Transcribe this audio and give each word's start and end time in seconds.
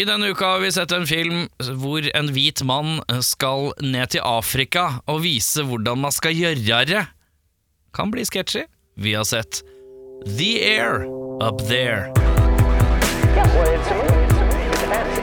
I 0.00 0.04
denne 0.04 0.30
uka 0.32 0.46
har 0.46 0.58
vi 0.58 0.72
sett 0.72 0.92
en 0.96 1.02
film 1.06 1.42
hvor 1.76 2.06
en 2.16 2.28
hvit 2.32 2.62
mann 2.64 3.02
skal 3.20 3.74
ned 3.84 4.14
til 4.14 4.22
Afrika 4.24 5.02
og 5.04 5.18
vise 5.26 5.60
hvordan 5.60 6.00
man 6.00 6.14
skal 6.16 6.32
gjøre 6.32 6.86
det. 6.88 7.02
Kan 7.92 8.08
bli 8.14 8.24
sketchy. 8.24 8.62
Vi 8.96 9.12
har 9.12 9.28
sett 9.28 9.60
The 10.24 10.48
Air 10.64 11.04
Up 11.44 11.60
There. 11.68 12.08
Yeah, 13.36 13.44
well, 13.52 13.68
it's 13.76 13.92
a 13.92 14.00
movie. 14.00 14.24
It's 14.72 14.80
a 14.80 14.88
fantasy. 14.88 15.20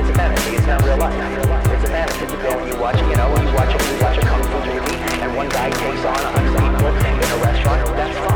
It's 0.00 0.08
a 0.08 0.14
fantasy. 0.16 0.56
It's 0.56 0.66
not 0.66 0.80
real 0.88 0.96
life. 0.96 1.12
It's 1.76 1.84
a 1.84 1.92
fantasy. 1.92 2.24
You 2.32 2.40
go 2.40 2.56
and 2.56 2.72
you 2.72 2.80
watch, 2.80 2.96
you 2.96 3.16
know, 3.20 3.28
you 3.44 3.52
watch 3.52 3.76
a, 3.76 3.78
you 3.92 4.00
watch 4.00 4.16
a 4.16 4.24
kung 4.24 4.42
fu 4.48 4.58
movie, 4.72 4.96
and 5.20 5.36
one 5.36 5.50
guy 5.52 5.68
takes 5.68 6.04
on 6.08 6.16
a 6.16 6.30
hundred 6.32 6.56
people 6.56 6.88
in 6.88 7.28
a 7.28 7.38
restaurant. 7.44 7.96
That's 8.00 8.16
fun. 8.24 8.31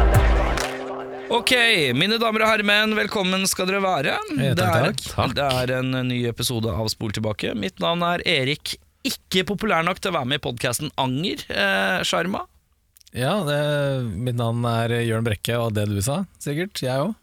Ok, 1.27 1.50
mine 1.98 2.20
damer 2.22 2.45
og 2.45 2.50
herremenn, 2.52 2.93
velkommen 2.95 3.43
skal 3.50 3.66
dere 3.66 3.80
være. 3.82 4.12
Eh, 4.36 4.52
det, 4.54 4.62
takk, 4.62 5.32
er, 5.32 5.32
det 5.34 5.46
er 5.46 5.72
en 5.80 5.90
ny 6.06 6.20
episode 6.30 6.70
av 6.70 6.86
Spol 6.93 7.11
tilbake. 7.16 7.50
Mitt 7.58 7.80
navn 7.82 8.04
er 8.07 8.22
Erik. 8.30 8.76
Ikke 9.07 9.43
populær 9.48 9.82
nok 9.86 9.98
til 10.03 10.12
å 10.12 10.17
være 10.20 10.31
med 10.31 10.39
i 10.40 10.44
podkasten 10.44 10.93
Anger. 11.03 11.43
Eh, 11.50 11.98
Sjarma. 12.07 12.44
Ja, 13.17 13.40
det, 13.46 13.58
mitt 14.22 14.39
navn 14.39 14.62
er 14.70 14.94
Jørn 15.07 15.26
Brekke, 15.26 15.58
og 15.58 15.75
det 15.75 15.89
du 15.90 15.98
sa, 16.04 16.20
sikkert. 16.43 16.79
Jeg 16.84 17.08
òg. 17.08 17.17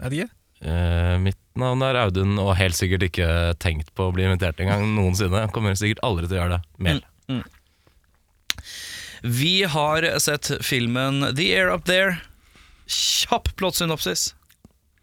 Vet 0.00 0.16
ikke. 0.16 0.30
Eh, 0.64 1.14
mitt 1.20 1.40
navn 1.60 1.84
er 1.84 2.00
Audun, 2.06 2.34
og 2.40 2.54
helt 2.60 2.78
sikkert 2.78 3.04
ikke 3.10 3.28
tenkt 3.60 3.92
på 3.96 4.08
å 4.08 4.14
bli 4.16 4.24
invitert 4.24 4.60
engang 4.64 4.86
noensinne. 4.96 5.44
Kommer 5.52 5.76
sikkert 5.76 6.00
aldri 6.06 6.30
til 6.30 6.38
å 6.38 6.42
gjøre 6.46 6.58
det 6.58 6.88
mer. 6.88 7.04
Vi 9.20 9.54
har 9.68 10.06
sett 10.24 10.48
filmen 10.64 11.26
The 11.36 11.50
Air 11.58 11.68
Up 11.76 11.84
There. 11.84 12.16
Kjapp 12.90 13.52
plottsynopsis. 13.60 14.32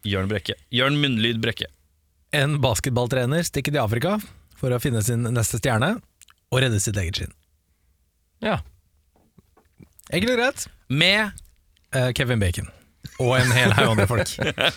Jørn 0.07 0.27
Brekke. 0.31 0.55
Jørn 0.75 0.97
Munnlyd 1.01 1.39
Brekke. 1.43 1.69
En 2.35 2.57
basketballtrener 2.63 3.45
stikker 3.47 3.73
til 3.75 3.81
Afrika 3.83 4.17
for 4.59 4.73
å 4.75 4.79
finne 4.83 4.99
sin 5.05 5.23
neste 5.33 5.59
stjerne 5.61 5.93
og 6.51 6.59
redde 6.63 6.79
sitt 6.83 6.97
eget 6.99 7.19
skinn. 7.21 7.33
Ja. 8.43 8.59
Enkelt 10.11 10.33
og 10.35 10.41
greit. 10.41 10.67
Med 10.89 11.43
Eh, 11.95 12.09
Kevin 12.11 12.39
Bacon. 12.41 12.65
Og 13.23 13.31
en 13.37 13.51
hel 13.55 13.71
haug 13.71 13.93
andre 13.93 14.05
folk. 14.09 14.27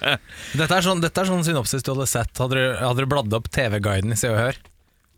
Dette 0.60 0.76
er 0.76 0.84
sånn, 0.86 1.00
dette 1.02 1.18
er 1.20 1.26
sånn 1.26 1.42
synopsis 1.44 1.82
du 1.82 1.90
hadde 1.90 2.06
sett 2.06 2.38
Hadde 2.38 2.54
du, 2.54 2.66
hadde 2.78 3.02
du 3.02 3.08
bladd 3.10 3.34
opp 3.34 3.48
TV-guiden 3.50 4.14
i 4.14 4.18
Se 4.20 4.30
og 4.30 4.38
Hør. 4.38 4.60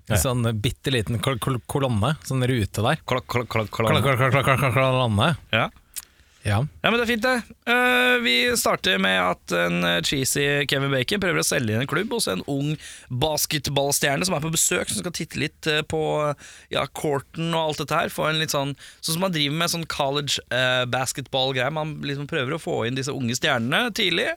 En 0.09 0.17
Ja. 0.17 0.21
sånn 0.25 0.41
bitte 0.65 0.91
liten 0.91 1.21
kol 1.23 1.37
kol 1.39 1.61
kolonne, 1.71 2.15
sånn 2.27 2.41
rute 2.49 2.81
der. 2.83 3.03
klakk, 3.07 3.29
klakk, 3.29 3.51
klakk, 3.53 3.69
Kol 3.77 3.93
kol 3.93 4.17
kol 4.17 4.33
kol 4.33 4.57
kol 4.57 4.73
kolonne. 4.75 5.29
Ja. 5.53 5.69
Ja. 6.43 6.59
Ja, 6.83 6.91
men 6.91 6.97
det 6.99 7.05
er 7.05 7.11
fint 7.13 7.23
det. 7.23 7.37
Uh, 7.71 8.17
vi 8.25 8.35
starter 8.59 8.99
med 8.99 9.15
at 9.23 9.53
en 9.55 9.85
eh, 9.87 10.01
cheesy 10.03 10.43
Kevin 10.71 10.91
Bacon 10.91 11.23
prøver 11.23 11.39
å 11.39 11.47
selge 11.47 11.75
inn 11.77 11.85
en 11.85 11.91
klubb 11.91 12.11
hos 12.17 12.27
en 12.31 12.43
ung 12.51 12.73
basketballstjerne 13.23 14.27
som 14.27 14.35
er 14.37 14.43
på 14.43 14.51
besøk, 14.53 14.91
som 14.91 15.03
skal 15.03 15.15
titte 15.15 15.39
litt 15.41 15.69
eh, 15.71 15.83
på 15.87 16.01
ja, 16.73 16.83
courten 16.99 17.53
og 17.55 17.61
alt 17.61 17.83
dette 17.85 17.99
her. 18.01 18.13
Få 18.13 18.27
en 18.29 18.41
litt 18.43 18.55
sånn, 18.55 18.75
sånn 19.01 19.17
som 19.17 19.25
man 19.25 19.35
driver 19.35 19.59
med 19.63 19.73
sånn 19.73 19.87
college 19.91 20.43
uh, 20.51 20.83
basketball-greier. 20.91 21.73
Man 21.75 21.95
liksom 22.07 22.27
prøver 22.31 22.57
å 22.57 22.63
få 22.63 22.81
inn 22.89 22.99
disse 22.99 23.15
unge 23.15 23.39
stjernene 23.39 23.93
tidlig. 23.97 24.33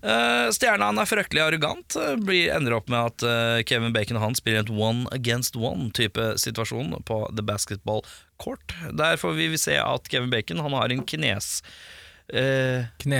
Eh, 0.00 0.48
stjerna 0.54 0.90
han 0.90 1.00
er 1.02 1.08
fryktelig 1.08 1.44
arrogant. 1.44 1.96
eh, 2.00 2.16
Blir, 2.24 2.50
ender 2.56 2.78
opp 2.78 2.88
med 2.92 3.12
at 3.12 3.24
eh, 3.28 3.62
Kevin 3.68 3.92
Bacon 3.94 4.18
og 4.20 4.28
han 4.30 4.38
spiller 4.38 4.64
et 4.64 4.72
one 4.72 5.04
against 5.12 5.56
one-type 5.60 6.32
situasjon 6.40 6.96
på 7.08 7.20
the 7.36 7.44
basketball 7.44 8.04
court. 8.42 8.74
Der 8.96 9.16
får 9.20 9.36
vi 9.38 9.50
se 9.60 9.76
at 9.80 10.08
Kevin 10.10 10.30
Bacon 10.32 10.62
han 10.64 10.72
har 10.76 10.94
en 10.94 11.04
knes... 11.06 11.60
Uh, 12.32 12.86
Kne... 13.02 13.18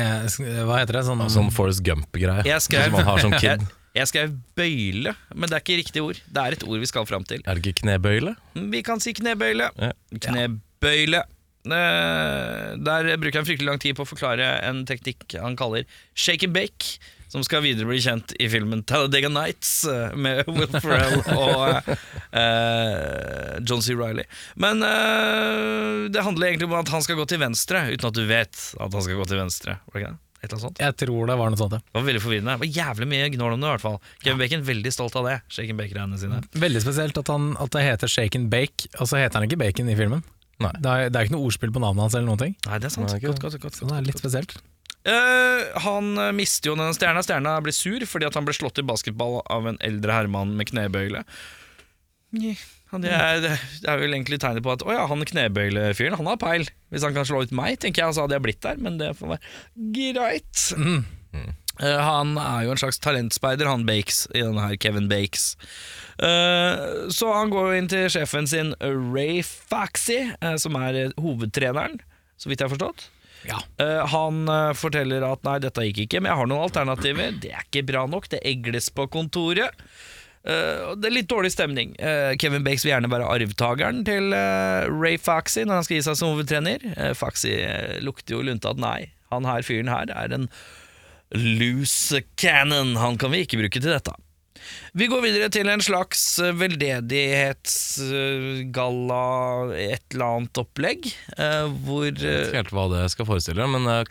Hva 0.64 0.78
heter 0.80 0.96
det? 0.96 1.02
Sånn, 1.04 1.20
Sånn 1.28 1.50
Forest 1.52 1.82
Gump-greie. 1.84 2.58
Som 2.64 2.94
man 2.94 3.04
har 3.04 3.20
som 3.20 3.34
kid. 3.42 3.60
jeg 3.94 4.08
skrev 4.08 4.32
bøyle, 4.56 5.12
men 5.36 5.50
det 5.50 5.58
er 5.58 5.64
ikke 5.66 5.76
riktig 5.82 6.02
ord. 6.06 6.22
Det 6.24 6.40
er 6.46 6.56
et 6.56 6.64
ord 6.64 6.80
vi 6.80 6.88
skal 6.88 7.04
fram 7.06 7.26
til. 7.28 7.44
Er 7.44 7.58
det 7.60 7.66
ikke 7.66 7.82
knebøyle? 7.84 8.32
Vi 8.72 8.80
kan 8.86 9.02
si 9.04 9.12
knebøyle. 9.18 9.68
Ja. 9.76 9.92
Knebøyle. 10.24 11.20
Eh, 11.64 12.70
Der 12.84 13.10
bruker 13.20 13.40
han 13.40 13.46
fryktelig 13.48 13.68
lang 13.70 13.80
tid 13.84 13.96
på 13.96 14.04
å 14.04 14.08
forklare 14.08 14.48
en 14.68 14.82
teknikk 14.88 15.36
han 15.40 15.54
kaller 15.56 15.84
shake 16.16 16.44
and 16.48 16.56
bake, 16.56 16.96
som 17.34 17.42
skal 17.46 17.64
videre 17.64 17.88
bli 17.88 17.98
kjent 17.98 18.30
i 18.38 18.46
filmen 18.52 18.84
Talladega 18.86 19.26
Nights 19.32 19.72
eh, 19.90 20.12
med 20.14 20.44
Will 20.54 20.70
Ferrell 20.78 21.18
og 21.34 21.88
uh, 22.38 23.56
John 23.66 23.82
C. 23.82 23.96
Reilly. 23.98 24.22
Men 24.60 24.82
uh, 24.86 26.06
det 26.14 26.22
handler 26.22 26.52
egentlig 26.52 26.68
om 26.70 26.76
at 26.78 26.92
han 26.94 27.02
skal 27.02 27.18
gå 27.18 27.26
til 27.30 27.42
venstre, 27.42 27.86
uten 27.90 28.10
at 28.10 28.14
du 28.18 28.22
vet 28.28 28.54
at 28.54 28.94
han 28.94 29.02
skal 29.06 29.18
gå 29.18 29.26
til 29.32 29.40
venstre. 29.42 29.78
Var 29.88 29.98
det 29.98 30.04
ikke 30.04 30.12
det? 30.14 30.20
Et 30.44 30.52
eller 30.52 30.58
annet 30.58 30.66
sånt? 30.68 30.80
Jeg 30.84 30.96
tror 31.00 31.30
det 31.30 31.36
var 31.40 31.52
noe 31.54 31.58
sånt. 31.58 31.74
ja. 31.74 31.80
Det 31.88 31.96
var 31.98 32.06
veldig 32.10 32.20
forvirrende. 32.20 32.54
Det 32.54 32.62
var 32.66 32.72
jævlig 32.78 33.06
mye 33.14 33.28
gnål 33.32 33.54
om 33.56 33.62
det, 33.62 33.66
i 33.66 33.72
hvert 33.72 33.84
fall. 33.86 33.98
Kevin 34.20 34.42
Bacon 34.42 34.64
veldig 34.66 34.92
stolt 34.92 35.16
av 35.16 35.28
det. 35.30 35.36
Shake 35.56 35.72
and 35.72 35.80
bake-greiene 35.80 36.18
sine. 36.20 36.40
Veldig 36.66 36.82
spesielt 36.84 37.20
at, 37.22 37.30
han, 37.32 37.46
at 37.64 37.72
det 37.72 37.84
heter 37.86 38.12
Shake 38.12 38.42
Bake, 38.52 38.90
og 39.00 39.08
så 39.08 39.22
heter 39.22 39.40
han 39.40 39.48
ikke 39.48 39.58
Bacon 39.64 39.88
i 39.88 39.96
filmen. 39.96 40.20
Nei. 40.62 40.70
Det 40.84 40.90
er, 40.92 41.08
det 41.10 41.18
er 41.18 41.26
ikke 41.26 41.34
noe 41.38 41.48
ordspill 41.48 41.72
på 41.74 41.80
navnet 41.82 42.04
hans 42.04 42.14
eller 42.18 42.28
noen 42.28 42.42
ting. 42.44 42.52
Nei, 42.68 42.76
det 42.78 42.90
er 42.90 42.94
sant. 42.94 43.08
Nei, 43.08 43.22
godt, 43.24 43.40
Godt, 43.40 43.56
godt, 43.56 43.56
godt, 43.56 43.64
godt, 43.64 43.80
godt. 43.80 43.90
det 43.90 43.96
er 44.02 44.06
litt 44.12 44.20
spesielt. 44.20 44.54
Eh, 45.04 45.80
han 45.84 46.14
mister 46.36 46.70
jo 46.70 46.76
denne 46.78 46.94
stjerna. 46.96 47.24
Stjerna 47.24 47.58
blir 47.64 47.76
sur 47.76 48.04
fordi 48.08 48.28
at 48.28 48.38
han 48.38 48.46
ble 48.46 48.56
slått 48.56 48.80
i 48.80 48.86
basketball 48.86 49.42
av 49.52 49.68
en 49.68 49.80
eldre 49.84 50.16
herremann 50.16 50.54
med 50.58 50.70
knebøyle. 50.70 51.24
Det 53.02 53.10
er, 53.10 53.40
det 53.42 53.88
er 53.90 53.98
vel 53.98 54.14
egentlig 54.14 54.38
tegnet 54.42 54.62
på 54.62 54.70
at 54.74 54.84
Å 54.86 54.92
ja, 54.94 55.02
han 55.10 55.24
knebøylefyren, 55.26 56.14
han 56.20 56.28
har 56.30 56.38
peil. 56.38 56.66
Hvis 56.94 57.02
han 57.06 57.14
kan 57.16 57.26
slå 57.26 57.42
ut 57.42 57.54
meg, 57.54 57.80
tenker 57.82 58.04
jeg, 58.04 58.14
så 58.14 58.24
hadde 58.24 58.36
jeg 58.38 58.44
blitt 58.46 58.62
der. 58.62 58.78
Men 58.80 59.00
det 59.00 59.12
får 59.18 59.34
være 59.34 59.90
greit. 59.96 60.64
Eh, 61.82 62.00
han 62.06 62.36
er 62.38 62.60
jo 62.68 62.74
en 62.74 62.78
slags 62.78 63.00
talentspeider, 63.02 63.66
han 63.66 63.86
Bakes, 63.88 64.28
i 64.30 64.44
denne 64.44 64.62
her 64.62 64.78
Kevin 64.78 65.08
Bakes. 65.10 65.56
Eh, 66.22 66.84
så 67.10 67.32
han 67.34 67.50
går 67.50 67.66
jo 67.66 67.80
inn 67.80 67.90
til 67.90 68.06
sjefen 68.14 68.46
sin, 68.50 68.70
Ray 68.78 69.42
Faxi, 69.42 70.20
som 70.62 70.78
er 70.78 71.10
hovedtreneren, 71.18 71.98
så 72.38 72.50
vidt 72.52 72.62
jeg 72.62 72.70
har 72.70 72.76
forstått. 72.76 73.08
Ja. 73.48 73.60
Uh, 73.80 74.02
han 74.10 74.44
uh, 74.48 74.72
forteller 74.76 75.24
at 75.26 75.44
nei, 75.46 75.58
dette 75.62 75.86
gikk 75.88 76.04
ikke, 76.06 76.22
men 76.22 76.32
jeg 76.32 76.40
har 76.40 76.50
noen 76.50 76.66
alternativer. 76.66 77.38
Det 77.42 77.52
er 77.52 77.64
ikke 77.66 77.86
bra 77.92 78.04
nok, 78.10 78.28
det 78.32 78.42
egles 78.46 78.90
på 78.94 79.06
kontoret. 79.12 79.84
Uh, 80.44 80.92
det 81.00 81.08
er 81.08 81.16
litt 81.18 81.30
dårlig 81.30 81.54
stemning. 81.54 81.94
Kevin 82.40 82.64
Bakes 82.66 82.84
vil 82.84 82.94
gjerne 82.94 83.12
være 83.12 83.28
arvtakeren 83.36 84.04
til 84.06 84.32
Ray 84.34 85.18
Faxi 85.20 85.64
når 85.64 85.80
han 85.80 85.86
skal 85.88 85.98
gi 85.98 86.06
seg 86.08 86.20
som 86.20 86.34
hovedtrener. 86.34 86.84
Eh, 86.94 88.00
lukter 88.04 88.36
jo 88.36 88.44
lunta 88.44 88.74
at 88.74 88.80
nei, 88.80 88.98
han 89.32 89.48
her 89.48 89.64
fyren 89.66 89.92
her 89.92 90.12
er 90.12 90.36
en 90.36 90.48
loose 91.34 92.20
cannon. 92.40 92.94
Han 93.00 93.18
kan 93.20 93.32
vi 93.32 93.44
ikke 93.44 93.60
bruke 93.62 93.80
til 93.80 93.92
dette. 93.94 94.14
Vi 94.94 95.06
går 95.10 95.22
videre 95.24 95.48
til 95.54 95.68
en 95.70 95.80
slags 95.84 96.38
eh, 96.42 96.58
veldedighetsgalla, 96.58 99.24
et 99.74 100.04
eller 100.14 100.26
annet 100.26 100.58
opplegg, 100.64 101.00
eh, 101.36 101.66
hvor 101.86 102.04
Jeg 102.06 102.14
vet 102.20 102.28
eh, 102.28 102.44
ikke 102.48 102.62
helt 102.62 102.76
hva 102.78 102.86
det 102.94 103.02
skal 103.14 103.28
forestille, 103.28 103.64
men 103.70 103.82
jeg 103.90 104.04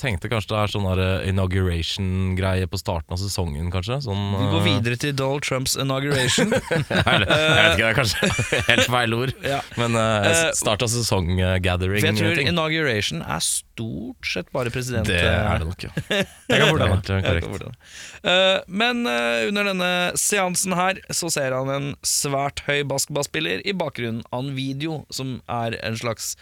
tenkte 0.00 0.30
kanskje 0.32 0.54
det 0.54 0.60
er 0.62 0.72
sånn 0.74 0.88
eh, 0.94 1.28
inauguration-greie 1.30 2.70
på 2.70 2.80
starten 2.80 3.16
av 3.16 3.20
sesongen, 3.22 3.70
kanskje. 3.74 4.00
Sånn, 4.06 4.24
vi 4.36 4.48
går 4.54 4.60
eh, 4.60 4.68
videre 4.70 5.00
til 5.00 5.14
Donald 5.16 5.46
Trumps 5.46 5.76
inauguration. 5.80 6.54
er 6.56 7.26
jeg 7.26 7.54
vet 7.60 7.76
ikke, 7.76 7.84
det 7.84 7.90
er 7.90 7.98
kanskje 8.00 8.32
helt 8.70 8.90
feil 8.96 9.18
ord. 9.20 9.36
Ja. 9.44 9.60
Men 9.80 9.98
uh, 9.98 10.30
Eh, 10.30 10.50
start 10.56 10.84
av 10.84 10.90
sesong-gathering. 10.92 12.04
Jeg 12.04 12.18
tror 12.18 12.40
inauguration 12.42 13.22
er 13.22 13.42
stort 13.44 14.28
sett 14.28 14.50
bare 14.54 14.72
president... 14.72 15.08
det 15.08 15.20
er 15.24 15.62
det 15.62 15.68
nok, 15.68 15.86
ja. 15.86 15.92
Jeg 16.50 16.62
kan 16.62 16.70
fort 16.70 17.08
det 17.08 17.18
eh, 17.18 17.24
korrekt. 17.26 17.98
Eh, 18.22 18.58
men 18.68 19.04
eh, 19.08 19.48
under 19.48 19.70
denne 19.72 19.92
seansen 20.20 20.76
her 20.78 21.00
så 21.14 21.30
ser 21.32 21.56
han 21.56 21.72
en 21.72 21.90
svært 22.06 22.64
høy 22.68 22.82
basketballspiller 22.90 23.64
i 23.64 23.76
bakgrunnen 23.76 24.24
av 24.30 24.44
en 24.44 24.54
video 24.56 25.02
som 25.14 25.38
er 25.50 25.78
en 25.84 25.98
slags 26.00 26.34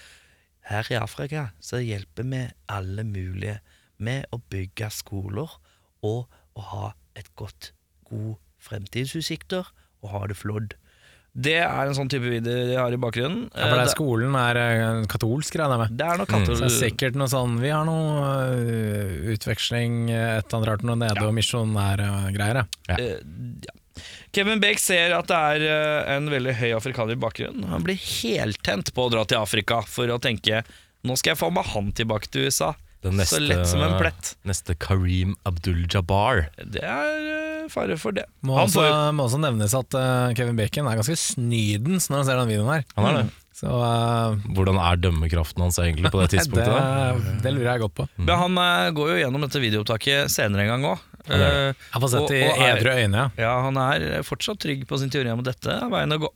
Her 0.69 0.89
i 0.93 0.99
Afrika 1.01 1.49
så 1.65 1.81
hjelper 1.81 2.27
vi 2.29 2.43
alle 2.69 3.05
mulige 3.09 3.59
med 4.05 4.27
å 4.35 4.41
bygge 4.53 4.91
skoler 4.95 5.55
og 6.05 6.29
å 6.59 6.67
ha 6.73 6.91
et 7.19 7.31
godt, 7.39 7.73
god 8.11 8.37
fremtidsutsikter 8.63 9.71
og 10.03 10.13
ha 10.13 10.27
det 10.31 10.37
flott. 10.39 10.77
Det 11.39 11.59
er 11.61 11.87
en 11.87 11.95
sånn 11.95 12.09
type 12.11 12.27
video 12.27 12.65
de 12.67 12.77
har 12.79 12.93
i 12.95 12.99
bakgrunnen. 12.99 13.45
Ja, 13.53 13.69
for 13.69 13.77
det 13.79 13.83
Eh, 13.85 13.87
er 13.87 13.93
skolen 13.93 14.35
er 14.39 14.59
eh, 14.59 15.03
katolsk, 15.11 15.55
regner 15.61 15.77
jeg 15.77 15.83
med. 15.85 15.99
det 16.01 16.07
er 16.07 16.19
noe 16.19 16.41
Så 16.49 16.57
det 16.57 16.67
er 16.67 16.75
sikkert 16.75 17.19
noe 17.21 17.29
sånn 17.31 17.59
Vi 17.63 17.71
har 17.71 17.85
noe 17.87 18.33
øh, 18.59 19.35
utveksling, 19.35 20.11
eh, 20.11 20.39
et 20.39 20.49
eller 20.49 20.57
annet 20.59 20.71
rart 20.73 20.87
noe 20.89 20.99
nede, 20.99 21.27
og 21.29 21.37
misjonærgreier. 21.37 22.65
Ja. 22.89 22.97
Eh, 22.99 23.21
ja. 23.69 23.77
Kevin 24.35 24.61
Bake 24.63 24.83
ser 24.83 25.15
at 25.17 25.31
det 25.31 25.39
er 25.39 25.65
eh, 25.69 26.11
en 26.17 26.29
veldig 26.33 26.57
høy 26.61 26.69
afrikaner 26.77 27.17
i 27.17 27.23
bakgrunnen. 27.23 27.69
Han 27.73 27.87
blir 27.87 27.99
heltent 28.01 28.93
på 28.97 29.07
å 29.07 29.13
dra 29.15 29.25
til 29.29 29.41
Afrika 29.41 29.83
for 29.89 30.11
å 30.13 30.21
tenke 30.23 30.63
nå 31.07 31.15
skal 31.17 31.33
jeg 31.35 31.39
få 31.41 31.49
med 31.55 31.67
han 31.73 31.93
tilbake 31.95 32.31
til 32.33 32.49
USA. 32.49 32.73
Neste, 33.07 33.37
Så 33.37 33.43
lett 33.45 33.69
som 33.71 33.83
en 33.87 33.95
plett. 34.01 34.33
Neste 34.49 34.75
Kareem 34.75 35.37
Abdul-Jabbar. 35.47 36.49
Det 36.59 36.83
er 36.83 37.29
eh, 37.63 37.69
fare 37.71 37.95
for 38.01 38.17
det. 38.17 38.25
Må, 38.43 38.57
Han 38.59 38.67
også, 38.67 38.83
får, 38.83 39.13
må 39.15 39.29
også 39.29 39.39
nevnes 39.45 39.77
at 39.79 39.95
eh, 39.95 40.33
Kevin 40.39 40.59
Bacon 40.59 40.89
er 40.91 40.99
ganske 40.99 41.15
snydens 41.21 42.11
når 42.11 42.23
han 42.23 42.27
ser 42.29 42.41
den 42.43 42.51
videoen 42.51 42.73
her. 42.75 42.89
Han 42.99 43.09
er 43.13 43.21
det. 43.21 43.29
Så 43.59 43.67
uh, 43.67 44.37
Hvordan 44.55 44.77
er 44.79 45.01
dømmekraften 45.03 45.65
hans 45.65 45.79
egentlig 45.83 46.13
på 46.15 46.21
det 46.23 46.29
tidspunktet? 46.37 46.71
det, 46.71 47.33
det 47.43 47.53
lurer 47.57 47.73
jeg 47.73 47.83
godt 47.83 47.95
på. 47.99 48.07
men 48.21 48.31
han 48.45 48.59
uh, 48.61 48.91
går 48.95 49.11
jo 49.11 49.17
gjennom 49.25 49.43
dette 49.47 49.63
videoopptaket 49.65 50.31
senere 50.31 50.63
en 50.67 50.71
gang 50.77 50.87
òg. 50.93 51.03
Uh, 51.29 51.75
han 51.91 52.05
får 52.05 52.13
sett 52.15 52.23
Og- 52.29 52.37
i 52.39 52.69
edre 52.69 52.95
øyne, 53.03 53.25
ja. 53.25 53.27
Ja, 53.49 53.55
han 53.67 53.81
er 53.83 54.23
fortsatt 54.27 54.63
trygg 54.63 54.87
på 54.89 55.01
sin 55.03 55.11
teori 55.13 55.33
om 55.35 55.43
at 55.43 55.51
dette 55.51 55.75
er 55.75 55.91
veien 55.93 56.15
å 56.15 56.21
gå. 56.23 56.31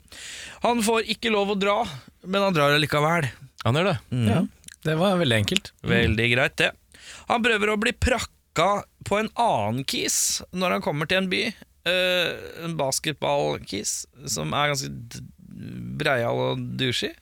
Han 0.67 0.83
får 0.85 1.07
ikke 1.15 1.31
lov 1.33 1.55
å 1.55 1.59
dra, 1.63 1.79
men 2.27 2.43
han 2.49 2.57
drar 2.59 2.75
likevel. 2.83 3.31
Han 3.63 3.79
gjør 3.79 3.93
det. 3.93 3.99
ja. 4.33 4.43
Det 4.83 4.97
var 4.99 5.15
veldig 5.21 5.37
enkelt. 5.45 5.69
Veldig 5.87 6.25
greit, 6.35 6.57
det. 6.59 6.73
Han 7.29 7.43
prøver 7.45 7.71
å 7.71 7.79
bli 7.79 7.93
prakka 7.95 8.83
på 9.07 9.21
en 9.21 9.29
annen 9.39 9.85
kis 9.87 10.41
når 10.51 10.75
han 10.77 10.83
kommer 10.83 11.07
til 11.07 11.23
en 11.23 11.29
by. 11.31 11.45
Uh, 11.87 12.35
en 12.67 12.75
basketballkis 12.79 13.93
som 14.31 14.53
er 14.55 14.73
ganske 14.73 14.91
breial 15.99 16.41
og 16.51 16.63
douchey. 16.79 17.13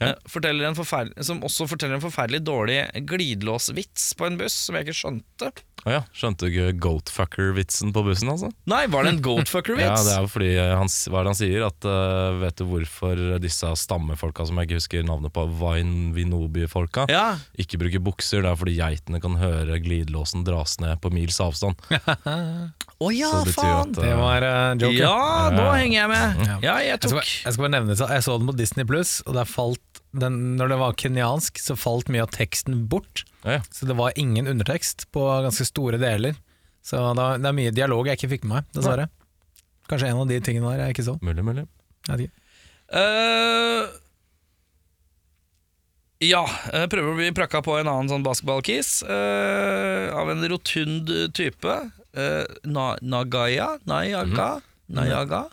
Ja. 0.00 0.12
Eh, 0.14 0.28
forteller 0.32 0.70
en 0.70 1.24
som 1.24 1.42
også 1.44 1.66
forteller 1.68 1.98
en 1.98 2.04
forferdelig 2.04 2.40
dårlig 2.46 2.78
glidelåsvits 3.06 4.14
på 4.16 4.26
en 4.26 4.38
buss, 4.40 4.56
som 4.66 4.78
jeg 4.78 4.88
ikke 4.88 5.00
skjønte. 5.02 5.50
Oh 5.86 5.92
ja, 5.94 6.00
Skjønte 6.12 6.44
du 6.44 6.50
ikke 6.52 6.74
goatfucker-vitsen 6.84 7.92
på 7.96 8.02
bussen, 8.04 8.28
altså? 8.28 8.50
Nei, 8.68 8.82
var 8.92 9.06
det 9.06 9.14
en 9.14 9.22
goatfucker-vits? 9.24 9.86
Ja, 9.90 9.96
det 10.04 10.12
er 10.12 10.24
jo 10.26 10.28
fordi 10.30 10.50
eh, 10.60 10.72
han, 10.76 10.90
hva 11.08 11.20
er 11.20 11.24
det 11.24 11.32
han 11.32 11.38
sier? 11.38 11.64
At 11.70 11.86
uh, 11.88 12.40
Vet 12.42 12.60
du 12.60 12.66
hvorfor 12.68 13.22
disse 13.40 13.70
stammefolka 13.80 14.44
som 14.48 14.60
jeg 14.60 14.68
ikke 14.68 14.80
husker 14.80 15.06
navnet 15.08 15.32
på, 15.32 15.46
Vine 15.60 16.12
Vinobi-folka, 16.16 17.06
Ja, 17.10 17.24
ikke 17.60 17.80
bruker 17.80 18.04
bukser? 18.10 18.44
Det 18.44 18.52
er 18.52 18.60
fordi 18.60 18.76
geitene 18.76 19.22
kan 19.24 19.38
høre 19.40 19.80
glidelåsen 19.80 20.44
dras 20.44 20.76
ned 20.84 21.00
på 21.00 21.12
mils 21.14 21.40
avstand. 21.40 21.80
Å 23.00 23.08
ja, 23.16 23.30
det 23.46 23.54
faen! 23.56 23.94
at, 23.94 23.96
uh, 23.96 24.04
Det 24.04 24.16
var 24.20 24.44
uh, 24.44 24.74
joke. 24.76 25.00
Ja, 25.00 25.48
nå 25.56 25.64
henger 25.72 26.02
jeg 26.02 26.10
med. 26.12 26.42
Ja. 26.44 26.58
jeg, 26.60 26.90
jeg 26.90 26.90
Jeg 26.90 27.00
skal, 27.00 27.16
bare- 27.22 27.30
jeg 27.40 27.56
skal 27.56 27.64
bare 27.64 27.74
nevne 27.78 27.96
så 27.96 28.10
Jeg 28.12 28.26
så 28.26 28.36
den 28.36 28.50
på 28.52 28.56
Disney 28.60 28.84
Pluss, 28.84 29.14
og 29.24 29.38
der 29.38 29.48
falt 29.48 29.80
den, 30.10 30.38
når 30.58 30.72
det 30.72 30.78
var 30.80 30.96
kenyansk, 30.98 31.60
så 31.62 31.76
falt 31.78 32.10
mye 32.10 32.24
av 32.24 32.32
teksten 32.34 32.84
bort. 32.90 33.24
Ja, 33.44 33.58
ja. 33.58 33.62
Så 33.70 33.86
det 33.86 33.96
var 33.98 34.16
ingen 34.18 34.50
undertekst 34.50 35.06
på 35.14 35.24
ganske 35.46 35.66
store 35.68 36.00
deler. 36.02 36.36
Så 36.84 37.00
da, 37.14 37.32
det 37.38 37.48
er 37.50 37.56
mye 37.56 37.72
dialog 37.74 38.08
jeg 38.08 38.18
ikke 38.18 38.32
fikk 38.34 38.46
med 38.48 38.60
meg, 38.60 38.70
dessverre. 38.76 39.08
Kanskje 39.90 40.10
en 40.10 40.22
av 40.22 40.30
de 40.30 40.38
tingene 40.44 40.70
der 40.72 40.86
jeg 40.86 40.96
ikke 40.96 41.08
så. 41.08 41.16
Mulig, 41.24 41.44
mulig. 41.46 41.66
Jeg 42.08 42.14
vet 42.14 42.28
ikke. 42.28 42.36
Uh, 42.90 43.86
ja, 46.20 46.42
jeg 46.74 46.90
prøver 46.92 47.12
å 47.12 47.18
bli 47.18 47.30
prakka 47.36 47.62
på 47.64 47.76
en 47.78 47.88
annen 47.90 48.10
sånn 48.10 48.26
basketballkis 48.26 49.00
Uh, 49.06 50.10
av 50.16 50.30
en 50.32 50.42
rotund 50.50 51.10
type. 51.36 51.76
Uh, 52.16 52.44
na, 52.66 52.92
Nagaya? 53.02 53.72
Nayaga? 53.88 54.50
Nayaga? 54.90 55.44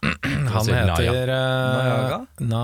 Han 0.53 0.65
heter 0.65 1.29
eh, 1.29 1.37
Nayaga? 1.77 2.19
Na, 2.41 2.63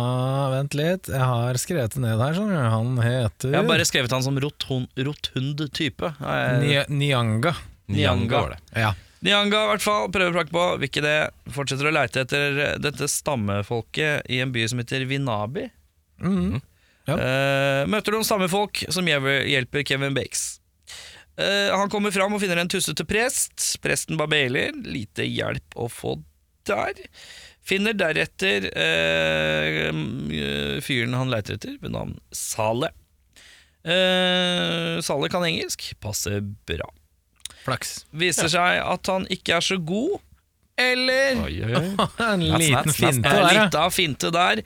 Vent 0.56 0.74
litt, 0.78 1.10
jeg 1.12 1.22
har 1.22 1.60
skrevet 1.62 1.94
det 1.96 2.02
ned 2.02 2.22
her. 2.22 2.34
Sånn. 2.38 2.54
Han 2.56 2.98
heter 3.04 3.52
Jeg 3.54 3.60
har 3.60 3.70
bare 3.70 3.86
skrevet 3.88 4.16
han 4.16 4.26
som 4.26 4.40
rotund, 4.42 4.90
rotund 4.98 5.62
type. 5.78 6.10
Eh, 6.18 6.84
Nyanga. 6.90 7.54
Nyanga. 7.94 8.42
var 8.42 8.56
det. 8.56 8.62
Ja. 8.82 8.94
Nyanga 9.24 9.62
i 9.64 9.70
hvert 9.72 9.86
fall 9.86 10.10
prøver 10.12 10.34
å 10.34 10.38
prakke 10.40 10.56
på. 10.56 10.66
Vil 10.82 10.90
ikke 10.90 11.06
det. 11.06 11.18
Fortsetter 11.56 11.88
å 11.88 11.94
leite 11.96 12.26
etter 12.26 12.60
dette 12.84 13.08
stammefolket 13.12 14.28
i 14.34 14.42
en 14.44 14.52
by 14.56 14.66
som 14.72 14.82
heter 14.82 15.06
Vinabi. 15.10 15.70
Mhm. 16.24 16.62
Ja. 17.04 17.16
uh, 17.20 17.82
møter 17.92 18.16
noen 18.16 18.24
stammefolk 18.24 18.86
som 18.96 19.04
hjelper 19.08 19.42
hjelper 19.52 19.84
Kevin 19.84 20.14
Bakes. 20.16 20.62
Uh, 21.36 21.68
han 21.76 21.90
kommer 21.92 22.14
fram 22.16 22.32
og 22.36 22.40
finner 22.40 22.62
en 22.62 22.70
tussete 22.72 23.04
prest. 23.08 23.74
Presten 23.84 24.20
barbeler. 24.20 24.72
Lite 24.88 25.28
hjelp 25.28 25.76
å 25.76 25.90
få 25.92 26.18
der. 26.70 27.00
Finner 27.64 27.96
deretter 27.96 28.66
eh, 28.76 29.88
fyren 30.84 31.14
han 31.16 31.32
leiter 31.32 31.56
etter, 31.56 31.78
ved 31.82 31.94
navn 31.96 32.18
Sale. 32.36 32.90
Eh, 33.88 35.00
Sale 35.04 35.30
kan 35.32 35.46
engelsk. 35.48 35.94
Passer 36.04 36.42
bra. 36.68 36.90
Flaks. 37.64 38.02
Viser 38.12 38.52
seg 38.52 38.82
at 38.84 39.08
han 39.12 39.28
ikke 39.32 39.58
er 39.58 39.64
så 39.64 39.78
god. 39.80 40.20
Eller 40.80 41.38
Oi, 41.44 41.54
oi, 41.68 41.74
oi. 41.78 42.08
En 42.34 42.44
liten 42.58 42.90
finte 42.98 43.30
Eh, 43.30 43.36
der, 43.38 43.54
ja. 43.54 43.66
Litt 43.70 43.78
finte 43.94 44.32
der. 44.34 44.64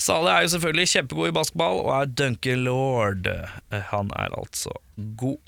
Sale 0.00 0.32
er 0.32 0.46
jo 0.46 0.52
selvfølgelig 0.56 0.88
kjempegod 0.94 1.30
i 1.30 1.34
basketball 1.36 1.82
og 1.84 1.90
er 1.98 2.10
Duncan 2.16 2.64
Lord. 2.64 3.28
Han 3.92 4.10
er 4.16 4.32
altså 4.40 4.72
god. 5.20 5.38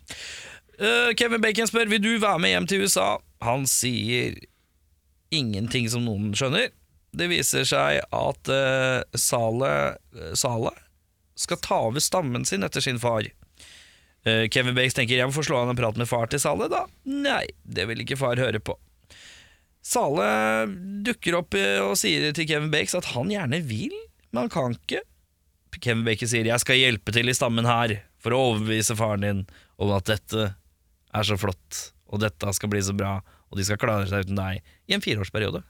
Eh, 0.78 1.14
Kevin 1.18 1.40
Bacon 1.42 1.66
spør 1.70 1.88
vil 1.90 2.02
du 2.04 2.12
være 2.22 2.38
med 2.44 2.52
hjem 2.54 2.68
til 2.70 2.84
USA. 2.84 3.14
Han 3.42 3.64
sier 3.70 4.36
ingenting 5.34 5.88
som 5.90 6.04
noen 6.06 6.32
skjønner. 6.36 6.70
Det 7.12 7.28
viser 7.28 7.66
seg 7.68 8.00
at 8.08 8.52
uh, 8.52 9.02
Saleh 9.18 10.32
Sale 10.38 10.72
skal 11.36 11.60
ta 11.64 11.78
over 11.88 12.00
stammen 12.04 12.46
sin 12.48 12.64
etter 12.64 12.84
sin 12.84 13.00
far. 13.02 13.26
Uh, 14.24 14.46
Kevin 14.52 14.76
Bakes 14.76 14.96
tenker 14.96 15.18
jeg 15.18 15.28
må 15.28 15.34
få 15.34 15.44
slå 15.44 15.60
an 15.60 15.74
en 15.74 15.78
prat 15.78 15.98
med 15.98 16.08
far 16.08 16.30
til 16.32 16.40
Saleh, 16.40 16.70
da. 16.72 16.86
Nei, 17.04 17.44
det 17.64 17.88
vil 17.90 18.04
ikke 18.04 18.20
far 18.20 18.40
høre 18.40 18.62
på. 18.64 18.78
Sale 19.82 20.26
dukker 21.02 21.40
opp 21.40 21.56
eh, 21.58 21.80
og 21.82 21.96
sier 21.98 22.30
til 22.36 22.46
Kevin 22.46 22.70
Bakes 22.70 22.94
at 22.94 23.10
han 23.16 23.32
gjerne 23.32 23.58
vil, 23.66 23.94
men 24.30 24.44
han 24.44 24.52
kan 24.52 24.76
ikke. 24.78 25.02
Kevin 25.82 26.04
Bakes 26.06 26.30
sier 26.30 26.46
'jeg 26.46 26.62
skal 26.62 26.78
hjelpe 26.78 27.12
til 27.12 27.28
i 27.28 27.34
stammen 27.34 27.66
her 27.66 27.96
for 28.22 28.30
å 28.30 28.42
overbevise 28.52 28.94
faren 28.94 29.26
din 29.26 29.40
om 29.82 29.90
at 29.96 30.06
dette 30.06 30.52
er 30.54 31.24
så 31.26 31.34
flott, 31.34 31.90
og 32.06 32.22
dette 32.22 32.54
skal 32.54 32.70
bli 32.70 32.82
så 32.84 32.94
bra, 32.94 33.18
og 33.52 33.58
de 33.60 33.64
skal 33.68 33.78
klare 33.82 34.08
seg 34.08 34.24
uten 34.26 34.38
deg 34.38 34.62
i 34.88 34.96
en 34.96 35.04
fireårsperiode'. 35.04 35.62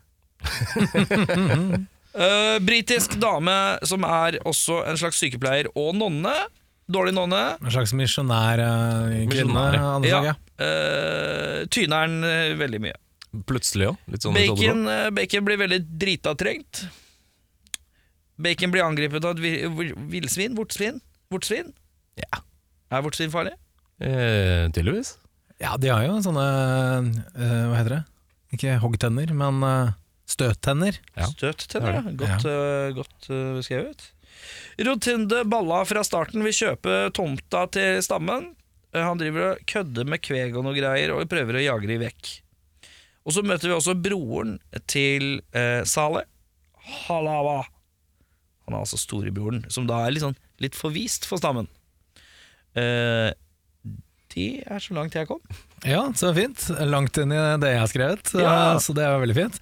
uh, 2.14 2.58
Britisk 2.68 3.16
dame 3.22 3.56
som 3.88 4.04
er 4.06 4.38
også 4.48 4.82
en 4.88 4.98
slags 5.00 5.18
sykepleier 5.22 5.68
og 5.74 5.94
nonne. 5.98 6.32
Dårlig 6.92 7.14
nonne. 7.16 7.40
En 7.62 7.72
slags 7.72 7.92
misjonær-kvinne. 7.96 9.66
Ja. 10.08 10.22
Ja. 10.30 10.34
Uh, 10.62 11.62
tyner 11.72 12.06
den 12.10 12.58
veldig 12.60 12.80
mye. 12.84 12.96
Plutselig 13.48 13.86
òg. 13.92 14.00
Litt 14.12 14.26
sånn. 14.26 14.34
Bacon, 14.36 14.82
bacon 15.16 15.46
blir 15.46 15.60
veldig 15.62 15.78
drita 16.02 16.34
trengt. 16.36 16.82
Bacon 18.42 18.72
blir 18.74 18.84
angrepet 18.84 19.24
av 19.24 19.36
et 19.38 19.40
vi- 19.44 19.62
vi- 19.78 19.94
villsvin. 20.18 20.54
Vortsvin. 20.58 20.98
Vortsvin? 21.32 21.72
Ja. 22.20 22.42
Er 22.92 23.02
vortsvin 23.06 23.30
farlig? 23.32 23.54
Eh, 24.02 24.68
tydeligvis. 24.74 25.14
Ja, 25.62 25.76
de 25.78 25.92
har 25.92 26.02
jo 26.04 26.16
sånne 26.24 26.46
eh, 27.38 27.66
Hva 27.70 27.76
heter 27.78 27.94
det? 27.96 28.00
Ikke 28.56 28.78
hoggtenner, 28.82 29.30
men 29.36 29.62
eh, 29.64 29.92
støttenner. 30.28 30.98
Ja. 31.14 31.28
Støttenner, 31.30 32.00
ja. 32.00 32.16
Godt, 32.18 32.48
eh, 32.50 32.88
godt 32.96 33.30
beskrevet. 33.60 34.08
Rotunde 34.82 35.44
Balla 35.48 35.82
fra 35.86 36.02
starten 36.04 36.42
vil 36.44 36.56
kjøpe 36.56 37.06
tomta 37.14 37.66
til 37.72 38.00
stammen. 38.04 38.50
Han 38.92 39.20
driver 39.20 39.52
og 39.52 39.62
kødder 39.70 40.08
med 40.08 40.20
kveg 40.24 40.56
og 40.58 40.66
noe 40.66 40.76
greier 40.76 41.14
og 41.14 41.28
prøver 41.30 41.60
å 41.60 41.64
jage 41.64 41.88
de 41.88 42.00
vekk. 42.02 42.32
Og 43.22 43.36
så 43.36 43.44
møter 43.46 43.70
vi 43.70 43.76
også 43.76 43.94
broren 44.02 44.56
til 44.90 45.38
eh, 45.54 45.80
Saleh. 45.88 46.26
Halawa. 47.06 47.62
Han 48.66 48.74
er 48.74 48.82
altså 48.82 48.98
storebroren, 48.98 49.62
som 49.72 49.86
da 49.88 50.02
er 50.04 50.14
litt, 50.14 50.24
sånn, 50.24 50.36
litt 50.62 50.76
forvist 50.78 51.26
for 51.28 51.40
stammen. 51.40 51.70
Eh, 52.78 53.30
det 54.32 54.64
er 54.66 54.82
så 54.82 54.96
langt 54.96 55.14
jeg 55.16 55.28
kom. 55.28 55.40
Ja, 55.84 56.04
så 56.14 56.30
fint. 56.36 56.62
Langt 56.86 57.18
inn 57.18 57.32
i 57.34 57.40
det 57.62 57.72
jeg 57.74 57.80
har 57.82 57.90
skrevet, 57.90 58.34
eh, 58.36 58.42
Ja. 58.44 58.78
så 58.78 58.94
det 58.94 59.06
var 59.06 59.20
veldig 59.22 59.36
fint. 59.36 59.58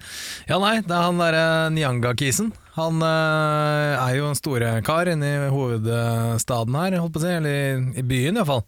Ja, 0.47 0.59
nei, 0.61 0.81
det 0.81 0.91
er 0.91 1.07
han 1.07 1.21
derre 1.21 1.45
Nyanga-kisen. 1.73 2.51
Han 2.77 3.01
eh, 3.03 3.99
er 3.99 4.15
jo 4.15 4.29
en 4.29 4.37
store 4.37 4.81
kar 4.85 5.09
inne 5.11 5.27
i 5.27 5.49
hovedstaden 5.51 6.77
her, 6.77 6.99
holdt 7.01 7.15
på 7.17 7.21
å 7.21 7.25
si, 7.25 7.33
eller 7.39 7.97
i 7.99 8.05
byen 8.05 8.39
iallfall. 8.39 8.63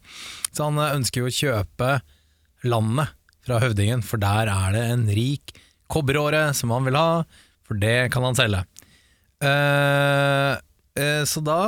Så 0.52 0.66
han 0.68 0.80
eh, 0.82 0.96
ønsker 0.98 1.22
jo 1.22 1.30
å 1.30 1.38
kjøpe 1.38 2.00
landet 2.64 3.14
fra 3.44 3.60
høvdingen, 3.60 4.02
for 4.04 4.20
der 4.20 4.50
er 4.50 4.74
det 4.74 4.84
en 4.90 5.08
rik 5.12 5.54
kobberåre 5.92 6.48
som 6.56 6.72
han 6.74 6.86
vil 6.88 6.96
ha, 6.98 7.24
for 7.64 7.80
det 7.80 8.10
kan 8.12 8.24
han 8.24 8.36
selge. 8.38 8.64
Uh, 9.44 10.56
uh, 10.96 11.22
så 11.28 11.42
da 11.44 11.58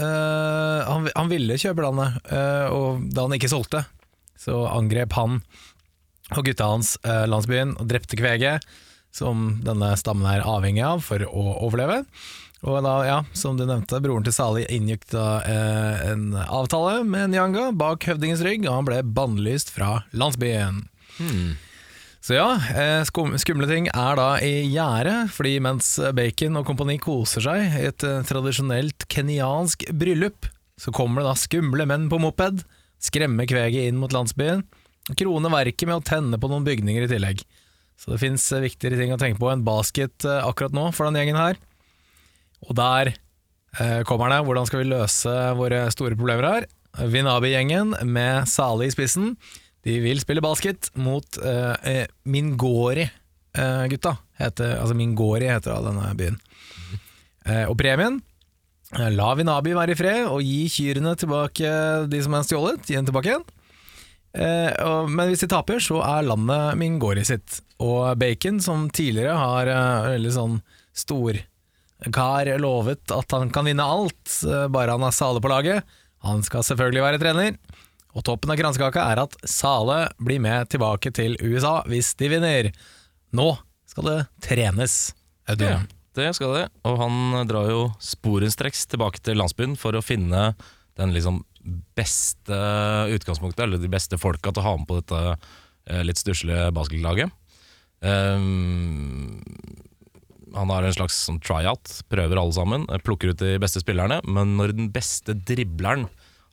eh, 0.00 0.88
han, 0.88 1.08
han 1.14 1.30
ville 1.30 1.58
kjøpe 1.60 1.84
landet, 1.84 2.20
uh, 2.30 2.66
og 2.74 3.06
da 3.12 3.26
han 3.26 3.36
ikke 3.36 3.50
solgte, 3.52 3.84
så 4.40 4.64
angrep 4.72 5.14
han 5.18 5.40
og 6.30 6.46
gutta 6.46 6.68
hans 6.70 6.94
uh, 7.04 7.26
landsbyen 7.28 7.76
og 7.78 7.88
drepte 7.90 8.18
kveget, 8.18 8.66
som 9.14 9.58
denne 9.66 9.92
stammen 9.98 10.28
er 10.30 10.46
avhengig 10.46 10.84
av 10.86 11.02
for 11.02 11.24
å 11.26 11.46
overleve. 11.66 12.04
Og 12.60 12.76
da, 12.84 12.92
ja, 13.08 13.16
som 13.32 13.56
du 13.56 13.64
nevnte, 13.64 14.02
broren 14.04 14.26
til 14.26 14.34
Sali 14.36 14.66
inngikk 14.68 15.06
da 15.14 15.40
en 15.48 16.34
avtale 16.36 17.00
med 17.08 17.32
Nyanga 17.32 17.70
bak 17.72 18.04
høvdingens 18.04 18.44
rygg, 18.44 18.68
og 18.68 18.76
han 18.76 18.86
ble 18.90 19.00
bannlyst 19.16 19.72
fra 19.72 20.02
landsbyen. 20.12 20.84
Så 22.20 22.36
ja, 22.36 22.48
eh, 22.76 23.00
skum, 23.08 23.32
skumle 23.40 23.64
ting 23.70 23.86
er 23.88 24.18
da 24.18 24.28
i 24.44 24.66
gjære, 24.68 25.30
fordi 25.32 25.54
mens 25.64 25.94
Bacon 26.16 26.58
og 26.60 26.66
kompani 26.68 26.98
koser 27.00 27.46
seg 27.46 27.78
i 27.78 27.86
et 27.88 28.04
eh, 28.04 28.20
tradisjonelt 28.28 29.06
kenyansk 29.08 29.86
bryllup, 29.96 30.50
så 30.80 30.92
kommer 30.92 31.22
det 31.22 31.30
da 31.30 31.38
skumle 31.40 31.86
menn 31.88 32.10
på 32.12 32.20
moped, 32.20 32.60
skremmer 33.00 33.48
kveget 33.48 33.88
inn 33.88 33.98
mot 34.00 34.12
landsbyen, 34.12 34.66
og 35.08 35.16
kroner 35.16 35.52
verket 35.54 35.88
med 35.88 35.96
å 35.96 36.04
tenne 36.04 36.36
på 36.40 36.50
noen 36.52 36.66
bygninger 36.68 37.06
i 37.06 37.10
tillegg. 37.10 37.40
Så 38.00 38.12
det 38.12 38.20
fins 38.22 38.44
viktigere 38.52 39.00
ting 39.00 39.12
å 39.12 39.18
tenke 39.20 39.40
på 39.40 39.48
enn 39.52 39.64
basket 39.64 40.28
eh, 40.28 40.44
akkurat 40.44 40.76
nå 40.76 40.86
for 40.96 41.08
den 41.08 41.18
gjengen 41.20 41.40
her. 41.40 41.56
Og 42.68 42.76
der 42.76 43.14
eh, 43.14 44.00
kommer 44.08 44.32
det. 44.32 44.42
Hvordan 44.44 44.68
skal 44.68 44.84
vi 44.84 44.92
løse 44.92 45.34
våre 45.56 45.86
store 45.92 46.16
problemer 46.20 46.48
her? 46.48 46.68
Vinabi-gjengen 47.00 47.94
med 48.08 48.48
Sali 48.50 48.88
i 48.88 48.92
spissen, 48.92 49.34
De 49.86 49.96
vil 50.04 50.20
spille 50.20 50.44
basket 50.44 50.90
mot 51.00 51.38
uh, 51.40 52.04
Mingori-gutta. 52.28 54.16
altså 54.40 54.96
Mingori 54.96 55.48
heter 55.48 55.72
da 55.72 55.80
denne 55.88 56.10
byen. 56.18 56.36
Uh, 57.48 57.64
og 57.70 57.78
premien 57.80 58.18
eh, 58.98 59.08
La 59.14 59.30
Vinabi 59.34 59.72
være 59.72 59.94
i 59.94 59.96
fred 59.96 60.26
og 60.28 60.42
gi 60.44 60.66
kyrne 60.68 61.14
tilbake 61.16 61.70
de 62.12 62.20
som 62.20 62.36
er 62.36 62.44
stjålet. 62.44 62.84
Gi 62.84 62.98
dem 62.98 63.08
tilbake 63.08 63.32
igjen. 63.32 63.48
Eh, 64.30 64.70
og, 64.86 65.10
men 65.10 65.30
hvis 65.30 65.42
de 65.42 65.50
taper, 65.50 65.80
så 65.82 66.00
er 66.06 66.26
landet 66.28 66.78
Mingori 66.78 67.24
sitt. 67.26 67.60
Og 67.82 68.12
Bacon, 68.20 68.60
som 68.62 68.88
tidligere 68.94 69.34
har 69.38 69.70
eh, 69.70 70.10
veldig 70.14 70.34
sånn 70.34 70.58
storkar 70.96 72.52
lovet 72.62 73.14
at 73.14 73.36
han 73.36 73.50
kan 73.54 73.66
vinne 73.66 73.86
alt, 73.86 74.22
eh, 74.46 74.68
bare 74.72 74.94
han 74.94 75.06
har 75.06 75.16
Sale 75.16 75.42
på 75.42 75.50
laget, 75.50 75.86
han 76.26 76.44
skal 76.46 76.66
selvfølgelig 76.66 77.06
være 77.06 77.22
trener. 77.22 77.56
Og 78.16 78.24
toppen 78.26 78.50
av 78.50 78.58
kransekaka 78.58 79.04
er 79.12 79.22
at 79.22 79.36
Sale 79.46 80.02
blir 80.18 80.42
med 80.42 80.70
tilbake 80.72 81.12
til 81.14 81.36
USA 81.42 81.80
hvis 81.90 82.12
de 82.18 82.30
vinner. 82.32 82.70
Nå 83.36 83.52
skal 83.90 84.08
det 84.08 84.18
trenes. 84.44 84.98
Audun. 85.50 85.66
Ja, 85.66 85.78
det 86.18 86.32
skal 86.38 86.56
det. 86.56 86.66
Og 86.86 86.98
han 87.00 87.46
drar 87.50 87.70
jo 87.70 87.84
sporenstreks 88.02 88.86
tilbake 88.90 89.22
til 89.22 89.38
landsbyen 89.40 89.76
for 89.78 89.94
å 89.96 90.04
finne 90.04 90.52
den 90.98 91.14
liksom 91.14 91.42
beste 91.96 92.56
utgangspunktet, 93.14 93.64
eller 93.66 93.80
de 93.80 93.90
beste 93.92 94.18
folka 94.20 94.52
til 94.52 94.62
å 94.62 94.66
ha 94.66 94.76
med 94.80 94.88
på 94.88 94.98
dette 95.00 95.20
eh, 95.30 96.02
litt 96.06 96.20
stusslige 96.20 96.70
basketlaget. 96.76 97.32
Um, 98.00 99.42
han 100.56 100.72
har 100.72 100.86
en 100.86 100.96
slags 100.96 101.18
sånn 101.26 101.40
tryout, 101.44 101.92
prøver 102.10 102.40
alle 102.40 102.56
sammen, 102.56 102.86
plukker 103.04 103.32
ut 103.32 103.42
de 103.42 103.58
beste 103.62 103.82
spillerne. 103.84 104.20
Men 104.26 104.56
når 104.58 104.74
den 104.78 104.90
beste 104.94 105.36
dribleren 105.36 106.08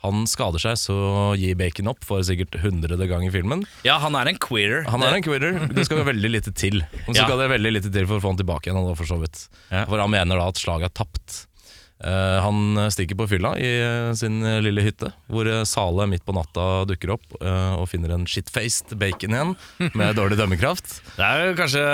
han 0.06 0.28
skader 0.30 0.62
seg, 0.62 0.78
så 0.78 0.96
gir 1.40 1.58
Bacon 1.58 1.90
opp 1.90 2.04
for 2.06 2.22
sikkert 2.26 2.54
hundrede 2.62 3.08
gang 3.10 3.26
i 3.26 3.32
filmen. 3.34 3.64
Ja, 3.88 3.98
han 4.04 4.16
er 4.20 4.30
en 4.30 4.38
queerer. 4.38 4.86
Han 4.92 5.02
er 5.04 5.18
en 5.18 5.26
quitter. 5.26 5.58
Det 5.74 5.88
skal 5.88 6.04
veldig 6.06 6.30
lite 6.36 6.54
til. 6.54 6.84
Og 7.08 7.14
så 7.16 7.22
Ja. 7.22 7.26
skal 7.26 7.40
det 7.42 7.50
veldig 7.56 7.72
lite 7.80 7.92
til 7.92 8.06
for 8.06 8.20
å 8.20 8.22
få 8.22 8.34
han 8.36 8.38
tilbake 8.38 8.70
igjen. 8.70 8.96
For 8.96 9.06
så 9.10 9.18
vidt 9.20 9.48
Ja. 9.72 9.86
For 9.90 9.98
han 10.00 10.12
mener 10.14 10.38
da 10.38 10.48
at 10.52 10.62
slaget 10.62 10.92
er 10.92 10.98
tapt. 11.04 11.44
Uh, 11.98 12.38
han 12.46 12.78
stikker 12.94 13.18
på 13.18 13.26
fylla 13.26 13.56
i 13.58 13.70
uh, 13.82 14.14
sin 14.14 14.38
lille 14.62 14.84
hytte, 14.86 15.10
hvor 15.34 15.48
eh, 15.50 15.64
Sale 15.66 16.06
midt 16.06 16.22
på 16.28 16.36
natta 16.38 16.86
dukker 16.86 17.16
opp 17.16 17.26
eh, 17.42 17.74
og 17.74 17.88
finner 17.90 18.14
en 18.14 18.28
shitfaced 18.30 18.94
bacon 19.02 19.34
igjen 19.34 19.56
med 19.98 20.14
dårlig 20.16 20.38
dømmekraft. 20.38 21.00
Det 21.18 21.26
er 21.26 21.48
jo 21.48 21.56
kanskje 21.58 21.86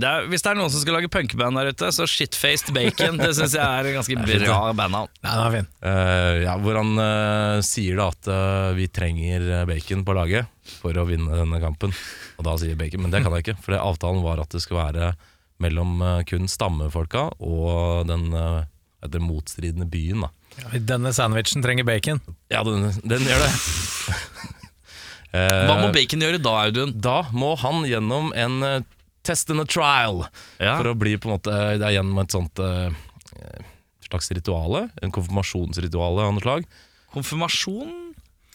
det 0.00 0.08
er, 0.08 0.26
Hvis 0.30 0.44
det 0.44 0.50
er 0.52 0.58
noen 0.58 0.72
som 0.72 0.82
skal 0.82 0.98
lage 0.98 1.10
punkeband 1.12 1.58
der 1.60 1.70
ute, 1.72 1.90
så 1.94 2.06
Shitfaced 2.10 2.72
Bacon 2.76 3.20
Det 3.20 3.32
syns 3.38 3.56
jeg 3.56 3.64
er 3.64 3.90
en 3.90 3.96
ganske 3.98 4.18
bra 4.26 4.58
bandnavn. 4.76 5.12
Nei, 5.22 5.32
den 5.32 5.44
er 5.46 5.54
fin. 5.56 5.70
Eh, 5.90 6.42
ja, 6.46 6.56
hvor 6.62 6.80
han 6.80 6.92
uh, 7.00 7.62
sier 7.66 8.00
da 8.00 8.10
at 8.12 8.30
uh, 8.30 8.74
vi 8.76 8.88
trenger 8.92 9.46
eh, 9.60 9.64
bacon 9.68 10.04
på 10.06 10.16
laget 10.16 10.52
for 10.80 10.96
å 10.98 11.06
vinne 11.08 11.38
denne 11.38 11.62
kampen. 11.62 11.94
Og 12.36 12.46
da 12.46 12.56
sier 12.60 12.78
bacon, 12.78 13.04
men 13.06 13.14
det 13.14 13.22
kan 13.24 13.34
jeg 13.36 13.46
ikke, 13.46 13.58
for 13.64 13.76
det 13.76 13.82
avtalen 13.82 14.24
var 14.24 14.42
at 14.42 14.52
det 14.52 14.62
skulle 14.64 14.84
være 14.88 15.14
mellom 15.62 16.02
eh, 16.02 16.22
kun 16.28 16.48
stammefolka 16.50 17.28
og 17.40 18.06
den, 18.10 18.28
eh, 18.36 18.64
den 19.08 19.24
motstridende 19.26 19.88
byen. 19.88 20.26
da 20.26 20.78
Denne 20.78 21.12
sandwichen 21.16 21.64
trenger 21.64 21.86
bacon. 21.88 22.20
Ja, 22.52 22.62
den, 22.66 22.90
den 23.04 23.26
gjør 23.28 23.44
det. 23.46 23.52
Eh, 25.36 25.62
Hva 25.68 25.74
må 25.80 25.88
Bacon 25.92 26.22
gjøre 26.22 26.38
da, 26.40 26.52
Audun? 26.66 26.94
Da 27.02 27.16
må 27.36 27.54
han 27.60 27.82
gjennom 27.88 28.30
en 28.38 28.60
eh, 28.64 28.84
test 29.26 29.50
and 29.52 29.60
a 29.64 29.66
trial 29.68 30.24
Ja. 30.62 30.76
for 30.78 30.92
å 30.92 30.96
bli 30.98 31.16
på 31.18 31.28
en 31.28 31.34
måte 31.36 31.52
Det 31.80 31.86
er 31.88 31.96
gjennom 31.98 32.22
et 32.22 32.30
sånt 32.34 32.62
eh, 32.62 32.90
slags 34.06 34.30
rituale. 34.30 34.86
En 35.02 35.10
konfirmasjonsrituale 35.14 36.22
av 36.28 36.36
noe 36.36 36.44
slag. 36.44 36.68
Konfirmasjon? 37.16 37.90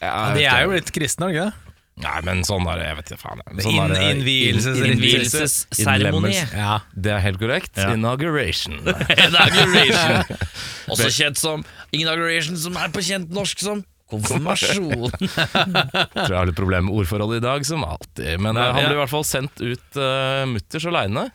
Ja, 0.02 0.32
de 0.34 0.46
er 0.48 0.64
jo 0.66 0.72
litt 0.78 0.90
kristne, 0.96 1.28
er 1.28 1.34
de 1.34 1.36
ikke 1.38 1.50
det? 1.52 1.68
Nei, 2.02 2.22
men 2.26 2.40
sånn 2.48 2.64
der, 2.66 2.80
jeg 2.82 2.96
vet 2.98 3.10
ikke 3.12 3.20
faen. 3.22 3.42
Sånn 3.62 3.92
eh, 3.94 4.06
innvielses- 4.16 4.80
inn- 4.80 4.94
Innvielsesseremoni. 4.96 6.32
Ja. 6.56 6.80
Det 6.96 7.12
er 7.14 7.20
helt 7.28 7.38
korrekt. 7.42 7.76
Ja. 7.78 7.92
Inauguration. 7.94 8.80
Inauguration. 9.28 10.40
Også 10.92 11.12
kjent 11.14 11.38
som 11.38 11.66
Inauguration, 11.94 12.58
som 12.58 12.80
er 12.80 12.90
på 12.96 13.04
kjent 13.06 13.30
norsk 13.36 13.62
som 13.62 13.84
konfirmasjon. 14.12 15.12
Tror 15.18 16.32
jeg 16.32 16.40
har 16.40 16.50
litt 16.50 16.58
problemer 16.58 16.88
med 16.90 17.02
ordforholdet 17.02 17.42
i 17.42 17.46
dag, 17.46 17.68
som 17.68 17.86
alltid. 17.88 18.36
Men 18.44 18.60
eh, 18.60 18.72
han 18.72 18.88
blir 18.88 18.98
i 18.98 19.02
hvert 19.02 19.14
fall 19.14 19.28
sendt 19.28 19.62
ut 19.64 20.00
uh, 20.00 20.44
mutters 20.50 20.88
aleine. 20.90 21.30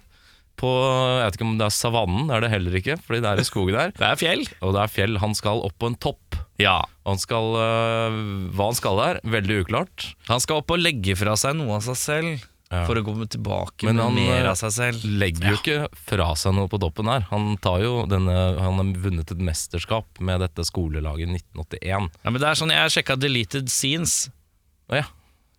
På 0.57 0.71
Jeg 0.73 1.21
vet 1.21 1.35
ikke 1.37 1.45
om 1.45 1.57
det 1.61 1.67
er 1.67 1.75
savannen, 1.77 2.29
det 2.31 2.37
er 2.39 2.45
det 2.47 2.49
heller 2.55 2.77
ikke, 2.79 2.95
fordi 3.05 3.21
det 3.21 3.29
er 3.33 3.43
i 3.43 3.45
skogen 3.45 3.77
der. 3.77 3.91
Det 4.01 4.07
er 4.09 4.21
fjell. 4.21 4.45
Og 4.65 4.73
det 4.73 4.83
er 4.87 4.93
fjell. 4.93 5.19
Han 5.21 5.37
skal 5.37 5.61
opp 5.67 5.77
på 5.77 5.91
en 5.93 5.99
topp. 6.01 6.39
Ja. 6.63 6.79
Han 7.05 7.21
skal, 7.21 7.53
uh, 7.61 8.21
hva 8.57 8.71
han 8.71 8.79
skal 8.79 9.03
der, 9.03 9.21
veldig 9.37 9.63
uklart. 9.67 10.13
Han 10.31 10.41
skal 10.41 10.63
opp 10.63 10.73
og 10.73 10.81
legge 10.81 11.19
fra 11.19 11.37
seg 11.37 11.59
noe 11.59 11.77
av 11.77 11.85
seg 11.91 12.01
selv 12.01 12.47
Ja. 12.67 12.81
for 12.83 12.99
å 12.99 13.03
komme 13.07 13.29
tilbake 13.31 13.87
Men 13.87 13.95
med 13.95 14.05
han, 14.09 14.17
mer 14.19 14.41
eh, 14.41 14.49
av 14.51 14.57
seg 14.59 14.73
selv. 14.75 15.05
Legger 15.21 15.53
jo 15.53 15.59
ikke 15.61 15.77
fra 16.09 16.33
seg 16.35 16.57
noe 16.57 16.67
på 16.71 16.81
toppen 16.83 17.07
her. 17.07 17.23
Han, 17.31 17.53
tar 17.63 17.85
jo 17.85 18.01
denne, 18.11 18.35
han 18.59 18.81
har 18.81 18.89
vunnet 19.05 19.31
et 19.31 19.45
mesterskap 19.51 20.19
med 20.19 20.43
dette 20.43 20.67
skolelaget 20.67 21.29
i 21.29 21.37
1981. 21.39 22.11
Ja, 22.25 22.33
men 22.33 22.43
det 22.43 22.49
er 22.51 22.59
sånn, 22.59 22.75
Jeg 22.75 22.97
sjekka 22.97 23.19
deleted 23.23 23.71
scenes. 23.71 24.25
Å 24.91 24.99
ja. 24.99 25.07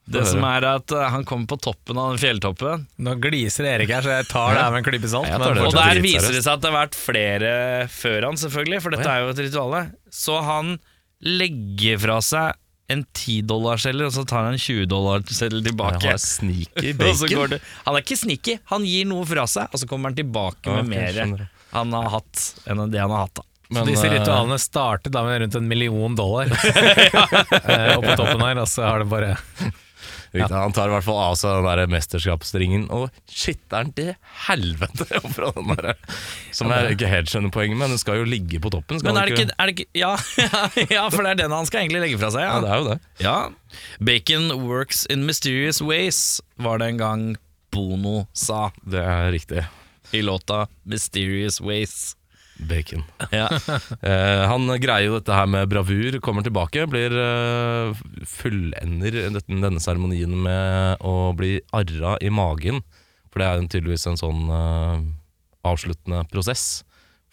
Det 0.07 0.23
som 0.27 0.43
er 0.47 0.63
at 0.63 0.91
eh, 0.95 1.09
Han 1.11 1.25
kommer 1.27 1.49
på 1.51 1.57
toppen 1.59 1.97
av 1.99 2.13
den 2.13 2.21
fjelltoppen, 2.21 2.85
Nå 3.03 3.15
gliser 3.23 3.67
Erik 3.67 3.91
her, 3.91 4.05
så 4.05 4.13
jeg 4.15 4.29
tar 4.29 4.55
det 4.55 4.61
her 4.61 4.75
med 4.75 4.83
en 4.83 4.87
klype 4.87 5.09
salt. 5.11 5.31
Men 5.31 5.43
det. 5.43 5.65
og 5.67 5.75
der 5.75 6.03
viser 6.03 6.31
det 6.31 6.43
seg 6.45 6.53
at 6.53 6.63
det 6.63 6.71
har 6.71 6.77
vært 6.77 6.99
flere 6.99 7.51
før 7.91 8.29
han, 8.29 8.39
selvfølgelig, 8.39 8.83
for 8.83 8.95
dette 8.95 9.09
er 9.11 9.23
jo 9.23 9.33
et 9.33 9.43
rituale. 9.47 9.83
Så 10.11 10.39
han 10.47 10.77
legger 11.23 11.99
fra 12.03 12.21
seg 12.23 12.63
en 12.87 13.03
10-dollarseddel, 13.03 14.05
og 14.07 14.13
så 14.15 14.23
tar 14.27 14.45
han 14.45 14.55
en 14.55 14.61
20-dollarseddel 14.63 15.59
Jeg 15.59 15.71
tilbake. 15.71 16.13
Han, 16.13 16.23
sneaky 16.23 16.93
Og 17.09 17.19
så 17.19 17.29
går 17.31 17.53
det, 17.55 17.59
han 17.83 17.97
er 17.97 18.05
ikke 18.05 18.19
sneaky, 18.19 18.57
han 18.71 18.87
gir 18.87 19.09
noe 19.09 19.27
fra 19.27 19.43
seg, 19.49 19.67
og 19.71 19.81
så 19.81 19.89
kommer 19.89 20.11
han 20.11 20.19
tilbake 20.19 20.71
med 20.71 20.87
okay, 20.87 21.27
mer 21.27 21.47
han 21.73 21.91
har 21.93 22.09
hatt 22.13 22.43
enn 22.65 22.85
det 22.91 23.01
han 23.03 23.11
har 23.11 23.25
hatt. 23.27 23.41
da 23.41 23.81
Så 23.81 23.83
disse 23.89 24.07
eh, 24.07 24.13
ritualene 24.15 24.57
startet 24.61 25.11
da 25.11 25.25
med 25.27 25.41
rundt 25.43 25.57
en 25.59 25.67
million 25.67 26.15
dollar. 26.15 26.47
ja. 26.47 27.97
og 27.97 28.05
på 28.05 28.15
toppen 28.15 28.45
her, 28.45 28.61
og 28.63 28.71
så 28.71 28.87
har 28.87 29.03
det 29.03 29.09
bare 29.11 29.35
Riktig, 30.37 30.55
Han 30.57 30.73
tar 30.75 30.89
i 30.89 30.93
hvert 30.95 31.05
fall 31.07 31.19
av 31.23 31.35
seg 31.39 31.55
den 31.57 31.67
der 31.67 31.91
mesterskapsringen 31.91 32.87
og 32.93 33.07
skitter 33.29 33.83
den 33.87 33.93
til 33.97 34.11
helvete 34.47 35.07
fra 35.35 35.51
den 35.55 35.71
der. 35.77 35.95
Som 36.55 36.71
jeg 36.73 36.97
ikke 36.97 37.09
helt 37.11 37.31
skjønner 37.31 37.53
poenget 37.53 37.77
med. 37.79 37.93
Den 37.95 38.01
skal 38.01 38.21
jo 38.21 38.27
ligge 38.27 38.59
på 38.63 38.71
toppen. 38.73 38.99
Men 39.05 39.17
er 39.21 39.29
det 39.31 39.37
ikke, 39.39 39.55
er 39.57 39.71
det 39.71 39.75
ikke 39.77 39.89
ja, 40.01 40.13
ja, 40.97 41.07
for 41.13 41.23
det 41.25 41.33
er 41.35 41.41
den 41.45 41.55
han 41.55 41.65
skal 41.69 41.85
egentlig 41.85 42.03
legge 42.07 42.19
fra 42.21 42.31
seg. 42.35 42.43
Ja, 42.47 42.57
Ja. 42.57 42.61
det 42.63 42.69
er 42.69 42.77
jo 42.83 42.89
det. 42.91 42.99
Ja. 43.23 43.37
Bacon 43.99 44.51
works 44.67 45.05
in 45.13 45.25
mysterious 45.25 45.81
ways, 45.81 46.41
var 46.57 46.79
det 46.81 46.87
en 46.93 46.97
gang 47.01 47.25
Bono 47.71 48.25
sa 48.33 48.71
Det 48.87 48.99
er 49.03 49.31
riktig. 49.35 49.65
i 50.15 50.21
låta 50.23 50.67
Mysterious 50.87 51.59
Ways. 51.61 52.15
Bacon. 52.59 53.03
Ja. 53.31 53.47
Eh, 54.01 54.43
han 54.49 54.65
greier 54.81 55.07
jo 55.11 55.17
dette 55.19 55.35
her 55.35 55.45
med 55.51 55.69
bravur, 55.69 56.17
kommer 56.25 56.41
tilbake, 56.45 56.87
blir 56.89 57.13
eh, 57.13 57.99
fullender 58.25 59.17
denne 59.37 59.81
seremonien 59.83 60.33
med 60.43 61.03
å 61.05 61.33
bli 61.37 61.57
arra 61.75 62.15
i 62.23 62.31
magen. 62.33 62.81
For 63.31 63.41
det 63.43 63.47
er 63.47 63.59
jo 63.61 63.67
tydeligvis 63.75 64.07
en 64.09 64.17
sånn 64.19 64.47
eh, 64.49 65.05
avsluttende 65.67 66.23
prosess. 66.31 66.83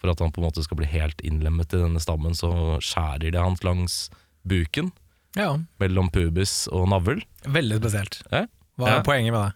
For 0.01 0.11
at 0.11 0.19
han 0.21 0.33
på 0.35 0.41
en 0.41 0.47
måte 0.49 0.63
skal 0.65 0.77
bli 0.81 0.89
helt 0.91 1.21
innlemmet 1.25 1.73
i 1.73 1.79
denne 1.81 2.01
stammen, 2.03 2.35
så 2.37 2.51
skjærer 2.83 3.31
de 3.33 3.41
han 3.41 3.55
langs 3.65 4.09
buken, 4.45 4.91
Ja, 5.35 5.55
mellom 5.81 6.07
pubis 6.13 6.67
og 6.71 6.85
navl. 6.93 7.23
veldig 7.49 7.79
spesielt. 7.81 8.21
Hva 8.31 8.45
er 8.87 8.97
Ja. 8.99 9.01
poenget 9.03 9.33
med 9.33 9.41
det? 9.41 9.53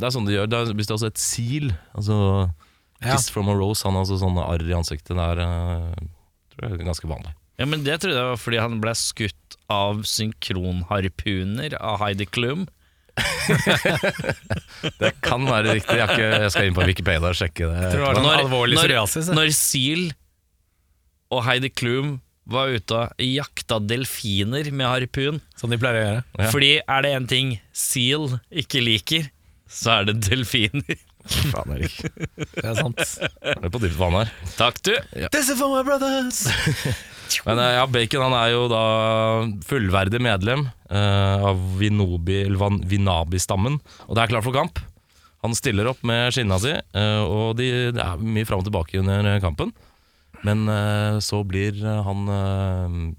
Det 0.00 0.02
er 0.08 0.10
sånn 0.14 0.26
de 0.26 0.32
gjør. 0.34 0.48
Det 0.48 0.58
er, 0.58 0.74
hvis 0.74 0.86
det 0.88 0.92
er 0.94 0.98
også 0.98 1.06
et 1.12 1.20
sil, 1.20 1.70
altså. 1.94 2.18
Kiss 3.04 3.28
from 3.30 3.48
a 3.52 3.54
rose, 3.58 3.84
han 3.86 3.94
har 3.96 4.04
altså 4.06 4.18
sånne 4.22 4.44
arr 4.48 4.64
i 4.68 4.74
ansiktet. 4.76 5.14
Det 5.16 5.24
er, 5.24 5.40
eh, 5.44 6.04
tror 6.54 6.68
jeg 6.68 6.78
er 6.80 6.88
ganske 6.90 7.08
vanlig. 7.10 7.34
ja, 7.60 7.66
men 7.70 7.84
det 7.86 8.00
trodde 8.02 8.16
jeg 8.18 8.30
var 8.32 8.40
fordi 8.40 8.58
han 8.64 8.80
ble 8.82 8.94
skutt 8.98 9.58
av 9.70 10.02
synkronharpuner 10.08 11.76
av 11.80 12.00
Heidi 12.02 12.26
Klum. 12.26 12.66
Det 14.98 15.10
kan 15.24 15.44
være 15.46 15.76
riktig. 15.78 15.96
Jeg, 16.00 16.08
ikke, 16.10 16.28
jeg 16.44 16.50
skal 16.54 16.68
inn 16.68 16.74
på 16.76 16.86
Wikipedia 16.88 17.30
og 17.30 17.38
sjekke 17.38 17.68
det. 17.70 17.80
det 17.94 18.00
sånn 18.02 18.22
Når- 18.24 18.40
alvorlig 18.42 18.74
når- 18.78 18.82
psoriasis. 18.88 19.28
Når 19.34 19.52
Seal 19.56 20.04
og 21.30 21.44
Heidi 21.46 21.70
Klum 21.70 22.20
var 22.46 22.68
ute 22.74 22.92
og 23.06 23.22
jakta 23.24 23.78
delfiner 23.80 24.66
med 24.70 24.84
harpun 24.86 25.38
Som 25.56 25.70
de 25.72 25.78
pleier 25.80 25.96
å 25.96 26.04
gjøre. 26.04 26.24
Ja. 26.42 26.50
Fordi 26.52 26.72
er 26.86 27.02
det 27.06 27.12
en 27.16 27.26
ting 27.30 27.54
Seal 27.72 28.26
ikke 28.52 28.82
liker, 28.84 29.30
så 29.70 30.00
er 30.00 30.04
det 30.10 30.18
delfiner. 30.28 30.98
Faen, 31.24 31.74
Erik. 31.78 31.96
Det 32.36 32.64
er 32.64 32.76
sant. 32.76 33.00
Det 33.00 33.56
er 33.56 33.72
på 33.72 33.80
dypt 33.82 33.96
vann 33.98 34.18
her. 34.18 34.32
Takk, 34.58 34.80
du. 34.84 34.92
This 35.32 35.48
is 35.48 35.58
for 35.58 35.72
my 35.72 35.84
brothers! 35.86 36.44
Men 37.46 37.58
eh, 37.58 37.74
ja, 37.78 37.86
Bacon 37.90 38.24
han 38.26 38.36
er 38.36 38.50
jo 38.52 38.66
da 38.70 38.82
fullverdig 39.66 40.20
medlem 40.22 40.66
uh, 40.92 41.50
av 41.50 41.62
Vinobi, 41.80 42.42
eller 42.44 42.82
Vinabi-stammen, 42.90 43.80
og 44.06 44.12
det 44.16 44.24
er 44.24 44.34
klart 44.34 44.46
for 44.46 44.56
kamp. 44.56 44.80
Han 45.44 45.56
stiller 45.56 45.90
opp 45.90 46.04
med 46.06 46.32
skinna 46.36 46.60
si, 46.62 46.72
uh, 46.72 47.22
og 47.24 47.56
de, 47.60 47.70
det 47.96 48.04
er 48.04 48.22
mye 48.22 48.48
fram 48.48 48.62
og 48.62 48.68
tilbake 48.68 49.00
under 49.00 49.34
kampen. 49.44 49.74
Men 50.44 50.68
uh, 50.68 51.16
så 51.24 51.40
blir 51.48 51.78
han 51.80 52.26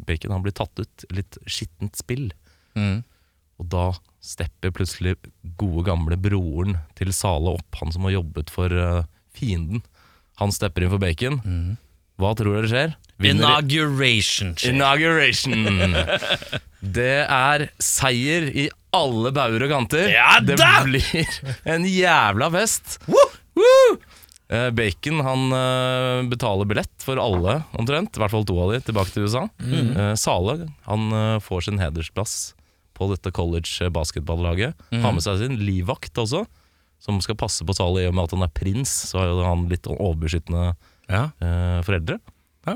Bacon 0.06 0.34
han 0.36 0.46
blir 0.46 0.54
tatt 0.54 0.78
ut 0.78 1.06
litt 1.16 1.40
skittent 1.50 1.98
spill. 1.98 2.30
Og 3.62 3.70
da 3.72 3.86
stepper 4.26 4.74
plutselig 4.76 5.16
gode 5.60 5.86
gamle 5.88 6.18
broren 6.20 6.78
til 6.98 7.14
Sale 7.16 7.54
opp, 7.56 7.78
han 7.80 7.94
som 7.94 8.08
har 8.08 8.18
jobbet 8.18 8.50
for 8.52 8.74
uh, 8.74 9.04
fienden. 9.38 9.84
Han 10.42 10.52
stepper 10.52 10.84
inn 10.84 10.92
for 10.92 11.00
Bacon. 11.00 11.38
Hva 12.20 12.34
tror 12.36 12.58
dere 12.58 12.72
skjer? 12.72 12.96
Vinner- 13.22 13.46
Inauguration. 13.48 14.56
Skjer. 14.60 14.74
Inauguration. 14.76 15.96
Det 16.96 17.24
er 17.26 17.64
seier 17.82 18.50
i 18.54 18.68
alle 18.94 19.32
bauger 19.34 19.64
og 19.66 19.72
kanter. 19.72 20.10
Ja 20.12 20.36
det 20.44 20.58
blir 20.60 21.40
en 21.72 21.88
jævla 21.90 22.52
fest. 22.54 23.00
Woo! 23.10 23.24
Woo! 23.58 23.96
Eh, 24.54 24.68
Bacon 24.78 25.24
han 25.26 25.48
eh, 25.58 26.28
betaler 26.30 26.68
billett 26.70 26.94
for 27.02 27.18
alle, 27.24 27.62
omtrent. 27.80 28.14
I 28.14 28.22
hvert 28.22 28.36
fall 28.36 28.46
to 28.46 28.60
av 28.62 28.76
de, 28.76 28.84
tilbake 28.86 29.16
til 29.16 29.26
USA. 29.26 29.48
Mm. 29.64 29.96
Sale 30.20 30.60
han 30.86 31.08
får 31.42 31.66
sin 31.72 31.82
hedersplass 31.82 32.54
på 32.96 33.10
dette 33.12 33.32
college 33.36 33.90
basketballaget. 33.94 34.74
Har 35.04 35.14
med 35.16 35.24
seg 35.25 35.42
sin 35.44 35.58
livvakt 35.62 36.16
også, 36.22 36.46
som 37.04 37.20
skal 37.22 37.36
passe 37.38 37.66
på 37.68 37.75
Sally 37.75 38.06
i 38.06 38.10
og 38.10 38.16
med 38.18 38.30
at 38.30 38.36
han 38.38 38.46
er 38.48 38.54
prins. 38.56 38.90
Så 39.12 39.20
har 39.20 39.28
jo 39.34 39.44
han 39.46 39.68
litt 39.72 39.88
overbeskyttende 39.92 40.72
Ja. 41.12 41.25
eh, 41.44 41.82
foreldre. 41.86 42.20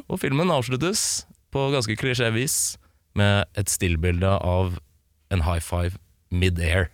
Og 0.07 0.19
filmen 0.21 0.51
avsluttes 0.53 1.25
på 1.51 1.63
ganske 1.73 1.95
klisjévis 1.97 2.77
med 3.17 3.47
et 3.57 3.71
stillbilde 3.73 4.29
av 4.45 4.75
en 5.33 5.41
high 5.47 5.59
five 5.63 5.97
mid-air. 6.29 6.89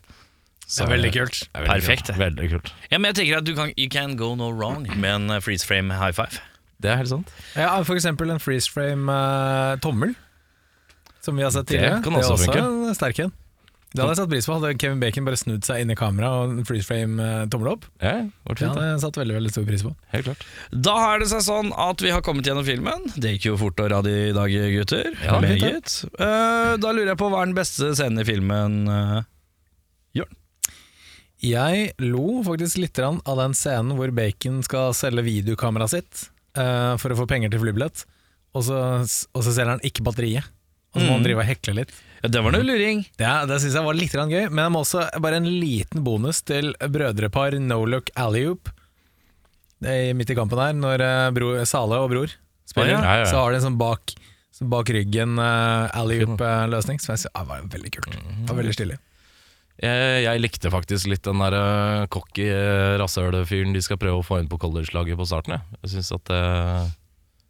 Det 0.65 0.81
er 0.81 0.87
veldig 0.89 1.11
kult. 1.13 1.41
Er 1.53 1.65
veldig 1.65 1.73
Perfekt, 1.75 2.07
kult. 2.07 2.17
Veldig 2.21 2.47
kult. 2.53 2.71
ja, 2.89 2.97
men 2.97 3.11
jeg 3.11 3.17
tenker 3.19 3.37
at 3.41 3.45
du 3.45 3.53
kan, 3.57 3.73
You 3.77 3.89
can 3.91 4.15
go 4.17 4.33
no 4.35 4.47
wrong 4.49 4.87
med 4.97 5.11
en 5.11 5.29
eh, 5.29 5.41
freeze 5.43 5.65
frame 5.67 5.91
high 5.93 6.13
five. 6.15 6.39
Det 6.81 6.89
er 6.91 6.97
helt 7.03 7.09
sant. 7.11 7.29
Ja, 7.55 7.75
for 7.83 7.95
eksempel 7.95 8.31
en 8.33 8.39
freeze 8.39 8.67
frame 8.71 9.07
uh, 9.11 9.75
tommel, 9.83 10.15
som 11.25 11.35
vi 11.37 11.43
har 11.45 11.51
sett 11.55 11.65
Det 11.67 11.75
tidligere. 11.79 12.03
kan 12.05 12.13
det 12.15 12.21
er 12.21 12.29
også 12.29 12.37
også 12.37 12.53
funke. 12.53 12.69
en 12.91 12.95
sterk 13.01 13.25
en. 13.25 13.33
Det 13.95 14.03
hadde 14.03 14.11
jeg 14.11 14.19
satt 14.19 14.31
pris 14.33 14.47
på. 14.49 14.55
Hadde 14.57 14.69
Kevin 14.81 14.99
Bacon 14.99 15.23
bare 15.27 15.37
snudd 15.39 15.63
seg 15.63 15.79
inn 15.85 15.91
i 15.93 15.95
kamera 15.95 16.29
og 16.43 16.57
freeze 16.67 16.83
frame 16.89 17.15
eh, 17.23 17.45
tommel 17.47 17.69
opp. 17.71 17.85
Ja, 18.03 18.25
det 18.27 18.57
Det 18.59 18.67
hadde 18.67 18.87
jeg 18.89 18.99
satt 19.05 19.19
veldig 19.21 19.35
veldig 19.37 19.51
stor 19.53 19.67
pris 19.69 19.85
på. 19.85 19.91
Helt 20.11 20.27
klart. 20.27 20.41
Da 20.87 20.95
er 21.13 21.21
det 21.23 21.29
seg 21.31 21.45
sånn 21.45 21.69
at 21.79 22.03
vi 22.03 22.11
har 22.11 22.23
kommet 22.25 22.49
gjennom 22.49 22.65
filmen. 22.67 23.05
Det 23.15 23.37
gikk 23.37 23.45
jo 23.53 23.55
fort 23.61 23.79
og 23.79 23.87
radig 23.93 24.15
i 24.31 24.33
dag, 24.35 24.51
gutter. 24.73 25.13
Ja, 25.23 25.37
Meget. 25.39 25.95
Uh, 26.19 26.75
da 26.83 26.91
lurer 26.91 27.13
jeg 27.13 27.21
på 27.21 27.29
hva 27.31 27.45
er 27.45 27.51
den 27.53 27.55
beste 27.55 27.93
scenen 27.95 28.19
i 28.19 28.27
filmen? 28.27 28.75
uh, 28.91 29.21
Jørn? 30.19 30.35
Jeg 31.45 31.93
lo 32.03 32.41
faktisk 32.47 32.81
litt 32.81 32.99
av 33.05 33.39
den 33.39 33.55
scenen 33.55 33.95
hvor 33.95 34.11
Bacon 34.15 34.59
skal 34.65 34.91
selge 34.97 35.23
videokameraet 35.23 35.93
sitt 35.95 36.25
uh, 36.59 36.95
for 36.99 37.15
å 37.15 37.19
få 37.21 37.29
penger 37.31 37.53
til 37.53 37.63
flybillett, 37.63 38.03
og 38.55 38.63
så, 38.67 38.81
og 39.05 39.39
så 39.43 39.51
selger 39.55 39.77
han 39.77 39.87
ikke 39.87 40.03
batteriet. 40.03 40.51
Og 40.95 41.01
så 41.01 41.05
må 41.05 41.17
han 41.17 41.25
drive 41.25 41.43
og 41.43 41.49
hekle 41.49 41.75
litt. 41.81 41.91
Ja, 42.23 42.29
det 42.31 42.41
var 42.41 42.55
noe 42.55 42.65
luring. 42.65 43.03
Ja, 43.21 43.33
det 43.45 43.59
syns 43.61 43.75
jeg 43.77 43.85
var 43.85 43.97
litt 43.97 44.13
grann 44.15 44.31
gøy, 44.31 44.47
men 44.49 44.63
jeg 44.63 44.73
må 44.73 44.81
også 44.81 45.03
bare 45.21 45.37
en 45.41 45.49
liten 45.51 46.01
bonus 46.05 46.39
til 46.47 46.71
brødrepar 46.79 47.59
No 47.61 47.83
Look 47.85 48.09
Alley-oop. 48.17 48.71
Det 49.83 49.91
er 49.91 50.15
Midt 50.17 50.31
i 50.31 50.37
kampen 50.37 50.61
her, 50.61 50.73
når 50.73 51.03
eh, 51.05 51.31
bror, 51.35 51.59
Sale 51.69 51.99
og 52.01 52.09
bror 52.13 52.31
spiller, 52.65 52.95
Ja, 52.95 53.01
ja, 53.03 53.17
ja. 53.21 53.27
så 53.29 53.43
har 53.43 53.51
de 53.53 53.59
en 53.59 53.67
sånn 53.67 53.77
bak, 53.77 54.15
så 54.55 54.65
bak 54.71 54.89
ryggen 54.95 55.35
uh, 55.37 55.91
alley-oop-løsning. 55.99 57.01
Som 57.03 57.13
jeg 57.13 57.25
synes, 57.25 57.35
ah, 57.35 57.45
var 57.45 57.67
veldig 57.69 57.91
kult. 57.97 58.15
Det 58.15 58.47
var 58.49 58.59
veldig 58.61 58.75
stilig. 58.77 58.97
Jeg, 59.83 60.21
jeg 60.23 60.39
likte 60.39 60.71
faktisk 60.71 61.09
litt 61.11 61.25
den 61.27 61.41
der 61.43 61.57
uh, 61.59 62.05
cocky 62.09 62.47
uh, 62.47 62.95
rasshølfyren 63.01 63.75
de 63.75 63.83
skal 63.83 63.99
prøve 63.99 64.21
å 64.21 64.25
få 64.25 64.39
inn 64.39 64.47
på 64.49 64.59
college-laget 64.63 65.19
på 65.19 65.27
starten. 65.27 65.57
Jeg, 65.57 65.81
jeg 65.83 65.93
synes 65.97 66.13
at 66.15 66.31
uh, 66.31 66.87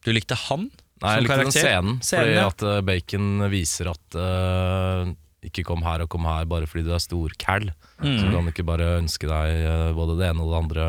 Du 0.04 0.10
likte 0.12 0.38
han? 0.48 0.72
Nei, 1.04 1.12
jeg 1.18 1.26
likte 1.26 1.36
den 1.36 1.50
karakter? 1.50 1.60
scenen. 1.66 1.98
Scenen, 2.02 2.22
fordi 2.24 2.36
ja. 2.38 2.46
at 2.48 2.64
uh, 2.66 2.82
Bacon 2.88 3.28
viser 3.52 3.90
at 3.92 4.18
uh, 4.20 5.10
ikke 5.46 5.66
kom 5.68 5.84
her 5.86 6.06
og 6.06 6.10
kom 6.14 6.26
her 6.26 6.46
bare 6.50 6.70
fordi 6.70 6.86
du 6.88 6.94
er 6.96 7.04
stor. 7.04 7.34
Mm. 7.36 8.16
Så 8.20 8.30
kan 8.32 8.46
du 8.48 8.52
ikke 8.54 8.66
bare 8.68 8.88
ønske 9.02 9.28
deg 9.30 9.60
uh, 9.68 9.92
både 9.98 10.16
det 10.22 10.30
ene 10.32 10.46
og 10.46 10.54
det 10.54 10.62
andre. 10.64 10.86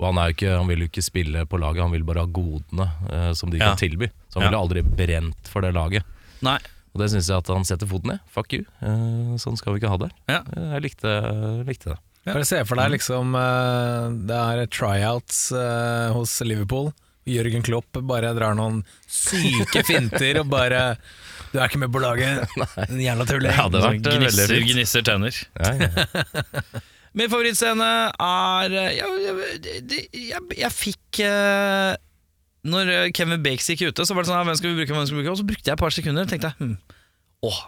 Og 0.00 0.06
han, 0.08 0.18
er 0.22 0.30
jo 0.30 0.36
ikke, 0.38 0.52
han 0.56 0.68
vil 0.70 0.84
jo 0.84 0.88
ikke 0.88 1.04
spille 1.04 1.42
på 1.50 1.58
laget, 1.60 1.82
han 1.84 1.92
vil 1.92 2.06
bare 2.08 2.22
ha 2.24 2.30
godene 2.32 2.86
uh, 3.10 3.32
som 3.36 3.50
de 3.52 3.58
Ja. 3.60 3.72
kan 3.72 3.80
tilby. 3.82 4.08
Så 4.30 4.38
han 4.38 4.46
Ja. 4.46 4.52
ville 4.52 4.62
aldri 4.62 4.82
brent 4.86 5.50
for 5.50 5.60
det 5.66 5.74
laget. 5.76 6.06
Nei. 6.40 6.56
Og 6.94 7.02
det 7.02 7.10
syns 7.12 7.28
jeg 7.28 7.36
at 7.42 7.50
han 7.52 7.66
setter 7.68 7.86
foten 7.86 8.14
ned. 8.14 8.22
Fuck 8.32 8.54
you. 8.56 8.64
Uh, 8.80 9.34
sånn 9.38 9.58
skal 9.60 9.74
vi 9.74 9.82
ikke 9.82 9.90
ha 9.92 9.98
det. 10.06 10.08
Ja. 10.30 10.40
Uh, 10.54 10.70
jeg 10.78 10.86
likte, 10.88 11.12
likte 11.68 11.92
det. 11.92 11.98
Bare 12.30 12.44
se 12.44 12.58
for 12.68 12.76
deg 12.76 12.90
liksom 12.92 13.32
eh, 13.34 14.10
Det 14.28 14.36
er 14.36 14.66
tryouts 14.68 15.38
eh, 15.56 16.10
hos 16.12 16.34
Liverpool. 16.44 16.90
Jørgen 17.28 17.64
Klopp 17.66 17.98
bare 18.08 18.32
drar 18.36 18.54
noen 18.56 18.80
syke 19.04 19.82
finter 19.86 20.40
og 20.40 20.48
bare 20.52 20.94
Du 21.52 21.58
er 21.58 21.66
ikke 21.66 21.80
med 21.82 21.92
på 21.92 22.00
laget, 22.02 22.46
den 22.92 23.02
jævla 23.02 23.26
tulling. 23.28 23.52
Ja, 23.52 23.66
det 23.68 23.82
hadde 23.82 23.82
vært, 23.84 24.06
eh, 24.06 24.22
veldig 24.24 24.46
gnisser, 24.46 24.64
gnisser 24.70 25.04
tenner. 25.06 25.42
Ja, 25.60 25.74
ja. 25.76 26.80
Min 27.18 27.26
favorittscene 27.26 27.88
er 28.22 28.76
eh, 28.78 28.92
Jeg, 29.00 29.16
jeg, 29.24 30.04
jeg, 30.14 30.42
jeg 30.60 30.70
fikk 30.70 31.20
eh, 31.26 31.96
Når 32.70 32.92
eh, 32.94 33.08
Kevin 33.16 33.42
Bakes 33.42 33.66
gikk 33.72 33.88
ute, 33.88 34.06
så 34.06 34.14
var 34.14 34.22
det 34.22 34.30
sånn 34.30 34.38
«Ja, 34.38 34.46
Hvem 34.46 34.60
skal 34.60 34.70
vi 34.70 34.78
bruke, 34.78 34.94
hvem 34.94 35.08
skal 35.08 35.18
vi 35.18 35.24
bruke? 35.24 35.34
Og 35.34 35.40
så 35.40 35.46
brukte 35.48 35.66
jeg 35.72 35.74
et 35.74 35.82
par 35.82 35.96
sekunder 35.96 36.28
og 36.28 36.30
tenkte 36.30 36.52
jeg, 36.52 36.58
hm, 36.62 36.76
åh, 37.50 37.62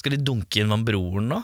Skal 0.00 0.16
de 0.16 0.22
dunke 0.24 0.62
inn 0.62 0.72
han 0.72 0.86
broren 0.88 1.28
nå? 1.34 1.42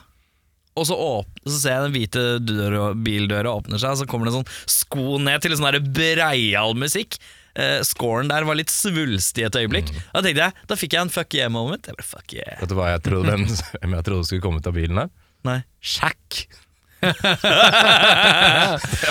Og 0.77 0.85
så, 0.89 0.97
åpner, 1.01 1.43
så 1.49 1.57
ser 1.57 1.73
jeg 1.73 1.87
den 1.87 1.95
hvite 1.95 2.23
døra, 2.45 2.91
bildøra 3.07 3.55
åpner 3.57 3.81
seg, 3.81 3.95
og 3.95 4.03
så 4.03 4.07
kommer 4.11 4.29
det 4.29 4.35
en 4.35 4.43
sånn 4.43 4.53
sko 4.69 5.17
ned 5.23 5.41
til 5.45 5.57
sånn 5.57 5.93
breial 5.97 6.77
musikk. 6.77 7.17
Eh, 7.57 7.81
scoren 7.89 8.29
der 8.29 8.45
var 8.45 8.59
litt 8.59 8.73
svulstig 8.73 9.47
et 9.47 9.57
øyeblikk. 9.57 9.89
Da 10.13 10.21
tenkte 10.21 10.45
jeg, 10.45 10.53
da 10.69 10.77
fikk 10.77 10.93
jeg 10.99 11.07
en 11.07 11.13
fuck 11.13 11.33
yeah 11.39 11.49
moment. 11.53 11.89
Jeg 11.89 11.97
bare, 11.97 12.09
fuck 12.11 12.37
yeah. 12.37 12.59
Vet 12.61 12.69
du 12.73 12.77
hva 12.77 12.91
jeg 12.93 13.01
trodde, 13.07 13.33
hvem, 13.33 13.47
hvem 13.81 13.97
jeg 13.97 14.09
trodde 14.11 14.29
skulle 14.29 14.45
komme 14.45 14.61
ut 14.61 14.69
av 14.69 14.77
bilen 14.77 15.01
her? 15.01 15.09
Nei. 15.49 15.61
Shack. 15.81 16.45
det 17.07 17.13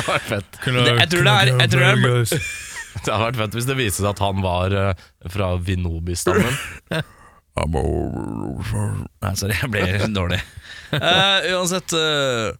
var 0.06 0.22
fett. 0.26 0.62
Det, 0.62 0.94
jeg 1.00 1.10
tror 1.10 1.26
det 1.26 1.34
er, 1.34 1.52
jeg 1.54 1.70
tror 1.72 1.84
det 1.86 1.90
er 1.90 2.00
Det 3.06 3.12
hadde 3.14 3.26
vært 3.26 3.38
fett 3.40 3.58
hvis 3.58 3.68
det 3.70 3.78
viste 3.78 4.02
seg 4.02 4.10
at 4.12 4.22
han 4.24 4.42
var 4.46 4.74
uh, 4.74 5.06
fra 5.32 5.54
Vinobi-stammen. 5.62 6.54
Nei, 7.56 9.34
sorry, 9.40 9.56
jeg 9.56 9.72
ble 9.72 9.82
dårlig. 10.20 10.42
Uh, 10.92 11.40
uansett 11.56 11.96
uh, 11.96 12.52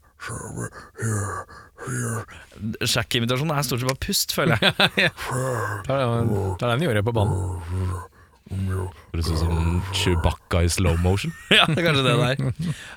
Sjakk-invitasjonen 2.88 3.54
er 3.58 3.66
stort 3.68 3.84
sett 3.84 3.90
bare 3.92 4.02
pust, 4.02 4.32
føler 4.36 4.56
jeg. 4.62 4.72
Det 4.96 5.92
er 5.92 6.00
den 6.00 6.32
det 6.32 6.64
er 6.64 6.72
den 6.72 6.80
de 6.80 6.88
gjorde 6.88 7.04
på 7.06 7.16
banen. 7.16 7.40
Høres 8.46 9.30
ut 9.34 9.40
som 9.42 9.82
Chewbacca 9.94 10.64
i 10.64 10.72
slow 10.72 10.98
motion. 11.04 11.34
ja, 11.58 11.66
det 11.68 11.82
er 11.82 11.88
kanskje 11.90 12.08
det 12.08 12.16
der. 12.22 12.36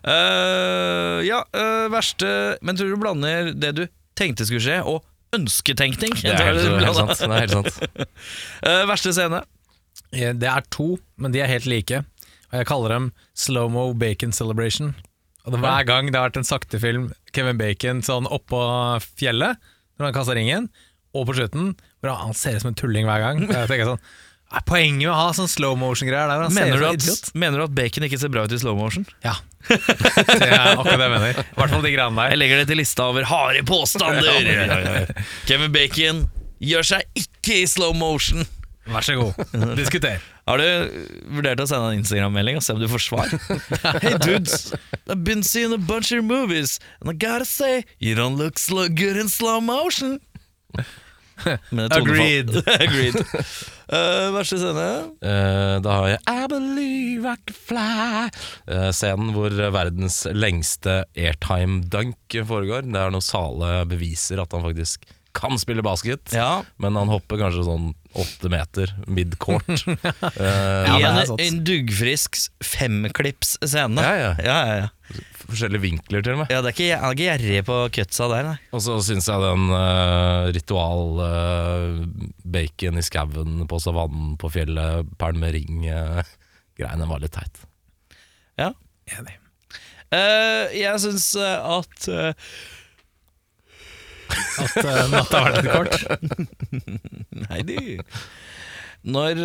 Uh, 0.06 1.18
ja, 1.26 1.42
uh, 1.56 1.86
verste 1.92 2.58
Men 2.62 2.76
tror 2.78 2.90
du 2.90 2.96
du 2.96 3.00
blander 3.02 3.52
det 3.56 3.74
du 3.76 3.86
tenkte 4.18 4.46
skulle 4.46 4.62
skje, 4.64 4.80
og 4.86 5.02
ønsketenkning? 5.34 6.14
Det 6.20 6.32
er 6.32 6.52
helt, 6.52 6.68
helt 6.84 6.96
sant. 6.96 7.16
Det 7.20 7.28
er 7.28 7.46
helt 7.46 7.56
sant. 7.58 7.72
uh, 8.62 8.84
verste 8.90 9.14
scene? 9.16 9.42
Eh, 10.12 10.32
Det 10.32 10.48
er 10.48 10.64
to, 10.70 10.96
men 11.16 11.32
de 11.34 11.40
er 11.44 11.50
helt 11.50 11.66
like. 11.66 12.02
Og 12.48 12.58
jeg 12.62 12.68
kaller 12.70 12.94
dem 12.94 13.10
Slow-Mo 13.36 13.90
Bacon 13.98 14.32
Celebration. 14.32 14.94
Og 15.44 15.52
det, 15.52 15.60
Hver 15.60 15.84
gang 15.88 16.08
det 16.12 16.16
har 16.18 16.28
vært 16.30 16.40
en 16.40 16.48
saktefilm, 16.48 17.10
Kevin 17.32 17.58
Bacon 17.60 18.00
sånn 18.04 18.28
oppå 18.28 18.60
fjellet, 19.18 19.56
når 19.98 20.08
han 20.10 20.16
kaster 20.16 20.36
ringen, 20.38 20.68
og 21.16 21.26
på 21.28 21.36
slutten, 21.38 21.74
hvor 22.00 22.14
han 22.20 22.34
ser 22.36 22.56
ut 22.56 22.64
som 22.64 22.72
en 22.72 22.78
tulling 22.78 23.08
hver 23.08 23.22
gang. 23.24 23.44
Jeg 23.48 23.68
tenker 23.70 23.94
sånn 23.94 24.02
er 24.58 24.64
Poenget 24.64 25.02
med 25.04 25.12
å 25.12 25.16
ha 25.18 25.28
sånn 25.36 25.48
slow 25.50 25.74
motion-greier 25.76 26.30
der 26.30 26.52
Mener 26.56 26.80
du, 26.80 26.86
at, 26.88 27.30
mener 27.36 27.60
du 27.60 27.64
at 27.66 27.74
bacon 27.76 28.06
ikke 28.06 28.16
ser 28.20 28.30
bra 28.32 28.46
ut 28.48 28.52
i 28.56 28.60
slow 28.60 28.78
motion? 28.78 29.04
Ja. 29.24 29.34
Det 29.68 30.48
er 30.48 30.70
akkurat 30.72 30.94
det 30.96 31.04
jeg 31.04 31.12
mener. 31.12 31.40
I 31.42 31.58
hvert 31.58 31.72
fall 31.74 31.84
de 31.84 31.90
greiene 31.92 32.16
der. 32.22 32.30
Jeg 32.32 32.40
legger 32.40 32.62
det 32.62 32.68
til 32.70 32.80
lista 32.80 33.08
over 33.10 33.26
harde 33.28 33.64
påstander. 33.68 35.10
Kevin 35.48 35.74
Bacon 35.74 36.22
gjør 36.64 36.86
seg 36.94 37.20
ikke 37.20 37.58
i 37.60 37.66
slow 37.68 37.92
motion. 37.96 38.46
Vær 38.88 39.04
så 39.04 39.14
god, 39.18 39.34
diskuter. 39.76 40.22
Har 40.48 40.60
du 40.60 41.00
vurdert 41.36 41.60
å 41.60 41.66
sende 41.68 41.90
en 41.92 42.00
Instagram-melding 42.00 42.60
og 42.60 42.64
se 42.64 42.76
om 42.76 42.80
du 42.80 42.88
får 42.88 43.04
svar? 43.04 43.34
hey 44.02 44.16
dudes, 44.22 44.72
I've 45.06 45.24
been 45.24 45.42
seeing 45.42 45.74
a 45.76 45.78
bunch 45.78 46.12
of 46.12 46.24
movies, 46.24 46.78
and 47.00 47.10
I 47.10 47.14
gotta 47.14 47.44
say, 47.44 47.84
you 47.98 48.14
don't 48.14 48.36
look 48.36 48.58
slow 48.58 48.88
good 48.88 49.16
in 49.16 49.28
slow 49.28 49.60
motion. 49.60 50.20
Agreed. 51.38 52.50
Agreed. 52.66 53.14
Uh, 53.88 54.28
verste 54.34 54.58
scene? 54.60 54.88
Uh, 55.22 55.78
da 55.84 55.92
har 55.94 56.08
jeg 56.10 56.18
I 56.26 56.46
believe 56.50 57.28
I 57.28 57.36
can 57.38 57.60
fly. 57.68 58.24
Uh, 58.68 58.88
scenen 58.92 59.30
hvor 59.36 59.54
verdens 59.54 60.24
lengste 60.34 61.02
airtime-dunk 61.16 62.40
foregår. 62.48 62.88
Det 62.88 63.04
er 63.04 63.14
når 63.14 63.24
Sale 63.24 63.70
beviser 63.88 64.42
at 64.42 64.56
han 64.56 64.66
faktisk 64.66 65.06
kan 65.38 65.54
spille 65.60 65.82
basket, 65.86 66.32
Ja. 66.34 66.64
men 66.82 66.96
han 66.98 67.10
hopper 67.12 67.38
kanskje 67.40 67.62
sånn 67.66 67.92
åtte 68.18 68.50
meter 68.50 68.90
mid-court. 69.06 69.64
Eh, 70.38 70.98
Ja, 71.00 71.10
en, 71.22 71.34
en 71.40 71.58
duggfrisk 71.66 72.38
femklips-scene. 72.64 74.02
Ja, 74.02 74.14
ja. 74.18 74.30
ja, 74.42 74.56
ja, 74.66 74.76
ja. 74.82 75.22
forskjellige 75.48 75.82
vinkler, 75.84 76.22
til 76.26 76.34
og 76.34 76.40
med. 76.42 76.52
Ja, 76.52 76.60
det 76.64 76.72
er 76.72 76.76
ikke, 76.76 76.98
han 77.00 77.08
er 77.12 77.16
ikke 77.16 77.28
gjerrig 77.28 77.62
på 77.68 77.78
cutsa 77.96 78.28
der, 78.32 78.48
nei. 78.50 78.56
Og 78.76 78.82
så 78.84 78.98
syns 79.06 79.28
jeg 79.30 79.44
den 79.44 79.68
uh, 79.72 80.48
ritual 80.56 81.22
eh, 81.24 82.00
bacon 82.44 82.98
i 83.00 83.04
skauen 83.06 83.62
på 83.70 83.80
savannen 83.82 84.34
på 84.40 84.50
fjellet, 84.52 85.08
perlen 85.20 85.42
med 85.44 85.54
ring-greiene 85.56 87.08
var 87.10 87.22
litt 87.24 87.36
teit. 87.38 87.62
Ja. 88.58 88.72
Enig. 89.18 89.38
Eh, 90.12 90.72
jeg 90.80 91.00
syns 91.04 91.30
eh, 91.36 91.58
at 91.78 92.08
eh, 92.08 92.50
At 94.62 94.78
uh, 94.84 95.02
natta 95.12 95.42
har 95.42 95.56
vært 95.56 95.64
litt 95.64 95.74
kort. 95.74 95.96
Nei, 97.48 97.60
du. 97.66 97.76
Når 99.08 99.42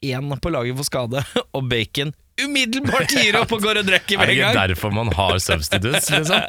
én 0.00 0.34
på 0.40 0.52
laget 0.52 0.78
får 0.78 0.88
skade, 0.88 1.24
og 1.56 1.68
Bacon 1.70 2.14
umiddelbart 2.46 3.12
gir 3.18 3.38
opp 3.40 3.52
og 3.56 3.62
går 3.64 3.80
og 3.82 3.88
drikker 3.88 4.22
Er 4.22 4.30
det 4.30 4.36
ikke 4.38 4.52
derfor 4.72 4.94
man 4.94 5.12
har 5.16 5.36
substitutes, 5.42 6.10
liksom? 6.12 6.40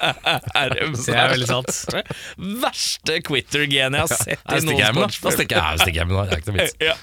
er 0.60 0.74
det 0.74 0.88
Det 0.96 1.14
er 1.14 1.32
veldig 1.34 1.50
sant. 1.50 1.72
verste, 2.64 3.20
quitter-genet 3.26 4.00
jeg 4.00 4.06
har 4.06 4.24
sett 4.24 4.42
i 4.44 4.60
noen 4.64 4.78
jeg 4.78 4.88
hjem, 4.88 5.02
da. 5.02 5.08
Stikker 5.36 5.58
jeg, 5.58 5.64
jeg 5.64 5.84
stikker 5.84 6.00
hjem 6.02 6.14
nå. 6.14 6.24
Det 6.24 6.36
er 6.36 6.42
ikke 6.42 6.54
noe 6.54 6.60
vits. 6.62 6.76
Ja. 6.90 6.96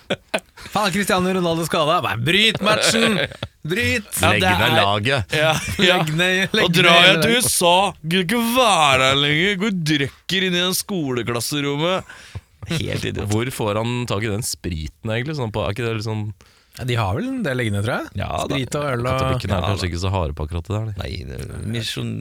Faen, 0.71 0.91
Cristiano 0.93 1.31
Ronaldo 1.33 1.65
skada. 1.65 2.01
Bryt 2.21 2.61
matchen! 2.63 3.17
Bryt! 3.61 4.07
Ja, 4.21 4.31
Legg 4.33 4.45
ned 4.61 4.75
laget. 4.77 5.33
Ja, 5.37 5.51
ja. 5.77 5.97
Legg 6.01 6.13
ned 6.17 6.53
legg 6.57 6.65
Og 6.65 6.75
drar 6.75 7.01
jeg 7.05 7.17
til 7.23 7.35
USA, 7.39 7.73
gidder 8.01 8.25
ikke 8.25 8.43
være 8.55 9.09
her 9.11 9.19
lenger, 9.21 9.57
går 9.61 9.73
og 9.73 9.81
drikker 9.91 10.45
inn 10.47 10.57
i 10.57 10.63
den 10.63 10.77
skoleklasserommet. 10.77 12.15
Helt 12.71 13.05
idiot. 13.09 13.27
Hvor 13.31 13.49
får 13.53 13.81
han 13.81 13.93
tak 14.09 14.25
i 14.25 14.31
den 14.31 14.45
spriten, 14.45 15.09
egentlig? 15.13 15.37
Sånn 15.39 15.53
på, 15.53 15.63
er 15.65 15.73
ikke 15.75 15.85
det 15.87 15.95
litt 15.99 16.07
sånn 16.07 16.27
Ja, 16.81 16.85
de 16.89 16.95
har 16.97 17.13
vel 17.13 17.27
en 17.29 17.41
del 17.45 17.59
liggende, 17.61 17.83
tror 17.85 17.99
jeg. 17.99 18.11
Ja. 18.17 18.29
Sprit 18.41 18.77
og 18.79 18.85
øl 18.89 19.05
og 19.05 19.11
Katolikken 19.13 19.53
er 19.53 19.59
ja, 19.59 19.69
kanskje 19.69 19.89
ikke 19.91 20.01
så 20.01 20.11
harde 20.13 20.33
på 20.37 20.47
akkurat 20.47 20.65
det 20.65 20.73
der. 20.73 20.87
de. 20.89 20.93
Nei, 20.97 21.11
det 21.29 21.37
er 21.45 21.65
misjon... 21.69 22.11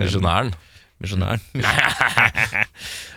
Misjonæren. 0.00 0.54
Misjonæren. 1.02 1.48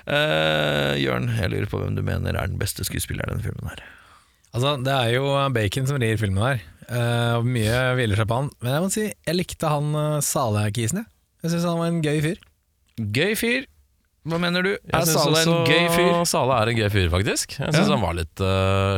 Eh, 0.07 0.93
Jørn, 1.01 1.25
jeg 1.35 1.49
lurer 1.51 1.65
på 1.67 1.81
hvem 1.81 1.97
du 1.97 1.99
mener 2.05 2.37
er 2.39 2.47
den 2.47 2.55
beste 2.61 2.85
skuespilleren 2.87 3.27
i 3.27 3.41
denne 3.41 3.43
filmen 3.43 3.67
her. 3.67 3.81
Altså, 4.55 4.77
Det 4.79 4.93
er 4.93 5.09
jo 5.17 5.25
Bacon 5.51 5.89
som 5.89 5.99
rir 5.99 6.15
filmen 6.21 6.39
her. 6.39 6.61
Eh, 6.87 7.33
og 7.35 7.43
mye 7.43 7.81
hviler 7.97 8.15
seg 8.15 8.29
på 8.29 8.37
han. 8.39 8.47
Men 8.63 8.71
jeg 8.71 8.85
må 8.85 8.91
si, 8.93 9.03
jeg 9.11 9.35
likte 9.35 9.71
han 9.73 9.89
uh, 9.97 10.21
Saleh-kisen. 10.23 11.01
Jeg, 11.03 11.11
jeg 11.43 11.51
syns 11.51 11.67
han 11.67 11.81
var 11.81 11.91
en 11.91 11.99
gøy 12.05 12.21
fyr. 12.23 12.39
Gøy 13.17 13.35
fyr. 13.35 13.67
Hva 14.27 14.39
mener 14.43 14.65
du? 14.65 14.71
Jeg 14.75 14.93
Er 14.93 15.05
Sale 15.07 15.43
en 15.43 15.67
gøy 15.67 15.85
fyr? 15.95 16.11
Sale 16.27 16.57
er 16.61 16.71
en 16.73 16.79
gøy 16.81 16.89
fyr, 16.93 17.07
faktisk. 17.13 17.57
Jeg 17.59 17.71
syns 17.73 17.87
Ja. 17.87 17.93
han 17.95 18.01
var 18.03 18.17
litt 18.19 18.43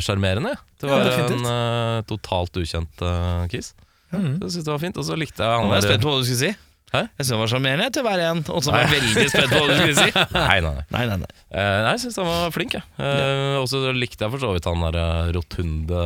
sjarmerende. 0.05 0.55
Uh, 0.57 0.79
det 0.79 0.89
Ja, 0.89 0.95
var 0.95 1.03
definitivt. 1.09 1.43
en 1.43 1.45
uh, 1.45 2.01
totalt 2.09 2.57
ukjent 2.63 3.03
uh, 3.05 3.43
kiss. 3.51 3.73
Mhm. 4.11 4.39
Jeg 4.41 4.49
synes 4.55 4.65
det 4.65 4.73
var 4.73 4.81
fint. 4.81 4.97
Og 4.97 5.05
så 5.05 5.15
likte 5.19 5.43
jeg 5.45 5.53
han 5.61 5.69
jeg 5.69 5.77
er 5.83 5.87
spent 5.89 6.01
på 6.07 6.09
hva 6.09 6.17
du 6.19 6.25
skulle 6.25 6.43
si. 6.49 6.55
Hæ? 6.89 7.01
Jeg 7.05 7.21
synes 7.21 7.29
han 7.35 7.41
var 7.43 7.49
sjarmerende 7.51 7.87
til 7.93 8.01
hver 8.07 8.21
en, 8.25 8.39
og 8.49 8.63
så 8.65 8.71
var 8.73 8.79
jeg 8.81 8.89
veldig 8.97 9.25
spent 9.29 9.51
på 9.53 9.59
hva 9.61 9.67
du 9.69 9.73
skulle 9.77 9.97
si. 9.99 10.09
Nei, 10.49 10.55
nei, 10.65 10.71
nei. 10.73 10.85
Nei, 10.95 11.03
nei, 11.11 11.17
nei. 11.21 11.31
Uh, 11.53 11.77
nei, 11.85 11.91
jeg 11.93 12.01
syns 12.07 12.17
han 12.17 12.25
var 12.31 12.55
flink, 12.55 12.73
jeg. 12.79 12.83
Eh, 12.97 13.57
Og 13.61 13.67
så 13.69 13.83
likte 13.93 14.25
jeg 14.25 14.33
for 14.33 14.41
så 14.41 14.49
vidt 14.55 14.65
han 14.65 14.81
der 14.87 14.97
eh, 14.97 15.29
rotunde 15.37 16.01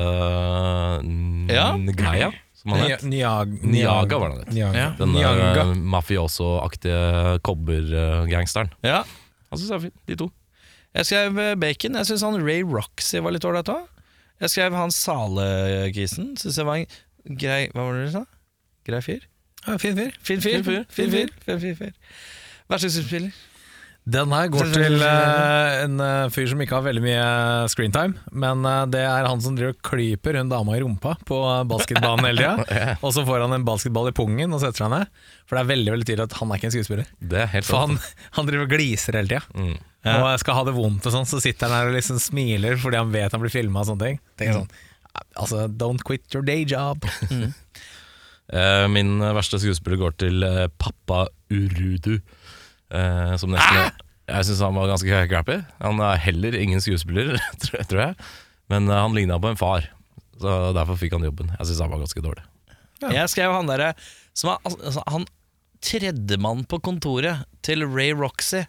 Ja. 1.53 1.69
Gaia, 1.95 2.31
som 2.63 2.73
han 2.73 2.85
het. 2.87 3.03
Niag 3.03 3.57
Niaga 3.61 4.19
var 4.19 4.31
det 4.31 4.37
han 4.37 4.45
het. 4.45 4.53
Niaga. 4.55 4.77
Ja. 4.79 4.87
Den 4.99 5.17
uh, 5.19 5.73
mafioso-aktige 5.93 7.37
kobbergangsteren. 7.43 8.71
Ja. 8.85 9.03
Han 9.51 9.59
syns 9.59 9.69
jeg 9.69 9.77
er 9.77 9.85
fin, 9.87 9.95
de 10.09 10.19
to. 10.23 10.29
Jeg 10.93 11.09
skrev 11.09 11.37
eh, 11.41 11.55
Bacon. 11.57 11.97
Jeg 11.99 12.09
syns 12.09 12.23
han 12.25 12.39
Ray 12.41 12.63
Roxy 12.65 13.21
var 13.25 13.33
litt 13.35 13.45
ålreit 13.45 13.71
òg. 13.73 13.89
Jeg 14.43 14.53
skrev 14.53 14.75
han 14.77 14.93
Sale-kisen. 14.93 16.33
Syns 16.39 16.59
jeg 16.59 16.67
var 16.67 16.81
en 16.81 17.37
grei 17.39 17.67
Hva 17.73 17.87
var 17.87 17.97
det 17.97 18.07
du 18.07 18.15
sa? 18.17 18.25
Grei 18.87 19.01
fyr? 19.05 19.27
Ja, 19.63 19.77
fin 19.79 19.97
fyr. 19.97 20.15
Fin 20.19 20.43
fyr. 20.43 20.59
Fin 20.59 20.67
fyr. 20.67 20.85
Fin 20.91 21.11
fyr. 21.13 21.33
Fin 21.45 21.61
fyr. 21.61 21.75
fyr. 21.79 21.93
Verste 22.71 22.91
skuespiller? 22.91 23.31
Den 24.03 24.33
her 24.35 24.49
går 24.51 24.67
til 24.73 24.97
uh, 24.99 25.83
en 25.85 26.01
uh, 26.03 26.31
fyr 26.33 26.49
som 26.51 26.59
ikke 26.59 26.75
har 26.75 26.83
veldig 26.83 27.03
mye 27.05 27.27
screentime, 27.71 28.19
men 28.35 28.65
uh, 28.67 28.81
det 28.91 28.99
er 29.07 29.27
han 29.29 29.39
som 29.43 29.55
driver 29.55 29.77
og 29.77 29.79
klyper 29.87 30.35
hun 30.41 30.51
dama 30.51 30.75
i 30.75 30.81
rumpa 30.83 31.13
på 31.23 31.37
eh, 31.47 31.61
basketbanen 31.71 32.27
hele 32.27 32.43
tida. 32.43 32.97
Og 33.05 33.13
så 33.15 33.23
får 33.23 33.45
han 33.45 33.55
en 33.55 33.63
basketball 33.67 34.09
i 34.11 34.15
pungen 34.15 34.51
og 34.51 34.59
setter 34.59 34.83
seg 34.83 34.91
ned. 34.91 35.23
For 35.47 35.55
det 35.55 35.63
er 35.63 35.69
veldig 35.71 35.93
veldig 35.95 36.07
tydelig 36.09 36.25
at 36.27 36.35
han 36.41 36.51
er 36.51 36.59
ikke 36.59 36.67
en 36.67 36.75
skuespiller. 36.75 37.13
Det 37.31 37.39
er 37.45 37.49
helt 37.53 37.69
For 37.69 37.85
han, 37.85 38.01
han 38.37 38.49
driver 38.49 38.67
og 38.67 38.75
gliser 38.75 39.19
hele 39.19 39.31
tida. 39.31 39.43
Mm. 39.55 39.77
Og 40.17 40.27
skal 40.41 40.59
ha 40.59 40.65
det 40.67 40.75
vondt 40.75 41.07
og 41.07 41.15
sånn, 41.15 41.29
så 41.29 41.39
sitter 41.43 41.71
han 41.71 41.77
her 41.77 41.93
og 41.93 41.95
liksom 41.95 42.19
smiler 42.19 42.75
fordi 42.81 42.99
han 42.99 43.13
vet 43.13 43.31
han 43.31 43.43
blir 43.43 43.55
filma 43.55 43.85
og 43.85 43.93
sånne 43.93 44.09
ting. 44.09 44.19
Tenker 44.35 44.59
sånn 44.63 44.73
Altså, 45.37 45.67
don't 45.69 46.01
quit 46.03 46.25
your 46.33 46.43
day 46.45 46.67
job. 46.67 47.07
Eh, 48.53 48.85
min 48.91 49.21
verste 49.33 49.57
skuespiller 49.57 49.97
går 49.97 50.15
til 50.19 50.43
eh, 50.45 50.67
pappa 50.77 51.23
Urudu. 51.49 52.17
Eh, 52.93 53.35
som 53.41 53.53
nesten 53.53 53.91
Jeg 54.29 54.47
syns 54.47 54.61
han 54.63 54.77
var 54.77 54.87
ganske 54.87 55.25
crappy. 55.27 55.59
Han 55.83 55.99
er 55.99 56.21
heller 56.23 56.55
ingen 56.55 56.81
skuespiller, 56.83 57.35
tror 57.89 57.99
jeg-. 57.99 58.15
Men 58.71 58.87
uh, 58.87 59.01
han 59.01 59.15
ligna 59.15 59.35
på 59.43 59.51
en 59.51 59.59
far, 59.59 59.89
så 60.39 60.71
derfor 60.75 60.95
fikk 60.99 61.17
han 61.17 61.25
jobben. 61.27 61.51
Jeg 61.57 61.69
syns 61.69 61.81
han 61.83 61.91
var 61.91 62.03
ganske 62.05 62.23
dårlig. 62.23 62.45
Jeg 63.03 63.31
skrev 63.33 63.51
han 63.51 63.67
derre 63.67 63.89
som 64.33 64.53
er 64.53 64.61
altså, 64.63 65.01
Han 65.11 65.25
tredjemann 65.83 66.63
på 66.71 66.79
kontoret 66.79 67.43
til 67.65 67.83
Ray 67.83 68.13
Roxy. 68.15 68.63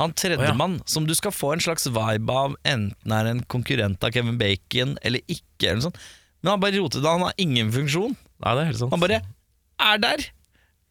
Han 0.00 0.14
tredjemann 0.16 0.78
som 0.88 1.04
du 1.08 1.12
skal 1.18 1.34
få 1.34 1.52
en 1.52 1.62
slags 1.62 1.84
vibe 1.90 2.32
av, 2.32 2.54
enten 2.64 3.14
er 3.14 3.28
en 3.28 3.42
konkurrent 3.50 4.04
av 4.06 4.14
Kevin 4.14 4.38
Bacon 4.40 4.96
eller 5.02 5.20
ikke. 5.26 5.74
Eller. 5.74 5.92
Men 6.40 6.54
han 6.54 6.62
bare 6.62 6.78
rotet 6.78 7.02
det, 7.02 7.10
han 7.10 7.26
har 7.26 7.36
ingen 7.36 7.72
funksjon. 7.74 8.14
Nei, 8.38 8.54
det 8.54 8.62
er 8.62 8.70
helt 8.70 8.80
sant. 8.80 8.94
Han 8.94 9.02
bare 9.02 9.20
er 9.20 10.02
der. 10.02 10.26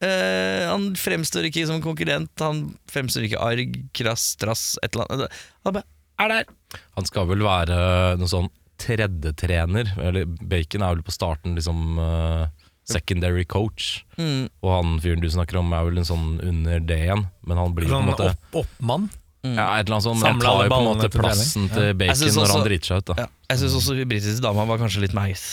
Eh, 0.03 0.63
han 0.69 0.91
fremstår 0.99 1.47
ikke 1.49 1.65
som 1.69 1.81
konkurrent, 1.81 2.33
han 2.43 2.67
fremstår 2.91 3.25
ikke 3.25 3.41
arg, 3.41 3.79
krass, 3.97 4.35
trass, 4.37 4.65
et 4.85 4.93
eller 4.93 5.09
annet. 5.09 5.43
Han 5.65 5.77
bare 5.79 5.87
er 6.21 6.33
der. 6.33 6.79
Han 6.97 7.07
skal 7.09 7.29
vel 7.29 7.43
være 7.45 7.79
noe 8.21 8.29
sånn 8.29 8.49
tredjetrener. 8.81 9.93
Eller 10.01 10.25
Bacon 10.25 10.85
er 10.85 10.97
vel 10.97 11.05
på 11.05 11.13
starten 11.13 11.57
liksom 11.57 11.97
uh, 12.01 12.47
secondary 12.87 13.45
coach. 13.49 14.03
Mm. 14.17 14.49
Og 14.61 14.73
han 14.73 14.97
fyren 15.03 15.23
du 15.23 15.29
snakker 15.33 15.59
om, 15.61 15.73
er 15.73 15.87
vel 15.89 16.01
en 16.01 16.09
sånn 16.09 16.27
under 16.45 16.83
det 16.83 16.99
igjen. 17.07 17.25
Men 17.47 17.61
han 17.61 17.73
blir 17.77 17.89
på 17.89 18.01
en 18.01 18.11
måte 18.11 18.29
måte 18.29 18.35
opp, 18.35 18.59
oppmann. 18.65 19.09
ja, 19.47 19.65
et 19.77 19.87
eller 19.87 19.97
annet 19.97 20.07
sånt, 20.09 20.21
men 20.21 20.27
han 20.27 20.37
Samler 20.37 20.49
tar 20.49 20.61
jo 20.61 20.73
på 20.73 20.81
en 20.81 20.91
måte 20.91 21.11
plassen 21.13 21.71
til 21.71 21.81
til 21.81 21.97
Bacon 22.03 22.27
også, 22.27 22.37
når 22.37 22.53
han 22.53 22.67
driter 22.69 22.93
seg 22.93 23.01
ut. 23.01 23.09
da 23.09 23.25
Ja, 23.25 23.31
jeg 23.53 23.63
syns 23.63 23.79
også 23.81 23.97
hun 23.97 24.13
britiske 24.13 24.45
dama 24.45 24.69
var 24.69 24.81
kanskje 24.81 25.05
litt 25.07 25.17
meis. 25.17 25.47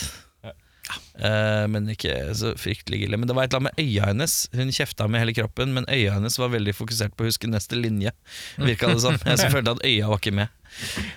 Eh, 1.15 1.65
men 1.71 1.87
ikke 1.93 2.13
så 2.35 2.53
fryktelig 2.59 3.05
ille. 3.05 3.19
Men 3.19 3.29
det 3.29 3.35
var 3.37 3.47
et 3.47 3.53
eller 3.53 3.65
annet 3.65 3.77
med 3.77 3.85
øya 3.85 4.09
hennes. 4.11 4.37
Hun 4.55 4.73
kjefta 4.75 5.07
med 5.07 5.23
hele 5.23 5.35
kroppen, 5.37 5.73
men 5.75 5.87
øya 5.91 6.17
hennes 6.17 6.39
var 6.41 6.51
veldig 6.53 6.75
fokusert 6.75 7.15
på 7.15 7.25
å 7.25 7.29
huske 7.29 7.49
neste 7.51 7.79
linje. 7.79 8.11
Virka 8.59 8.91
det 8.91 9.01
som. 9.03 9.19
Jeg 9.23 9.41
så 9.41 9.51
følte 9.53 9.77
at 9.77 9.85
øya 9.87 10.11
var 10.11 10.23
ikke 10.23 10.35
med. 10.35 10.51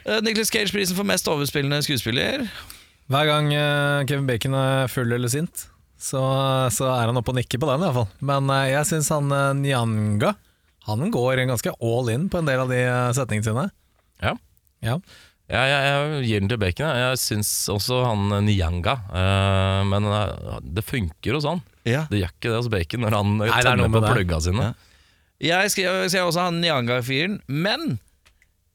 Uh, 0.07 0.21
Nicholas 0.23 0.53
Cage-prisen 0.55 0.99
for 0.99 1.09
mest 1.09 1.29
overspillende 1.31 1.83
skuespiller. 1.87 2.47
Hver 3.09 3.25
gang 3.25 3.51
uh, 3.57 4.05
Kevin 4.07 4.29
Bacon 4.29 4.55
er 4.55 4.91
full 4.93 5.13
eller 5.17 5.33
sint, 5.33 5.67
så, 5.99 6.21
så 6.71 6.91
er 6.93 7.09
han 7.09 7.19
oppe 7.19 7.33
og 7.33 7.39
nikker 7.41 7.61
på 7.61 7.69
den, 7.71 7.83
iallfall. 7.83 8.07
Men 8.23 8.51
eh, 8.55 8.69
jeg 8.75 8.87
syns 8.93 9.09
han 9.11 9.33
uh, 9.35 9.51
Nyanga 9.57 10.35
Han 10.87 11.09
går 11.13 11.43
ganske 11.49 11.73
all 11.83 12.13
in 12.13 12.29
på 12.31 12.39
en 12.39 12.49
del 12.49 12.63
av 12.63 12.71
de 12.73 12.79
eh, 12.85 13.09
setningene 13.17 13.49
sine. 13.49 13.65
Ja. 14.23 14.37
Ja. 14.85 14.99
Ja, 15.49 15.63
jeg, 15.65 15.85
jeg 15.89 16.25
gir 16.29 16.43
den 16.43 16.51
til 16.53 16.61
Bacon. 16.61 16.91
jeg. 16.93 17.05
Jeg 17.07 17.21
syns 17.23 17.51
også 17.73 18.03
han 18.05 18.27
eh, 18.37 18.43
Nyanga 18.45 18.99
eh, 19.17 19.79
Men 19.89 20.09
eh, 20.13 20.59
det 20.77 20.85
funker 20.85 21.39
hos 21.39 21.47
han. 21.49 21.63
Ja. 21.89 22.03
Det 22.11 22.21
gjør 22.21 22.35
ikke 22.35 22.51
det 22.51 22.59
hos 22.59 22.69
Bacon 22.73 23.05
når 23.07 23.17
han 23.17 23.39
det 23.41 23.49
er 23.57 23.81
noe 23.81 23.89
med 23.89 23.97
på 23.97 24.05
det. 24.05 24.13
plugga 24.19 24.41
sine. 24.45 24.67
Ja. 24.69 24.85
Jeg 25.63 25.71
skrev, 25.73 26.03
skrev 26.11 26.29
også 26.29 26.49
han 26.49 26.61
Nyanga-fyren, 26.61 27.39
men 27.47 27.97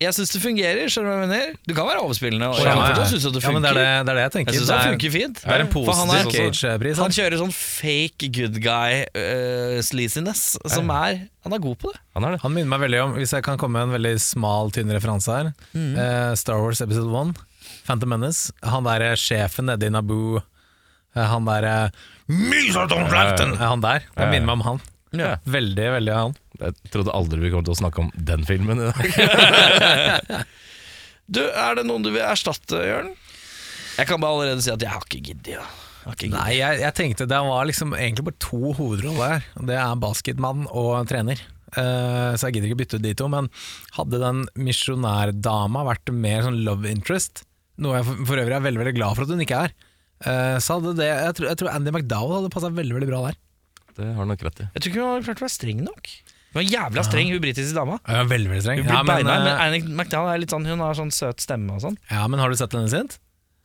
jeg 0.04 0.14
syns 0.18 0.32
det 0.36 0.42
fungerer. 0.44 0.90
Skjønner 0.92 1.10
du 1.10 1.14
hva 1.14 1.22
jeg 1.24 1.32
mener? 1.32 1.56
Du 1.68 1.74
kan 1.78 1.88
være 1.90 2.02
overspillende. 2.04 2.48
Og 2.52 2.60
Ja, 2.62 2.74
jeg 2.74 2.98
ja, 2.98 3.06
synes 3.10 3.26
at 3.30 3.34
det 3.38 3.44
Ja, 3.44 3.52
men 3.56 3.64
det 3.66 3.72
er 3.72 3.78
det, 3.80 3.86
det 4.08 4.12
er 4.14 4.18
det 4.20 4.24
jeg 4.26 4.34
tenker. 4.36 4.52
Jeg 4.54 4.60
synes 4.62 4.70
det, 4.72 4.78
er, 4.78 4.92
funker 4.94 5.12
fint. 5.16 5.42
det 5.44 5.54
er 5.56 5.64
en 5.66 5.72
positiv 5.74 6.32
Cage-pris. 6.38 7.02
Han 7.04 7.16
kjører 7.18 7.38
sånn 7.44 7.54
fake 7.56 8.30
good 8.38 8.60
guy-sleaziness, 8.64 10.44
som 10.72 10.90
er 10.94 11.24
Han 11.44 11.54
er 11.58 11.60
god 11.60 11.78
på 11.82 11.92
det. 11.92 12.00
Han 12.16 12.24
er 12.28 12.36
det. 12.36 12.42
Han 12.46 12.54
minner 12.56 12.72
meg 12.72 12.84
veldig 12.86 13.02
om, 13.04 13.14
hvis 13.20 13.34
jeg 13.36 13.44
kan 13.44 13.58
komme 13.60 13.76
med 13.80 13.90
en 13.90 13.96
veldig 13.98 14.14
smal, 14.24 14.72
tynn 14.72 14.92
referanse 14.96 15.28
her, 15.34 15.50
Mm. 15.74 15.96
uh, 15.98 16.36
Star 16.40 16.62
Wars 16.62 16.80
episode 16.82 17.10
1, 17.12 17.34
Phantom 17.88 18.10
Menace. 18.14 18.52
Han 18.64 18.84
derre 18.88 19.16
sjefen 19.20 19.66
nede 19.68 19.90
i 19.90 19.92
Naboo, 19.92 20.38
uh, 20.40 21.24
han 21.34 21.44
derre 21.46 21.92
uh, 22.30 23.58
Han 23.60 23.82
der. 23.84 24.06
Ja. 24.16 24.30
minner 24.32 24.46
meg 24.48 24.54
om 24.60 24.62
han. 24.70 24.82
Ja. 25.14 25.36
Veldig, 25.46 25.88
veldig 25.98 26.14
han. 26.18 26.36
Jeg 26.60 26.92
trodde 26.94 27.14
aldri 27.14 27.42
vi 27.44 27.52
kom 27.54 27.66
til 27.66 27.76
å 27.76 27.80
snakke 27.80 28.02
om 28.04 28.12
den 28.18 28.46
filmen 28.50 28.82
i 28.82 28.92
dag. 28.92 30.46
Du, 31.34 31.40
Er 31.40 31.78
det 31.78 31.86
noen 31.88 32.04
du 32.04 32.10
vil 32.12 32.20
erstatte, 32.26 32.82
Jørn? 32.84 33.14
Jeg 33.96 34.10
kan 34.10 34.20
bare 34.20 34.36
allerede 34.36 34.64
si 34.66 34.72
at 34.74 34.82
jeg 34.84 34.92
har 34.92 35.06
ikke 35.06 35.22
giddet. 35.24 35.54
Ja. 35.56 35.64
Jeg 35.64 36.10
har 36.10 36.18
ikke 36.18 36.28
giddet. 36.28 36.40
Nei, 36.40 36.56
jeg, 36.58 36.80
jeg 36.82 36.96
tenkte 36.98 37.28
det 37.32 37.40
var 37.48 37.70
liksom 37.70 37.94
egentlig 37.96 38.26
bare 38.28 38.42
to 38.44 38.74
hovedroller 38.76 39.36
her. 39.38 39.46
Det 39.70 39.78
er 39.80 40.02
basketmann 40.04 40.66
og 40.68 41.08
trener. 41.10 41.40
Uh, 41.74 42.36
så 42.38 42.50
jeg 42.50 42.58
gidder 42.58 42.70
ikke 42.70 42.82
bytte 42.84 43.00
ut 43.00 43.06
de 43.06 43.14
to. 43.18 43.30
Men 43.32 43.48
hadde 43.96 44.20
den 44.22 44.44
misjonærdama 44.68 45.86
vært 45.88 46.12
mer 46.14 46.44
sånn 46.46 46.62
love 46.68 46.92
interest, 46.92 47.46
noe 47.82 47.98
jeg 48.02 48.10
for, 48.10 48.26
for 48.30 48.44
øvrig 48.44 48.58
er 48.60 48.68
veldig 48.68 48.84
veldig 48.84 48.96
glad 49.00 49.18
for 49.18 49.26
at 49.26 49.34
hun 49.34 49.46
ikke 49.48 49.64
er, 49.70 49.74
uh, 50.28 50.58
så 50.62 50.78
hadde 50.78 50.98
det 51.00 51.08
Jeg 51.10 51.38
tror, 51.40 51.48
jeg 51.50 51.62
tror 51.62 51.72
Andy 51.74 51.94
McDowell 51.94 52.38
hadde 52.42 52.54
passa 52.54 52.74
veldig 52.74 53.00
veldig 53.00 53.10
bra 53.10 53.24
der. 53.30 53.40
Det 53.98 54.08
har 54.18 54.26
du 54.26 54.32
nok 54.34 54.46
rett 54.48 54.62
i. 54.64 54.68
Jeg 54.76 54.82
tror 54.84 54.92
ikke 54.94 55.02
hun 55.04 55.10
har 55.14 55.26
klart 55.28 55.42
å 55.42 55.46
være 55.48 55.54
streng 55.56 55.82
nok. 55.86 56.12
Hun 56.54 56.60
var 56.60 56.66
jævla 56.70 57.04
streng, 57.08 57.32
hun 57.34 57.42
britiske 57.42 57.74
dama. 57.78 57.96
Ja, 58.06 58.24
veldig, 58.30 58.50
veldig 58.52 58.64
streng. 58.66 58.82
Hun 58.84 58.86
blir 58.90 58.94
Ja, 58.94 59.02
men, 59.04 59.16
beina, 59.24 59.38
men 59.42 59.48
eh, 59.54 59.64
Annie 59.66 59.84
McDowell 59.90 60.34
er 60.36 60.42
litt 60.44 60.54
sånn 60.54 60.68
Hun 60.70 60.84
har 60.86 60.94
sånn 61.00 61.10
søt 61.16 61.42
stemme 61.42 61.74
og 61.78 61.82
sånn. 61.82 61.98
ja, 62.12 62.28
men 62.30 62.40
har 62.44 62.54
du 62.54 62.58
sett 62.60 62.76
henne 62.78 62.92
sint? 62.94 63.18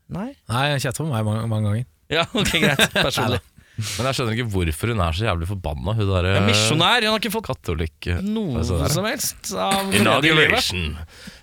Nei? 0.08 0.30
Nei, 0.48 0.62
jeg 0.70 0.78
har 0.78 0.82
kjeftet 0.86 1.02
på 1.04 1.08
meg 1.10 1.26
mange, 1.28 1.44
mange 1.52 1.68
ganger. 1.68 1.86
Ja, 2.08 2.24
ok, 2.32 2.54
greit. 2.64 2.80
Personlig. 2.96 3.42
Men 3.78 4.08
jeg 4.08 4.16
skjønner 4.18 4.34
ikke 4.34 4.50
hvorfor 4.50 4.90
hun 4.90 5.00
er 5.04 5.14
så 5.14 5.26
jævlig 5.28 5.46
forbanna, 5.52 5.92
hun 5.94 6.08
er 6.18 6.26
Ja, 6.32 6.40
misjonær. 6.42 7.04
Hun 7.06 7.12
har 7.14 7.20
ikke 7.22 7.30
fått 7.36 7.46
katolikk 7.46 8.08
eh, 8.10 8.22
noe 8.26 8.64
hva 8.66 8.88
som 8.90 9.06
helst 9.06 9.52
av. 9.54 9.92
Inauguration. 9.94 10.96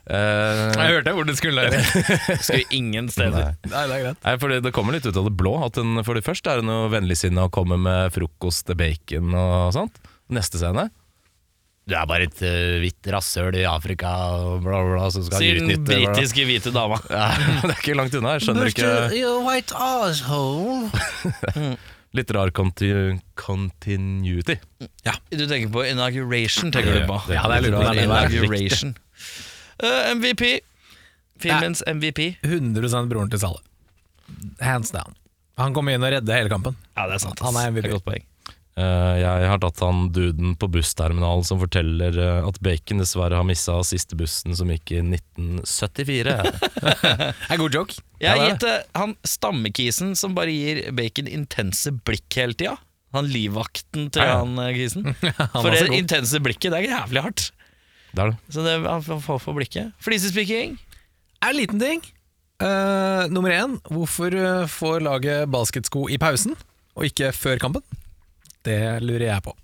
Uh, 0.06 0.76
Jeg 0.76 0.92
hørte 0.98 1.14
hvor 1.16 1.26
det 1.26 1.38
skulle. 1.40 1.64
Skulle 2.46 2.68
ingen 2.76 3.08
steder. 3.10 3.56
Nei. 3.56 3.72
Nei, 3.72 3.86
det 3.88 3.96
er 3.96 4.04
greit. 4.04 4.20
Nei, 4.28 4.36
fordi 4.44 4.60
Det 4.68 4.74
kommer 4.76 4.98
litt 4.98 5.08
ut 5.08 5.16
av 5.16 5.30
det 5.30 5.34
blå. 5.40 5.56
At 5.66 5.80
den, 5.80 5.96
for 6.06 6.20
det 6.20 6.26
første 6.28 6.52
er 6.52 6.62
hun 6.62 6.92
vennligsinna 6.94 7.48
og 7.48 7.56
kommer 7.56 7.80
med 7.82 8.12
frokost, 8.14 8.70
bacon 8.78 9.32
og 9.40 9.72
sånt. 9.78 9.98
Neste 10.36 10.58
scene 10.60 10.88
Du 11.86 11.94
er 11.94 12.06
bare 12.10 12.28
et 12.28 12.40
uh, 12.44 12.78
hvitt 12.84 13.10
rasshøl 13.16 13.56
i 13.62 13.66
Afrika 13.70 14.12
og 14.36 14.60
bla, 14.66 14.84
bla, 14.84 15.00
bla. 15.00 15.10
Som 15.16 15.24
skal 15.26 15.40
Sier 15.40 15.64
den 15.64 15.88
britiske 15.88 16.46
hvite 16.52 16.76
dama. 16.76 17.00
Ja, 17.08 17.32
Det 17.64 17.72
er 17.72 17.80
ikke 17.80 17.98
langt 17.98 18.20
unna. 18.20 18.36
Jeg 18.36 18.50
skjønner 18.50 18.76
ikke 18.76 19.36
white 19.48 19.86
asshole. 19.88 20.90
Litt 22.16 22.32
rar 22.32 22.52
conti 22.56 22.90
continuity. 23.36 24.56
Du 25.30 25.44
tenker 25.50 25.68
på 25.74 25.84
inauguration, 25.90 26.72
tenker 26.72 27.02
du 27.02 27.08
på. 27.10 27.18
Ja, 27.34 27.44
det 27.52 27.58
er 27.58 27.66
litt 27.68 27.76
Rar 27.76 27.90
rart. 27.92 28.32
Inauguration. 28.32 28.96
Uh, 29.84 30.14
MVP. 30.16 30.46
Filmens 31.44 31.84
MVP. 31.88 32.38
100 32.46 33.10
broren 33.12 33.32
til 33.34 33.42
Salle. 33.44 33.60
Hands 34.64 34.92
down. 34.96 35.18
Han 35.60 35.76
kommer 35.76 35.96
inn 35.96 36.04
og 36.04 36.12
redder 36.12 36.40
hele 36.40 36.52
kampen. 36.52 36.76
Ja, 36.96 37.08
det 37.10 37.20
er 37.20 37.24
sant. 37.28 37.44
Han 37.44 37.60
er 37.60 37.72
MVP. 37.72 37.84
Det 37.86 37.92
er 37.92 37.98
godt 37.98 38.08
poeng. 38.08 38.26
Eh, 38.76 39.14
jeg 39.22 39.48
har 39.48 39.60
tatt 39.64 39.80
han 39.80 40.10
duden 40.12 40.58
på 40.60 40.68
bussterminalen 40.68 41.46
som 41.48 41.62
forteller 41.62 42.18
eh, 42.20 42.42
at 42.44 42.58
Bacon 42.64 43.00
dessverre 43.00 43.38
har 43.40 43.48
missa 43.48 43.78
siste 43.88 44.18
bussen 44.20 44.56
som 44.58 44.74
gikk 44.74 44.92
i 44.98 45.00
1974. 45.00 46.36
Er 47.54 47.62
god 47.62 47.78
joke. 47.78 47.96
Jeg 48.20 48.34
har 48.34 48.42
Ja, 48.42 48.50
er 48.50 48.52
gitt 48.52 49.00
han 49.00 49.16
stammekisen 49.24 50.12
som 50.20 50.36
bare 50.36 50.52
gir 50.52 50.84
Bacon 50.96 51.32
intense 51.32 51.96
blikk 52.04 52.28
hele 52.36 52.58
tida. 52.60 52.76
Han 53.16 53.32
livvakten 53.32 54.10
til 54.12 54.26
Ja, 54.26 54.34
ja. 54.34 54.38
han 54.44 54.60
eh, 54.60 54.74
kisen. 54.76 55.08
Han 55.56 55.62
For 55.62 55.72
det 55.72 55.88
intense 55.96 56.44
blikket, 56.44 56.74
det 56.76 56.84
er 56.84 56.92
jævlig 56.98 57.24
hardt. 57.30 57.48
Det 58.12 58.24
er 58.26 58.34
det. 58.34 58.40
Så 58.52 58.64
det, 58.66 58.78
han 58.84 59.04
får 59.08 59.24
få 59.24 59.40
for 59.40 59.56
blikket. 59.56 59.96
Flisespikking. 60.04 60.76
er 61.40 61.54
en 61.54 61.62
liten 61.62 61.80
ting. 61.80 62.04
Uh, 62.64 63.28
nummer 63.32 63.52
én, 63.52 63.80
hvorfor 63.92 64.36
får 64.72 65.04
laget 65.04 65.52
basketsko 65.52 66.08
i 66.12 66.20
pausen, 66.20 66.56
og 66.96 67.08
ikke 67.08 67.32
før 67.36 67.60
kampen? 67.60 67.84
Det 68.66 68.80
lurer 69.06 69.28
jeg 69.30 69.46
på. 69.46 69.56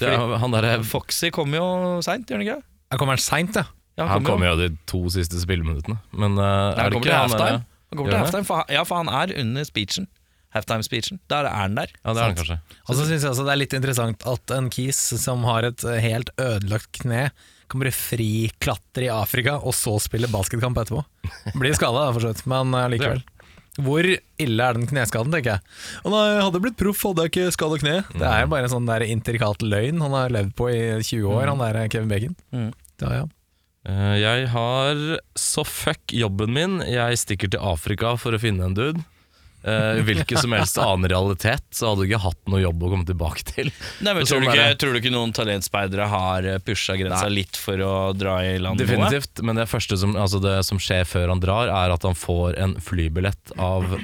det 0.00 0.12
er, 0.14 0.36
han 0.42 0.54
der, 0.54 0.70
Foxy 0.88 1.32
kommer 1.34 1.60
jo 1.60 1.66
seint, 2.06 2.28
gjør 2.28 2.40
han 2.40 2.46
ikke? 2.46 2.60
Jeg 2.88 3.02
kommer 3.02 3.20
seint, 3.22 3.58
ja. 3.58 3.66
Ja, 3.98 4.06
han 4.06 4.22
kommer 4.22 4.52
jo 4.52 4.60
de 4.60 4.68
to 4.86 5.00
siste 5.10 5.40
spilleminuttene. 5.42 5.98
Men 6.14 6.38
uh, 6.38 6.44
Nei, 6.76 6.84
er 6.84 6.94
det 6.94 7.00
ikke 7.00 7.10
han 7.16 7.26
halftime. 7.26 7.64
Han 7.88 7.98
kommer 7.98 8.14
til 8.14 8.20
halftime 8.22 8.46
for, 8.46 8.70
ja, 8.70 8.84
for 8.86 9.02
han 9.02 9.10
er 9.10 9.34
under 9.42 9.66
speechen. 9.66 10.06
Halftime-speechen. 10.54 11.18
Der 11.28 11.44
er 11.44 11.52
han 11.52 11.74
der. 11.76 11.90
Ja, 12.04 12.14
det 12.14 12.22
er 12.22 12.28
han 12.30 12.38
kanskje. 12.38 12.58
Og 12.86 12.94
så 12.96 13.04
syns 13.08 13.24
jeg 13.26 13.32
også 13.34 13.44
det 13.44 13.52
er 13.52 13.60
litt 13.60 13.74
interessant 13.76 14.22
at 14.30 14.54
en 14.54 14.70
kis 14.72 15.00
som 15.20 15.42
har 15.48 15.66
et 15.68 15.84
eh, 15.84 15.98
helt 16.04 16.30
ødelagt 16.40 17.02
kne, 17.02 17.26
kan 17.68 17.82
bare 17.82 17.92
friklatre 17.92 19.08
i 19.08 19.10
Afrika 19.12 19.58
og 19.58 19.74
så 19.76 19.98
spille 20.00 20.30
basketkamp 20.32 20.78
etterpå. 20.80 21.02
Blir 21.58 21.76
skada, 21.76 22.06
for 22.14 22.24
så 22.24 22.32
vidt, 22.32 22.46
men 22.48 22.72
eh, 22.78 22.86
likevel. 22.94 23.20
Hvor 23.78 24.06
ille 24.08 24.64
er 24.64 24.78
den 24.78 24.88
kneskaden, 24.90 25.30
tenker 25.34 25.56
jeg. 25.56 25.62
Han 26.02 26.14
hadde 26.42 26.60
blitt 26.64 26.78
proff, 26.80 27.04
hadde 27.06 27.26
jeg 27.26 27.32
ikke 27.32 27.54
skada 27.54 27.78
kne. 27.78 27.96
Det 28.10 28.26
er 28.26 28.42
jo 28.42 28.52
bare 28.52 28.66
en 28.66 28.74
sånn 28.74 28.88
der 28.90 29.06
intrikat 29.06 29.62
løgn 29.62 30.02
han 30.02 30.16
har 30.16 30.34
levd 30.34 30.54
på 30.58 30.70
i 30.72 30.80
20 30.98 31.28
år, 31.30 31.52
han 31.52 31.62
der 31.62 31.92
Kevin 31.92 32.10
Bacon. 32.10 32.38
Mm. 32.54 32.72
Ja, 33.04 33.12
ja. 33.20 33.26
Eh, 33.88 34.16
jeg 34.20 34.48
har 34.52 35.04
så 35.38 35.64
fuck 35.64 36.12
jobben 36.12 36.52
min. 36.56 36.80
Jeg 36.84 37.20
stikker 37.22 37.54
til 37.54 37.62
Afrika 37.62 38.16
for 38.20 38.34
å 38.34 38.42
finne 38.42 38.66
en 38.66 38.76
dude. 38.76 39.04
Uh, 39.58 39.98
hvilken 40.06 40.38
som 40.38 40.52
helst 40.54 40.78
annen 40.78 41.10
realitet, 41.10 41.64
så 41.74 41.90
hadde 41.90 42.04
du 42.04 42.08
ikke 42.08 42.22
hatt 42.22 42.38
noe 42.52 42.60
jobb 42.62 42.84
å 42.86 42.92
komme 42.92 43.08
tilbake 43.08 43.42
til. 43.48 43.72
Nei, 44.06 44.14
men 44.14 44.22
tror, 44.22 44.30
sånn 44.30 44.46
du 44.46 44.50
er 44.52 44.54
ikke, 44.54 44.78
tror 44.82 44.94
du 44.94 45.00
ikke 45.00 45.14
noen 45.14 45.34
talentspeidere 45.34 46.06
har 46.12 46.46
pusha 46.66 46.94
grensa 47.00 47.26
litt 47.32 47.58
for 47.58 47.82
å 47.82 47.96
dra 48.14 48.38
i 48.46 48.54
land 48.62 48.78
noe? 48.78 48.86
Definitivt, 48.86 49.42
men 49.42 49.58
det 49.58 49.66
første 49.70 49.98
som, 49.98 50.14
altså 50.18 50.40
det 50.44 50.60
som 50.68 50.80
skjer 50.82 51.08
før 51.10 51.34
han 51.34 51.42
drar, 51.42 51.72
er 51.74 51.96
at 51.96 52.06
han 52.06 52.16
får 52.18 52.58
en 52.62 52.78
flybillett 52.82 53.56
av 53.58 53.98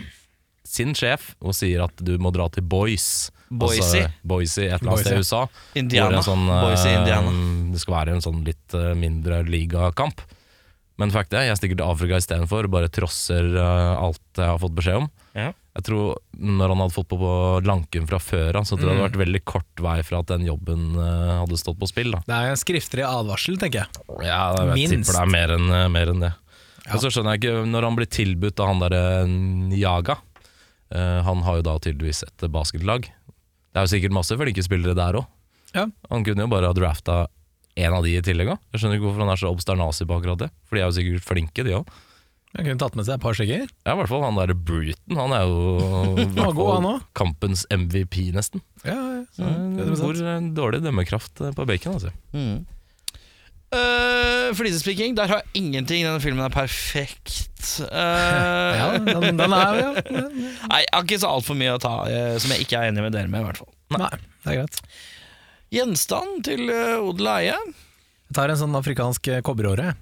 sin 0.74 0.94
sjef 0.96 1.32
og 1.44 1.54
sier 1.56 1.84
at 1.84 2.02
du 2.02 2.16
må 2.18 2.32
dra 2.34 2.48
til 2.52 2.64
Boise. 2.66 3.30
Boise? 3.54 3.84
Altså, 3.84 4.06
Boise, 4.26 4.64
et 4.66 4.80
eller 4.80 4.94
annet 4.94 5.06
sted 5.06 5.18
i 5.18 5.22
USA. 5.22 5.42
Indiana. 5.78 6.22
Sånn, 6.24 6.46
Boise, 6.48 6.88
eh, 6.90 6.96
Indiana. 6.98 7.34
Det 7.74 7.82
skal 7.82 7.98
være 8.00 8.16
en 8.16 8.24
sånn 8.24 8.40
litt 8.46 8.74
eh, 8.74 8.94
mindre 8.98 9.42
ligakamp. 9.46 10.24
Men 11.00 11.10
fuck 11.10 11.32
er, 11.34 11.48
jeg 11.48 11.58
stikker 11.58 11.78
til 11.80 11.88
Afrika 11.88 12.18
istedenfor 12.22 12.68
og 12.68 12.74
bare 12.76 12.90
trosser 12.92 13.48
uh, 13.56 13.98
alt 13.98 14.38
jeg 14.38 14.46
har 14.46 14.60
fått 14.62 14.76
beskjed 14.76 15.00
om. 15.02 15.08
Ja. 15.34 15.50
Jeg 15.74 15.86
tror 15.88 16.20
Når 16.38 16.70
han 16.70 16.82
hadde 16.84 16.94
fått 16.94 17.08
på, 17.10 17.16
på 17.18 17.32
lanken 17.66 18.06
fra 18.06 18.20
før 18.22 18.60
av, 18.60 18.66
så 18.68 18.76
tror 18.78 18.92
jeg 18.92 18.94
det 18.94 19.00
hadde 19.00 19.08
vært 19.08 19.22
veldig 19.24 19.40
kort 19.50 19.82
vei 19.82 19.96
fra 20.06 20.20
at 20.22 20.30
den 20.30 20.46
jobben 20.46 20.92
uh, 20.94 21.40
hadde 21.40 21.58
stått 21.58 21.80
på 21.80 21.88
spill. 21.90 22.14
Da. 22.14 22.22
Det 22.28 22.36
er 22.36 22.52
en 22.52 22.60
skriftlig 22.60 23.06
advarsel, 23.08 23.58
tenker 23.58 23.82
jeg. 23.82 24.04
Ja, 24.22 24.38
jeg 24.54 24.78
Minst. 24.78 24.94
tipper 24.94 25.18
det 25.18 25.24
er 25.24 25.34
mer 25.34 25.56
enn 25.56 25.66
eh, 25.74 25.88
mer 25.90 26.14
enn 26.14 26.22
det. 26.22 26.30
Og 26.84 27.02
så 27.02 27.10
skjønner 27.10 27.34
jeg 27.34 27.42
ikke, 27.42 27.66
når 27.72 27.88
han 27.88 27.98
blir 27.98 28.10
tilbudt 28.12 28.60
av 28.60 28.70
han 28.70 28.82
derre 28.84 29.04
Njaga 29.26 30.18
uh, 30.20 31.20
Han 31.24 31.40
har 31.46 31.58
jo 31.58 31.64
da 31.66 31.78
tydeligvis 31.80 32.22
et 32.28 32.44
basketlag. 32.52 33.08
Det 33.08 33.80
er 33.80 33.88
jo 33.88 33.94
sikkert 33.96 34.14
masse 34.14 34.36
flinke 34.38 34.62
spillere 34.62 34.94
der 34.94 35.18
òg. 35.18 35.30
Ja. 35.74 35.88
Han 36.12 36.22
kunne 36.22 36.46
jo 36.46 36.52
bare 36.52 36.70
ha 36.70 36.76
drafta 36.76 37.24
en 37.74 37.94
av 37.96 38.04
de 38.06 38.14
i 38.14 38.24
tillegg 38.24 38.52
òg. 38.54 38.64
Jeg 38.72 38.82
skjønner 38.82 38.98
ikke 38.98 39.08
hvorfor 39.08 39.24
han 39.24 39.32
er 39.34 39.40
så 39.40 39.50
obsternasig 39.50 40.06
på 40.10 40.18
akkurat 40.18 40.44
det. 40.44 40.50
For 40.68 40.76
de 40.76 40.82
er 40.82 40.90
jo 40.90 40.96
sikkert 40.98 41.26
flinke, 41.26 41.66
de 41.66 41.78
òg. 41.80 41.94
Jeg 42.54 42.68
kunne 42.68 42.78
tatt 42.78 42.94
med 42.94 43.06
seg 43.06 43.16
et 43.16 43.22
par 43.24 43.34
stykker. 43.34 43.64
Ja, 43.66 43.94
i 43.96 43.98
hvert 43.98 44.10
fall 44.12 44.22
han 44.22 44.36
derre 44.38 44.54
Bruton. 44.54 45.16
Han 45.18 45.32
er 45.34 45.48
jo 45.48 46.52
god, 46.54 46.76
han 46.76 47.00
kampens 47.18 47.64
MVP, 47.66 48.28
nesten. 48.36 48.62
Ja, 48.86 48.94
ja, 48.94 49.24
Så, 49.34 49.48
hvor 49.98 50.20
eh, 50.22 50.46
dårlig 50.54 50.84
dømmekraft 50.84 51.42
eh, 51.42 51.56
på 51.56 51.66
bacon, 51.66 51.98
altså. 51.98 52.14
Mm. 52.36 52.62
Uh, 53.74 54.54
Flisespiking, 54.54 55.16
der 55.18 55.26
har 55.32 55.40
jeg 55.42 55.64
ingenting. 55.64 56.04
Denne 56.06 56.22
filmen 56.22 56.44
er 56.46 56.54
perfekt. 56.54 57.34
Uh, 57.80 58.70
ja 58.78 58.86
den, 59.02 59.38
den 59.40 59.54
er 59.56 59.78
jo 59.80 59.88
Nei, 60.70 60.82
jeg 60.84 60.92
har 60.92 61.06
ikke 61.06 61.18
så 61.22 61.30
altfor 61.32 61.56
mye 61.58 61.72
å 61.74 61.80
ta 61.82 61.94
uh, 62.04 62.34
som 62.38 62.52
jeg 62.54 62.66
ikke 62.66 62.78
er 62.78 62.92
enig 62.92 63.02
med 63.02 63.16
dere 63.16 63.30
med, 63.32 63.42
i 63.42 63.48
hvert 63.48 63.62
fall. 63.64 63.72
Nei, 63.96 64.12
det 64.44 64.52
er 64.52 64.60
greit. 64.60 64.78
Gjenstand 65.74 66.44
til 66.46 66.68
uh, 66.70 67.02
odel 67.04 67.26
og 67.28 67.36
eie. 67.40 67.56
Jeg 68.24 68.36
tar 68.38 68.50
en 68.54 68.58
sånn 68.60 68.74
afrikansk 68.78 69.28
eh, 69.34 69.42
kobberåre. 69.46 69.92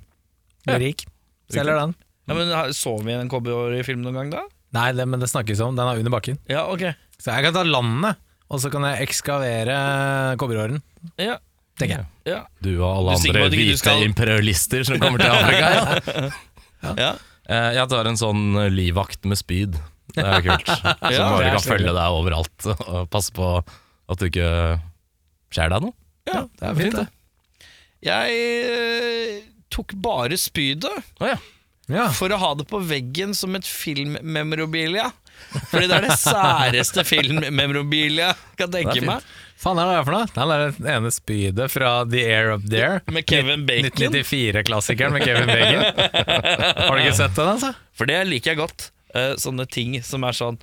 Blir 0.67 0.77
Ja. 0.79 0.81
rik. 0.81 1.05
Selger 1.53 1.79
den. 1.81 1.95
Ja, 2.29 2.35
men 2.39 2.73
Så 2.73 2.93
vi 3.03 3.13
en 3.13 3.29
cowboyfilm 3.29 4.01
noen 4.05 4.15
gang, 4.15 4.31
da? 4.31 4.43
Nei, 4.73 4.93
det, 4.97 5.05
men 5.11 5.21
det 5.21 5.29
snakkes 5.29 5.61
om. 5.61 5.75
Den 5.77 5.89
er 5.91 5.99
under 6.01 6.15
bakken. 6.15 6.39
Ja, 6.49 6.63
ok. 6.71 6.85
Så 7.21 7.33
jeg 7.35 7.45
kan 7.45 7.53
ta 7.57 7.65
landet, 7.67 8.17
og 8.49 8.61
så 8.63 8.71
kan 8.73 8.87
jeg 8.89 9.09
ekskavere 9.09 10.37
kobberåren. 10.41 10.81
Ja, 11.21 11.39
Tenker 11.81 12.03
jeg. 12.03 12.07
ja. 12.29 12.39
Du 12.63 12.71
og 12.85 12.89
alle 12.99 13.15
Du 13.17 13.29
andre 13.33 13.43
at 13.47 13.47
ikke 13.49 13.51
du 13.51 13.57
hvite 13.59 13.79
skal- 13.81 14.03
imperialister 14.05 14.85
som 14.85 14.99
kommer 15.01 15.19
til 15.19 15.33
Afrika. 15.33 16.31
Ja. 16.83 16.95
ja. 16.99 17.11
Eh, 17.49 17.73
Jeg 17.79 17.89
tar 17.89 18.07
en 18.11 18.17
sånn 18.19 18.57
eh, 18.59 18.71
livvakt 18.71 19.25
med 19.31 19.39
spyd. 19.39 19.77
Det 20.15 20.23
er 20.25 20.41
jo 20.43 20.51
kult. 20.51 20.67
Som 20.73 20.99
det 20.99 21.19
bare 21.19 21.47
er 21.47 21.55
kan 21.57 21.63
følge 21.65 21.93
deg 21.95 22.17
overalt 22.17 22.67
og 22.75 23.09
passe 23.11 23.31
på 23.33 23.47
at 23.63 24.19
du 24.19 24.27
ikke 24.27 24.49
skjer 25.55 25.73
det 25.75 25.81
noe. 25.85 25.95
ja. 26.31 26.45
Det 26.59 26.69
er 26.71 26.79
fint, 26.79 26.99
det. 27.01 27.09
Jeg 28.03 28.37
eh, 28.67 29.43
tok 29.73 29.93
bare 30.03 30.37
spydet 30.41 30.91
Oh, 31.23 31.29
ja. 31.29 31.37
Ja. 31.93 32.09
for 32.15 32.33
å 32.33 32.39
ha 32.41 32.53
det 32.59 32.65
på 32.71 32.79
veggen 32.89 33.35
som 33.37 33.55
et 33.59 33.67
filmmemorabilia. 33.69 35.11
Fordi 35.71 35.87
det 35.91 35.97
er 35.99 36.07
det 36.09 36.17
særeste 36.23 37.03
filmmemorabilia 37.13 38.33
jeg 38.33 38.59
kan 38.61 38.73
tenke 38.75 39.01
meg. 39.07 39.25
Faen 39.63 39.79
er 39.79 39.87
det 39.91 39.95
her 40.01 40.07
for 40.09 40.17
noe? 40.17 40.27
Det 40.35 40.43
er 40.43 40.73
det 40.83 40.93
ene 40.97 41.11
spydet 41.15 41.71
fra 41.71 41.91
The 42.11 42.23
Air 42.27 42.49
Up 42.57 42.65
There. 42.71 42.99
Med 43.15 43.27
Kevin 43.31 43.63
Bacon. 43.69 43.91
1994-klassikeren 43.93 45.13
med 45.19 45.23
Kevin 45.27 45.47
Bacon. 45.53 45.85
Har 46.83 46.97
du 46.99 47.03
ikke 47.05 47.19
sett 47.21 47.37
den, 47.39 47.53
altså? 47.53 47.71
For 47.95 48.11
det 48.11 48.19
liker 48.31 48.55
jeg 48.55 48.63
godt. 48.65 48.89
Eh, 49.15 49.35
sånne 49.39 49.67
ting 49.71 49.99
som 50.07 50.25
er 50.27 50.35
sånn 50.35 50.59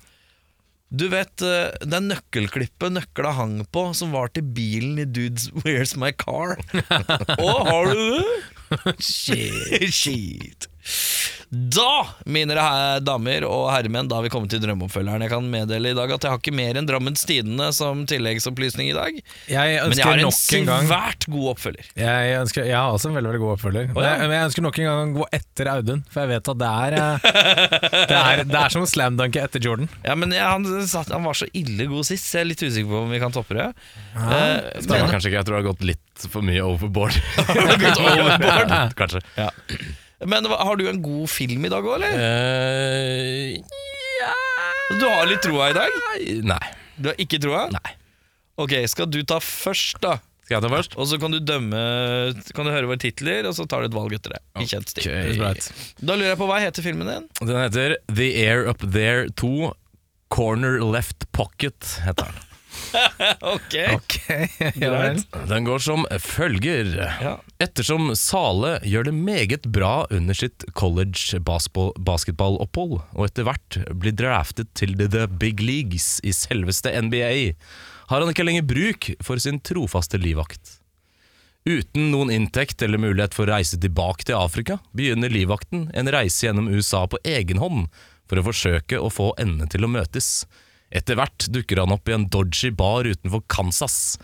Du 0.90 1.06
vet 1.06 1.42
eh, 1.46 1.70
det 1.86 2.00
nøkkelklippet 2.02 2.90
nøkla 2.96 3.30
hang 3.36 3.60
på, 3.70 3.84
som 3.94 4.10
var 4.10 4.32
til 4.34 4.42
bilen 4.42 4.98
i 4.98 5.06
Dudes 5.06 5.46
Where's 5.62 5.94
My 5.94 6.10
Car? 6.10 6.56
Å, 7.38 7.50
har 7.68 7.92
du 7.92 8.00
det? 8.18 8.96
Shit. 8.98 9.86
Shit. 9.94 10.66
Da, 11.50 12.04
mine 12.30 12.54
damer 13.02 13.42
og 13.48 13.64
herremenn, 13.72 14.06
da 14.06 14.20
har 14.20 14.22
vi 14.22 14.30
kommet 14.30 14.52
til 14.52 14.60
drømmeoppfølgeren. 14.62 15.24
Jeg 15.24 15.32
kan 15.32 15.48
meddele 15.50 15.90
i 15.90 15.96
dag 15.98 16.12
at 16.14 16.22
jeg 16.22 16.30
har 16.30 16.38
ikke 16.38 16.54
mer 16.54 16.78
enn 16.78 16.86
Drammens 16.86 17.24
Tidende 17.26 17.72
som 17.74 18.04
tilleggsopplysning 18.10 18.92
i 18.92 18.94
dag. 18.94 19.16
Jeg 19.50 19.80
Men 19.82 19.96
jeg 19.98 20.06
har 20.06 20.20
en 20.20 20.28
nok 20.28 20.54
en 20.60 20.86
svært 20.86 21.26
god 21.26 21.48
oppfølger. 21.56 21.88
jeg, 21.98 22.36
ønsker, 22.38 22.68
jeg 22.70 22.76
har 22.78 22.94
også 22.94 23.10
en 23.10 23.16
veldig 23.18 23.32
veldig 23.32 23.42
god 23.42 23.54
oppfølger. 23.56 23.88
Ja. 23.90 24.04
jeg, 24.06 24.20
men 24.28 24.36
jeg 24.36 24.48
ønsker 24.50 24.66
nok 24.68 24.78
en 24.78 24.86
gang 24.90 25.00
å 25.00 25.18
gå 25.18 25.26
etter 25.40 25.70
Audun, 25.74 26.04
for 26.12 26.22
jeg 26.22 26.30
vet 26.36 26.50
at 26.54 26.60
det 26.60 26.70
er 26.84 26.96
eh, 27.00 27.26
Det 28.12 28.20
er, 28.20 28.42
det 28.52 28.60
er 28.60 28.74
som 28.76 28.86
å 28.86 28.90
slamdunke 28.92 29.42
etter 29.42 29.64
Jordan. 29.66 29.90
Ja, 30.06 30.14
men 30.18 30.30
han, 30.38 30.68
han 30.70 31.26
var 31.26 31.40
så 31.40 31.48
ille 31.50 31.88
god 31.90 32.06
sist, 32.06 32.28
så 32.30 32.38
jeg 32.38 32.46
er 32.46 32.50
litt 32.52 32.62
usikker 32.62 32.92
på 32.94 33.02
om 33.08 33.10
vi 33.10 33.18
kan 33.22 33.34
toppe 33.34 33.58
det. 33.58 33.66
Eh, 34.14 34.54
Det 34.78 34.86
var 34.86 35.10
kanskje 35.10 35.32
ikke, 35.32 35.40
jeg 35.40 35.48
tror 35.50 35.58
det 35.58 35.62
har 35.64 35.68
gått 35.72 35.84
litt 35.94 36.28
for 36.30 36.46
mye 36.46 36.62
overboard. 36.62 37.18
overboard? 38.06 38.94
kanskje. 39.02 39.24
Men 40.26 40.44
har 40.50 40.76
du 40.76 40.88
en 40.90 41.00
god 41.02 41.30
film 41.32 41.64
i 41.64 41.70
dag 41.72 41.84
òg, 41.86 41.94
eller? 41.96 42.12
Eh, 42.12 43.60
Du 44.98 45.06
har 45.06 45.26
litt 45.30 45.42
troa 45.44 45.70
i 45.70 45.76
dag? 45.76 45.90
nei. 46.44 46.64
Du 47.00 47.08
har 47.08 47.16
ikke 47.22 47.38
troa? 47.40 47.68
Nei. 47.72 47.92
Ok, 48.60 48.74
skal 48.90 49.06
du 49.08 49.22
ta 49.24 49.38
først, 49.40 50.00
da? 50.02 50.18
Skal 50.44 50.58
jeg 50.58 50.64
ta 50.66 50.70
først? 50.74 50.96
Og 50.98 51.06
så 51.08 51.16
kan 51.22 51.30
du 51.32 51.38
dømme 51.38 51.78
Kan 52.52 52.66
du 52.66 52.72
høre 52.74 52.88
våre 52.90 52.98
titler, 53.00 53.46
og 53.48 53.54
så 53.56 53.64
tar 53.70 53.80
du 53.80 53.88
et 53.88 53.94
valg 53.96 54.12
etter 54.18 54.34
det. 54.34 54.40
I 54.60 54.66
kjent 54.68 54.90
stil. 54.90 55.06
Okay. 55.06 55.54
Da 56.02 56.16
lurer 56.18 56.32
jeg 56.34 56.40
på 56.42 56.48
hva 56.50 56.58
heter 56.60 56.84
filmen 56.84 57.06
din? 57.08 57.28
Den 57.40 57.56
heter 57.62 57.96
The 58.10 58.28
Air 58.44 58.66
Up 58.68 58.82
There 58.84 59.28
2 59.40 59.70
Corner 60.34 60.80
Left 60.84 61.30
Pocket, 61.32 61.78
heter 62.04 62.28
den. 62.28 62.49
Ok, 63.54 63.74
okay 63.94 64.48
ja 64.80 64.90
vel. 64.92 65.20
Den 65.48 65.66
går 65.66 65.82
som 65.84 66.06
følger. 66.22 66.90
Ja. 67.22 67.36
Ettersom 67.62 68.10
Sale 68.18 68.76
gjør 68.86 69.08
det 69.10 69.14
meget 69.16 69.68
bra 69.72 70.06
under 70.10 70.36
sitt 70.36 70.64
college 70.78 71.40
basketball- 71.46 71.94
basketballopphold, 71.98 72.98
og 73.14 73.24
etter 73.26 73.46
hvert 73.48 73.80
blir 74.02 74.16
draftet 74.16 74.72
til 74.78 74.96
The 75.00 75.26
Big 75.30 75.62
Leagues 75.64 76.18
i 76.26 76.34
selveste 76.36 76.92
NBA, 76.92 77.54
har 78.10 78.22
han 78.24 78.32
ikke 78.32 78.46
lenger 78.46 78.66
bruk 78.66 79.10
for 79.22 79.38
sin 79.42 79.60
trofaste 79.62 80.18
livvakt. 80.18 80.76
Uten 81.68 82.08
noen 82.10 82.32
inntekt 82.32 82.80
eller 82.82 82.98
mulighet 82.98 83.36
for 83.36 83.44
å 83.44 83.52
reise 83.58 83.76
tilbake 83.80 84.24
til 84.26 84.38
Afrika, 84.40 84.78
begynner 84.96 85.32
livvakten 85.32 85.90
en 85.94 86.10
reise 86.10 86.46
gjennom 86.46 86.70
USA 86.72 87.04
på 87.06 87.20
egen 87.28 87.60
hånd 87.60 87.90
for 88.30 88.40
å 88.40 88.46
forsøke 88.46 88.98
å 88.98 89.10
få 89.12 89.34
endene 89.42 89.68
til 89.70 89.84
å 89.84 89.90
møtes. 89.92 90.46
Etter 90.90 91.18
hvert 91.18 91.46
dukker 91.54 91.78
han 91.82 91.94
opp 91.94 92.10
i 92.10 92.16
en 92.16 92.26
dodgy 92.30 92.72
bar 92.74 93.06
utenfor 93.06 93.44
Kansas. 93.50 94.18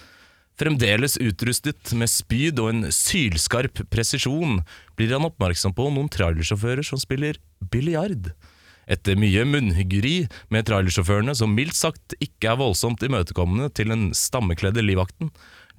Fremdeles 0.59 1.19
utrustet 1.21 1.93
med 1.95 2.11
spyd 2.11 2.59
og 2.63 2.73
en 2.73 2.87
sylskarp 2.95 3.85
presisjon 3.93 4.63
blir 4.97 5.13
han 5.13 5.27
oppmerksom 5.29 5.77
på 5.77 5.91
noen 5.93 6.11
trailersjåfører 6.13 6.87
som 6.87 7.01
spiller 7.01 7.39
biljard. 7.71 8.33
Etter 8.87 9.19
mye 9.19 9.43
munnhyggeri 9.47 10.29
med 10.55 10.67
trailersjåførene, 10.69 11.35
som 11.35 11.55
mildt 11.55 11.77
sagt 11.77 12.15
ikke 12.23 12.53
er 12.53 12.61
voldsomt 12.61 13.03
imøtekommende 13.03 13.69
til 13.75 13.91
den 13.91 14.09
stammekledde 14.15 14.85
livvakten, 14.85 15.33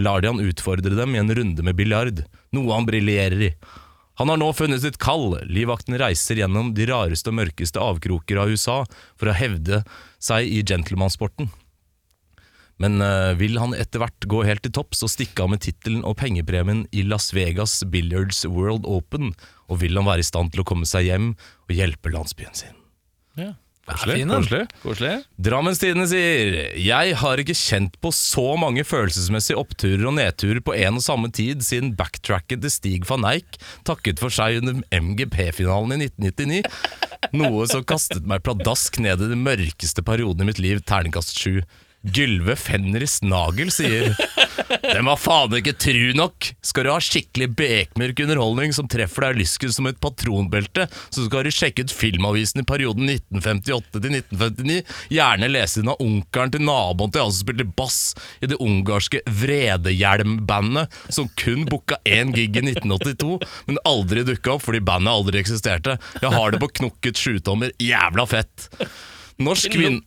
lar 0.04 0.22
de 0.22 0.30
han 0.30 0.44
utfordre 0.44 0.94
dem 0.94 1.16
i 1.16 1.22
en 1.22 1.34
runde 1.34 1.64
med 1.64 1.78
biljard, 1.80 2.22
noe 2.54 2.76
han 2.76 2.88
briljerer 2.88 3.48
i. 3.48 3.52
Han 4.18 4.32
har 4.32 4.40
nå 4.42 4.50
funnet 4.58 4.82
sitt 4.82 4.98
kall. 5.02 5.36
Livvakten 5.46 5.98
reiser 6.02 6.40
gjennom 6.42 6.74
de 6.78 6.88
rareste 6.90 7.30
og 7.30 7.38
mørkeste 7.38 7.82
avkroker 7.82 8.40
av 8.42 8.50
USA 8.50 8.80
for 9.14 9.30
å 9.30 9.38
hevde 9.38 9.84
seg 10.18 10.50
i 10.50 10.64
gentlemansporten. 10.66 11.52
Men 12.82 13.02
eh, 13.02 13.34
vil 13.38 13.58
han 13.62 13.74
etter 13.78 14.02
hvert 14.02 14.26
gå 14.30 14.44
helt 14.46 14.64
til 14.66 14.74
topps 14.74 15.04
og 15.06 15.12
stikke 15.14 15.46
av 15.46 15.54
med 15.54 15.64
tittelen 15.66 16.04
og 16.06 16.18
pengepremien 16.22 16.86
i 16.94 17.06
Las 17.06 17.32
Vegas 17.34 17.80
Billiards 17.90 18.44
World 18.46 18.86
Open, 18.90 19.34
og 19.70 19.82
vil 19.82 19.98
han 19.98 20.10
være 20.10 20.26
i 20.26 20.30
stand 20.30 20.54
til 20.54 20.62
å 20.62 20.68
komme 20.68 20.90
seg 20.90 21.10
hjem 21.10 21.32
og 21.38 21.74
hjelpe 21.74 22.14
landsbyen 22.14 22.58
sin? 22.58 22.78
Ja. 23.38 23.54
Koselig. 23.88 24.26
koselig. 24.28 24.64
Koselig. 24.84 25.14
Drammens 25.40 25.80
Tidende 25.80 26.08
sier 26.12 26.58
Jeg 26.76 27.16
har 27.22 27.40
ikke 27.40 27.56
kjent 27.56 27.96
på 28.04 28.12
så 28.16 28.44
mange 28.60 28.84
følelsesmessige 28.88 29.60
oppturer 29.62 30.04
og 30.10 30.18
nedturer 30.18 30.60
på 30.66 30.76
en 30.76 31.00
og 31.00 31.06
samme 31.06 31.32
tid 31.32 31.64
siden 31.64 31.94
backtracket 31.96 32.66
til 32.66 32.74
Stig 32.74 33.08
van 33.08 33.24
Eijk 33.30 33.60
takket 33.88 34.20
for 34.20 34.34
seg 34.34 34.60
under 34.60 34.82
MGP-finalen 34.92 35.96
i 35.96 36.10
1999. 36.10 36.62
Noe 37.40 37.68
som 37.72 37.86
kastet 37.88 38.28
meg 38.28 38.44
pladask 38.46 39.00
ned 39.04 39.24
i 39.24 39.32
den 39.32 39.44
mørkeste 39.46 40.04
perioden 40.06 40.44
i 40.44 40.52
mitt 40.52 40.62
liv, 40.64 40.84
terningkast 40.88 41.40
7. 41.40 41.62
Gylve 42.14 42.56
Fenris 42.60 43.22
Nagel 43.26 43.72
sier 43.74 44.12
Den 44.82 45.08
var 45.08 45.20
faen 45.20 45.56
ikke 45.60 45.76
tru 45.80 46.14
nok. 46.18 46.50
Skal 46.66 46.88
du 46.88 46.92
ha 46.92 47.00
skikkelig 47.04 47.50
bekmørk 47.58 48.22
underholdning 48.26 48.74
som 48.76 48.90
treffer 48.92 49.28
deg 49.28 49.38
i 49.38 49.44
lysken 49.44 49.74
som 49.74 49.90
et 49.90 50.00
patronbelte, 50.04 50.88
så 51.10 51.26
skal 51.26 51.48
du 51.48 51.54
sjekke 51.54 51.86
ut 51.86 51.94
Filmavisen 51.94 52.64
i 52.64 52.68
perioden 52.68 53.10
1958 53.12 54.02
til 54.04 54.18
1959. 54.20 54.80
Gjerne 55.14 55.52
lese 55.52 55.82
den 55.82 55.92
av 55.94 56.02
onkelen 56.04 56.54
til 56.54 56.66
naboen 56.68 57.14
til 57.14 57.24
han 57.26 57.34
som 57.34 57.44
spilte 57.46 57.68
bass 57.78 58.00
i 58.42 58.50
det 58.52 58.60
ungarske 58.64 59.24
Vredehjelm-bandet, 59.42 60.96
som 61.14 61.30
kun 61.40 61.68
booka 61.70 62.00
én 62.08 62.34
gig 62.36 62.58
i 62.58 62.66
1982, 62.66 63.38
men 63.70 63.82
aldri 63.88 64.26
dukka 64.28 64.56
opp 64.58 64.66
fordi 64.68 64.84
bandet 64.86 65.14
aldri 65.14 65.42
eksisterte. 65.42 65.98
Jeg 66.22 66.34
har 66.34 66.54
det 66.54 66.64
på 66.64 66.74
knokket 66.82 67.22
sjutommer. 67.22 67.74
Jævla 67.82 68.28
fett! 68.30 68.70
Norsk 69.38 69.76
vin... 69.78 70.02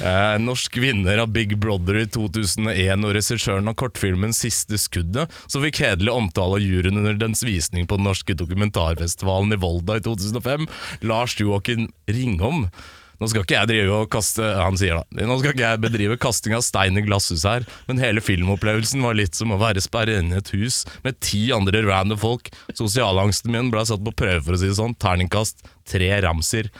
Eh, 0.00 0.38
norsk 0.40 0.76
vinner 0.80 1.18
av 1.18 1.28
Big 1.28 1.58
Brother 1.60 1.98
i 2.00 2.06
2001 2.08 3.04
og 3.04 3.12
regissøren 3.16 3.68
av 3.68 3.76
kortfilmen 3.76 4.32
'Siste 4.32 4.80
skuddet', 4.80 5.32
som 5.52 5.64
fikk 5.66 5.82
hederlig 5.84 6.14
omtale 6.14 6.56
av 6.56 6.64
juryen 6.64 6.96
under 7.02 7.18
dens 7.20 7.44
visning 7.44 7.84
på 7.86 7.98
den 8.00 8.08
norske 8.08 8.32
dokumentarfestivalen 8.32 9.52
i 9.52 9.60
Volda 9.60 9.98
i 10.00 10.04
2005, 10.06 10.68
Lars 11.04 11.36
Joakim 11.40 11.90
Ringholm. 12.08 12.70
Nå 13.20 13.28
skal 13.30 13.44
ikke 13.44 13.56
jeg 13.56 13.70
drive 13.70 14.00
og 14.02 14.10
kaste 14.12 14.44
Han 14.60 14.76
sier 14.76 14.98
da 14.98 15.26
Nå 15.26 15.38
skal 15.40 15.54
ikke 15.54 15.64
jeg 15.70 15.82
bedrive 15.84 16.18
kasting 16.20 16.56
av 16.56 16.64
stein 16.66 16.98
i 16.98 17.04
glasshus 17.06 17.46
her, 17.48 17.64
men 17.88 18.00
hele 18.02 18.22
filmopplevelsen 18.24 19.04
var 19.04 19.16
litt 19.18 19.38
som 19.38 19.54
å 19.54 19.60
være 19.60 19.82
sperret 19.84 20.20
inne 20.20 20.38
i 20.38 20.42
et 20.42 20.52
hus 20.56 20.82
med 21.06 21.18
ti 21.24 21.46
andre 21.54 21.82
random 21.86 22.20
folk. 22.20 22.50
Sosialangsten 22.76 23.52
min 23.54 23.70
ble 23.72 23.84
satt 23.88 24.04
på 24.04 24.14
prøve, 24.16 24.42
for 24.44 24.56
å 24.56 24.60
si 24.60 24.68
det 24.70 24.78
sånn. 24.78 24.96
Terningkast 25.00 25.64
tre 25.88 26.10
ramser. 26.24 26.70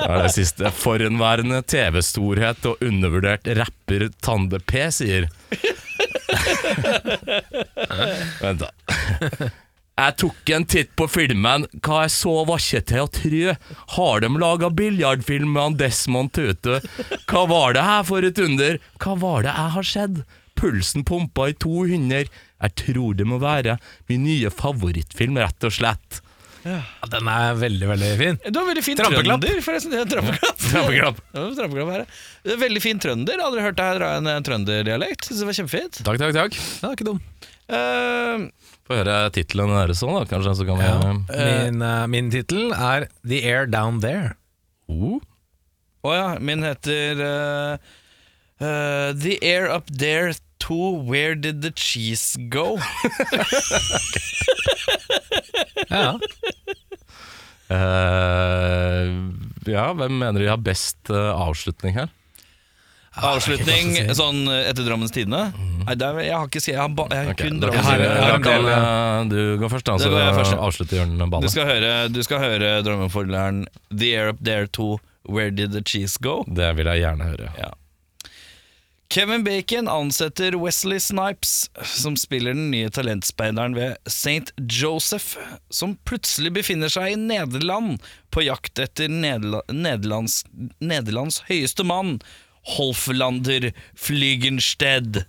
Det 0.00 0.06
er 0.06 0.22
det 0.24 0.32
siste. 0.34 0.70
Forhenværende 0.74 1.62
TV-storhet 1.68 2.66
og 2.70 2.84
undervurdert 2.84 3.48
rapper 3.58 4.08
Tande 4.22 4.60
P 4.62 4.86
sier. 4.94 5.28
Vent, 8.40 8.62
da. 8.62 8.70
Jeg 10.00 10.16
tok 10.22 10.50
en 10.56 10.64
titt 10.64 10.92
på 10.96 11.04
filmen, 11.12 11.66
hva 11.84 12.04
jeg 12.06 12.12
så 12.14 12.32
var 12.48 12.62
ikke 12.62 12.80
til 12.88 13.02
å 13.04 13.10
tru. 13.12 13.40
Har 13.96 14.22
de 14.24 14.30
laga 14.40 14.70
biljardfilm 14.72 15.50
med 15.52 15.76
Desmond 15.80 16.32
Tutu? 16.32 16.78
Hva 17.28 17.42
var 17.50 17.76
det 17.76 17.84
her 17.84 18.06
for 18.08 18.24
et 18.24 18.40
under? 18.40 18.78
Hva 19.02 19.18
var 19.20 19.44
det 19.44 19.52
jeg 19.52 19.74
har 19.76 19.88
sett? 19.90 20.22
Pulsen 20.56 21.04
pumpa 21.08 21.50
i 21.50 21.56
200. 21.56 22.32
Jeg 22.64 22.76
tror 22.80 23.18
det 23.18 23.28
må 23.28 23.40
være 23.42 23.76
min 24.08 24.24
nye 24.24 24.52
favorittfilm, 24.52 25.36
rett 25.40 25.68
og 25.68 25.76
slett. 25.76 26.22
Ja, 26.64 26.80
den 27.12 27.28
er 27.32 27.54
veldig, 27.56 27.86
veldig 27.88 28.08
fin. 28.20 28.38
Du 28.52 28.58
har 28.60 28.66
veldig 28.68 28.82
fin 28.84 28.98
Trampeklapp. 28.98 29.40
trønder, 29.44 29.62
forresten. 29.64 29.94
Ja, 29.96 30.04
trampeklapp. 30.08 30.58
Trampeklapp. 30.70 31.20
Ja, 31.32 31.44
trampeklapp 31.56 31.92
her. 31.94 32.04
Det 32.44 32.52
er 32.56 32.60
Veldig 32.60 32.82
fin 32.84 33.00
trønder. 33.00 33.40
Aldri 33.46 33.64
hørt 33.64 33.78
deg 33.80 34.00
dra 34.00 34.10
en 34.18 34.28
eh, 34.28 34.40
trønderdialekt. 34.44 35.28
Synes 35.30 35.40
det 35.40 35.48
var 35.50 35.58
kjempefint. 35.60 36.00
Takk, 36.04 36.20
takk, 36.20 36.34
takk. 36.36 36.58
Er 36.84 36.98
ikke 36.98 37.08
dum. 37.08 37.22
Eh, 37.70 38.44
Få 38.90 38.98
høre 38.98 39.16
tittelen 39.32 39.72
deres 39.72 40.02
òg, 40.04 40.12
da. 40.18 40.22
Kanskje 40.34 40.54
så 40.60 40.66
kan 40.68 40.80
vi 40.82 40.90
Min, 41.30 41.80
uh, 41.86 42.04
min 42.10 42.28
tittel 42.34 42.72
er 42.74 43.06
The 43.22 43.40
Air 43.46 43.68
Down 43.70 44.00
There. 44.04 44.34
oh. 44.90 45.20
Å 46.00 46.12
ja, 46.16 46.28
min 46.40 46.62
heter 46.64 47.18
eh, 47.20 47.90
eh, 48.64 49.08
The 49.20 49.34
Air 49.44 49.66
Up 49.74 49.90
There 49.92 50.30
2 50.60 50.76
Where 51.10 51.34
Did 51.34 51.62
the 51.62 51.72
Cheese 51.74 52.36
Go? 52.48 52.78
Ja. 55.90 56.18
Uh, 57.70 59.30
ja, 59.66 59.92
hvem 59.94 60.18
mener 60.18 60.40
de 60.42 60.48
har 60.50 60.58
best 60.62 61.10
uh, 61.10 61.30
avslutning 61.48 61.94
her? 61.96 62.10
Avslutning 63.20 63.90
godt 63.96 64.10
å 64.12 64.14
si. 64.14 64.18
sånn 64.20 64.40
eh, 64.46 64.68
etter 64.70 64.86
Drammens 64.86 65.10
Tidende? 65.14 65.40
Nei, 65.82 65.94
det 65.98 66.06
er, 66.06 66.18
jeg 66.28 66.34
har 66.36 66.46
ikke 66.46 66.60
Jeg 66.62 66.78
har, 66.78 66.92
ba, 66.94 67.06
jeg 67.10 67.26
har 67.26 67.32
okay, 67.34 67.48
kun 67.50 67.58
Drammens 67.62 67.88
kan, 67.90 67.98
du- 67.98 68.46
Tidende. 68.46 69.28
du 69.32 69.40
går 69.64 69.72
først, 69.74 69.86
da, 69.88 69.96
så 69.98 70.12
går 70.12 70.22
jeg 70.22 70.36
først, 70.38 70.54
ja. 70.54 70.60
avslutter 70.68 71.00
Jørn 71.00 71.16
Du 71.18 71.24
ballen. 71.26 71.50
skal 71.50 71.66
høre, 71.72 71.90
du 72.14 72.20
skal 72.26 72.44
høre 72.44 72.70
Drømmefordeleren 72.86 73.64
The 73.90 74.12
Air 74.14 74.30
Up 74.34 74.44
There 74.46 74.70
2 74.70 74.88
Where 75.30 75.50
Did 75.50 75.74
the 75.74 75.82
Cheese 75.82 76.22
Go? 76.22 76.40
Det 76.46 76.70
vil 76.78 76.86
jeg 76.90 77.02
gjerne 77.02 77.26
høre. 77.32 77.50
Ja. 77.58 77.72
Kevin 79.12 79.44
Bacon 79.44 79.88
ansetter 79.88 80.64
Wesley 80.64 81.00
Snipes, 81.00 81.70
som 81.82 82.16
spiller 82.16 82.54
den 82.54 82.70
nye 82.70 82.90
talentspeideren 82.90 83.74
ved 83.74 83.96
St. 84.06 84.52
Joseph, 84.70 85.34
som 85.70 85.96
plutselig 86.06 86.52
befinner 86.54 86.92
seg 86.94 87.10
i 87.10 87.16
Nederland 87.18 87.98
på 88.30 88.44
jakt 88.46 88.78
etter 88.78 89.10
Nederla 89.10 89.64
Nederlands, 89.66 90.44
Nederlands 90.78 91.40
høyeste 91.50 91.82
mann, 91.90 92.20
Holflander 92.76 93.72
Flygenstedt. 93.98 95.24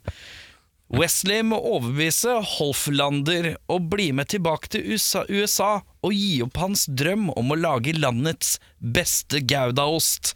Wesley 0.94 1.42
må 1.42 1.58
overbevise 1.58 2.38
Holflander 2.54 3.56
å 3.66 3.82
bli 3.82 4.12
med 4.14 4.30
tilbake 4.30 4.76
til 4.76 4.94
USA, 4.94 5.26
USA 5.26 5.80
og 6.06 6.14
gi 6.14 6.44
opp 6.46 6.62
hans 6.62 6.86
drøm 6.86 7.32
om 7.34 7.50
å 7.50 7.64
lage 7.66 7.98
landets 7.98 8.60
beste 8.78 9.42
goudaost. 9.42 10.36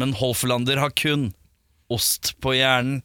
Men 0.00 0.16
Holflander 0.16 0.80
har 0.80 0.96
kun 0.96 1.34
ost 1.92 2.34
på 2.42 2.56
hjernen. 2.56 3.02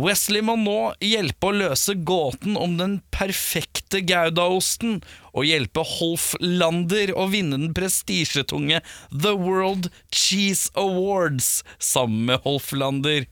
Wesley 0.00 0.40
må 0.46 0.54
nå 0.56 0.92
hjelpe 1.02 1.50
å 1.50 1.56
løse 1.56 1.96
gåten 2.06 2.54
om 2.56 2.76
den 2.78 3.00
perfekte 3.12 4.00
goudaosten, 4.06 5.00
og 5.34 5.48
hjelpe 5.48 5.82
Holf 5.86 6.32
Lander 6.40 7.12
å 7.18 7.26
vinne 7.32 7.58
den 7.58 7.74
prestisjetunge 7.76 8.80
The 9.10 9.34
World 9.36 9.90
Cheese 10.14 10.70
Awards 10.78 11.60
sammen 11.78 12.30
med 12.30 12.46
Holf 12.46 12.70
Lander. 12.72 13.26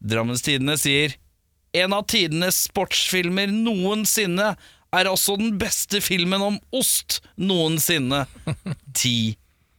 Drammens 0.00 0.44
Tidende 0.46 0.76
sier 0.80 1.16
en 1.76 1.94
av 1.94 2.06
tidenes 2.10 2.64
sportsfilmer 2.66 3.50
noensinne 3.52 4.54
er 4.90 5.06
også 5.06 5.36
den 5.38 5.54
beste 5.58 6.00
filmen 6.02 6.42
om 6.42 6.56
ost 6.74 7.20
noensinne. 7.38 8.24
Ti 8.96 9.36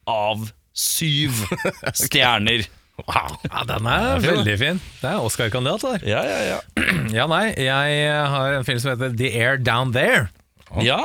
av 0.07 0.49
syv 0.71 1.43
stjerner. 2.05 2.63
Wow. 3.07 3.37
Ja, 3.47 3.63
den 3.69 3.87
er 3.89 4.19
veldig 4.23 4.55
fin. 4.61 4.81
Det 5.01 5.09
er 5.09 5.23
Oscar-kandidat, 5.25 5.81
der. 5.87 6.03
Ja, 6.09 6.21
ja, 6.27 6.39
ja. 6.51 6.59
Ja, 7.17 7.25
nei, 7.31 7.45
jeg 7.57 8.27
har 8.33 8.53
en 8.59 8.67
film 8.67 8.79
som 8.83 8.93
heter 8.93 9.15
The 9.17 9.31
Air 9.41 9.57
Down 9.61 9.93
There. 9.95 10.29
ja. 10.85 10.99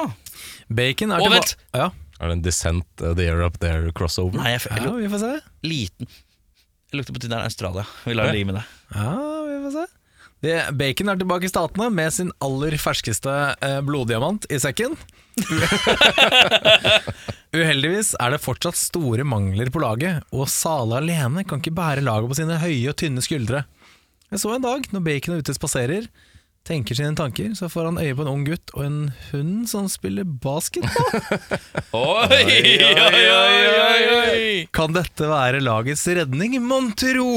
Bacon 0.68 1.12
er 1.14 1.22
Å, 1.22 1.26
tilba- 1.28 1.38
vent! 1.40 1.52
Ja. 1.78 1.88
Er 2.18 2.30
det 2.30 2.34
en 2.38 2.42
Descent 2.42 3.02
uh, 3.04 3.12
The 3.14 3.26
Air 3.30 3.42
Up 3.46 3.58
There 3.62 3.92
crossover? 3.94 4.34
Nei, 4.40 4.54
jeg, 4.56 4.64
jeg, 4.66 4.80
ja, 4.82 4.86
luk- 4.88 4.98
vi 5.04 5.10
får 5.12 5.22
se. 5.22 5.32
liten. 5.62 6.08
Jeg 6.90 7.00
lukter 7.00 7.14
på 7.16 7.22
Tinderen 7.22 7.46
Australia. 7.46 7.84
Vi 8.06 8.14
lar 8.16 8.30
det 8.30 8.36
ligge 8.38 8.48
med 8.50 8.58
det. 8.60 8.64
Ja, 8.96 9.12
vi 9.46 9.56
får 9.66 9.74
se. 9.76 9.84
Bacon 10.76 11.12
er 11.12 11.20
tilbake 11.20 11.48
i 11.48 11.50
Statene 11.50 11.88
med 11.94 12.14
sin 12.14 12.32
aller 12.44 12.76
ferskeste 12.80 13.32
eh, 13.64 13.78
bloddiamant 13.86 14.46
i 14.52 14.58
sekken. 14.62 14.96
Uheldigvis 17.56 18.14
er 18.20 18.34
det 18.34 18.42
fortsatt 18.44 18.78
store 18.78 19.24
mangler 19.28 19.70
på 19.72 19.82
laget, 19.82 20.24
og 20.34 20.48
Sale 20.52 21.00
alene 21.00 21.44
kan 21.48 21.62
ikke 21.62 21.74
bære 21.76 22.04
laget 22.04 22.32
på 22.32 22.38
sine 22.38 22.60
høye 22.62 22.92
og 22.92 22.98
tynne 23.00 23.24
skuldre. 23.24 23.64
Jeg 24.32 24.42
så 24.42 24.56
en 24.56 24.64
dag, 24.64 24.88
når 24.92 25.04
Bacon 25.06 25.36
er 25.36 25.44
ute 25.44 25.56
spaserer, 25.56 26.08
tenker 26.66 26.98
sine 26.98 27.14
tanker, 27.18 27.52
så 27.58 27.68
får 27.70 27.90
han 27.90 27.98
øye 28.02 28.14
på 28.18 28.24
en 28.26 28.30
ung 28.32 28.44
gutt 28.46 28.72
og 28.74 28.82
en 28.86 28.98
hund 29.30 29.68
som 29.70 29.86
spiller 29.90 30.26
basketball. 30.26 31.20
Oi, 31.96 32.26
oi, 32.26 32.72
oi, 32.82 33.20
oi, 33.32 34.00
oi. 34.16 34.66
Kan 34.74 34.92
dette 34.96 35.28
være 35.30 35.60
lagets 35.64 36.02
redning, 36.18 36.56
mon 36.66 36.90
tro? 36.98 37.28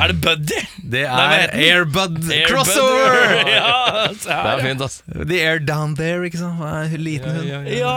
Er 0.00 0.12
det 0.12 0.18
Buddy? 0.24 0.60
Det 0.94 1.02
er? 1.08 1.52
Airbud 1.52 2.20
Crossover! 2.48 3.34
Ja, 3.50 4.08
Det 4.12 4.30
er 4.32 4.62
fint, 4.64 4.84
ass. 4.86 5.00
The 5.10 5.40
air 5.42 5.60
down 5.60 5.96
there, 5.98 6.22
ikke 6.28 6.40
sant? 6.40 6.62
En 6.62 7.02
Liten 7.02 7.34
hund. 7.36 7.68
Ja! 7.72 7.92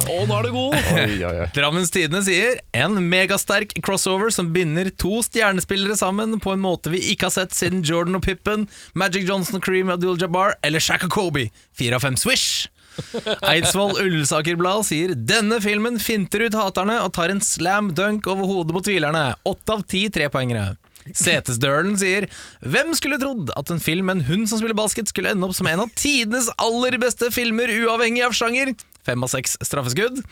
Å, 0.00 0.18
nå 0.28 0.38
er 0.38 0.46
det 0.48 0.52
god. 0.54 1.50
Drammens 1.56 1.90
Tidende 1.94 2.22
sier 2.26 2.60
en 2.76 2.98
megasterk 3.10 3.74
crossover 3.84 4.30
som 4.34 4.52
binder 4.54 4.90
to 5.00 5.20
stjernespillere 5.26 5.96
sammen 5.98 6.38
på 6.42 6.54
en 6.54 6.62
måte 6.62 6.92
vi 6.92 7.00
ikke 7.12 7.28
har 7.28 7.34
sett 7.40 7.56
siden 7.56 7.82
Jordan 7.86 8.18
og 8.20 8.24
Pippen, 8.26 8.66
Magic 8.98 9.26
Johnson, 9.28 9.62
Kareem 9.70 9.90
Abdul-Jabbar 9.94 10.56
eller 10.66 10.82
Shaq 10.82 11.06
og 11.06 11.14
Kobe. 11.14 11.46
Fire 11.76 12.00
av 12.00 12.02
fem 12.02 12.18
swish! 12.18 12.66
Eidsvoll 13.46 13.94
Ullensaker 14.02 14.58
Blad 14.58 14.82
sier 14.88 15.14
denne 15.14 15.60
filmen 15.62 16.00
finter 16.02 16.42
ut 16.42 16.56
haterne 16.58 16.98
og 17.04 17.12
tar 17.14 17.30
en 17.30 17.40
slam 17.44 17.92
dunk 17.94 18.26
over 18.28 18.50
hodet 18.50 18.74
på 18.74 18.82
tvilerne. 18.90 19.28
Åtte 19.46 19.76
av 19.76 19.86
ti 19.86 20.08
trepoengere. 20.12 20.74
Setesdølen 21.16 21.94
sier 21.98 22.26
Hvem 22.60 22.90
skulle 22.98 23.16
trodd 23.22 23.54
at 23.56 23.70
en 23.72 23.80
film 23.80 24.10
med 24.10 24.18
en 24.18 24.26
hund 24.26 24.50
som 24.50 24.60
spiller 24.60 24.76
basket, 24.76 25.08
skulle 25.08 25.30
ende 25.32 25.46
opp 25.46 25.54
som 25.56 25.70
en 25.70 25.86
av 25.86 25.94
tidenes 25.94 26.50
aller 26.60 26.98
beste 27.00 27.30
filmer, 27.32 27.70
uavhengig 27.86 28.26
av 28.26 28.34
sjanger? 28.36 28.74
Fem 29.10 29.26
av 29.26 29.32
seks 29.32 29.56
straffeskudd. 29.66 30.22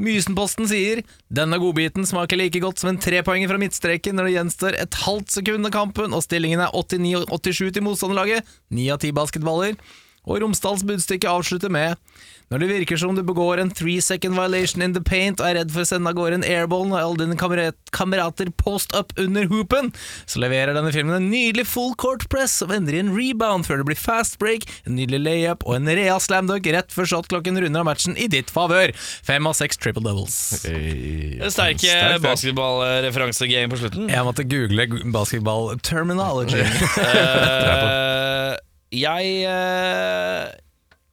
Mysenposten 0.00 0.68
sier 0.70 1.02
denne 1.28 1.58
godbiten 1.60 2.06
smaker 2.08 2.38
like 2.40 2.62
godt 2.62 2.80
som 2.80 2.92
en 2.92 3.00
trepoenger 3.00 3.50
fra 3.50 3.58
midtstreken 3.60 4.16
når 4.16 4.28
det 4.28 4.36
gjenstår 4.36 4.78
et 4.80 5.00
halvt 5.02 5.34
sekund 5.34 5.68
av 5.68 5.74
kampen 5.74 6.14
og 6.16 6.22
stillingen 6.24 6.62
er 6.64 6.76
89-87 6.78 7.74
til 7.76 7.84
motstanderlaget. 7.84 8.46
Ni 8.72 8.86
av 8.94 9.02
ti 9.02 9.10
basketballer. 9.16 9.74
Og 10.30 10.38
Romsdals 10.44 10.84
budstykke 10.86 11.26
avslutter 11.26 11.72
med 11.74 11.98
Når 12.50 12.62
det 12.62 12.68
virker 12.70 12.98
som 12.98 13.14
du 13.14 13.22
begår 13.26 13.60
en 13.62 13.70
three 13.74 14.00
second 14.02 14.34
violation 14.38 14.82
in 14.82 14.94
the 14.94 15.02
paint 15.02 15.38
og 15.42 15.46
er 15.48 15.56
redd 15.60 15.70
for 15.74 15.82
å 15.84 15.88
sende 15.88 16.10
av 16.10 16.16
gårde 16.18 16.40
en 16.40 16.46
airball 16.46 16.86
når 16.90 17.02
alle 17.04 17.20
dine 17.24 17.36
kamerat 17.38 17.76
kamerater 17.94 18.50
post 18.58 18.94
up 18.94 19.12
under 19.18 19.46
hoopen, 19.50 19.90
så 20.30 20.40
leverer 20.42 20.74
denne 20.74 20.90
filmen 20.94 21.14
en 21.16 21.28
nydelig 21.30 21.64
full 21.70 21.92
court 21.98 22.24
press 22.32 22.54
som 22.62 22.70
ender 22.74 22.96
i 22.96 23.00
en 23.02 23.12
rebound 23.14 23.66
før 23.66 23.82
det 23.82 23.86
blir 23.90 23.98
fast 23.98 24.38
break, 24.42 24.66
en 24.86 24.96
nydelig 24.98 25.20
layup 25.22 25.62
og 25.66 25.76
en 25.78 25.90
rea 25.90 26.16
slamdunk 26.22 26.66
rett 26.74 26.94
før 26.94 27.06
shotklokken 27.12 27.58
runder 27.62 27.82
av 27.84 27.88
matchen 27.90 28.18
i 28.18 28.26
ditt 28.30 28.50
favør. 28.54 28.94
Fem 29.26 29.46
av 29.50 29.54
seks 29.58 29.78
triple 29.82 30.02
doubles. 30.06 30.38
Hey. 30.66 31.38
Sterke 31.50 31.78
Sterk, 31.82 31.84
sterk. 31.84 32.24
basketballreferansegame 32.26 33.70
på 33.74 33.78
slutten. 33.84 34.10
Jeg 34.10 34.26
måtte 34.26 34.46
google 34.50 34.88
basketball 35.14 35.70
terminology. 35.86 36.66
Eh, 37.10 38.56
jeg 38.90 39.44
eh, 39.46 40.50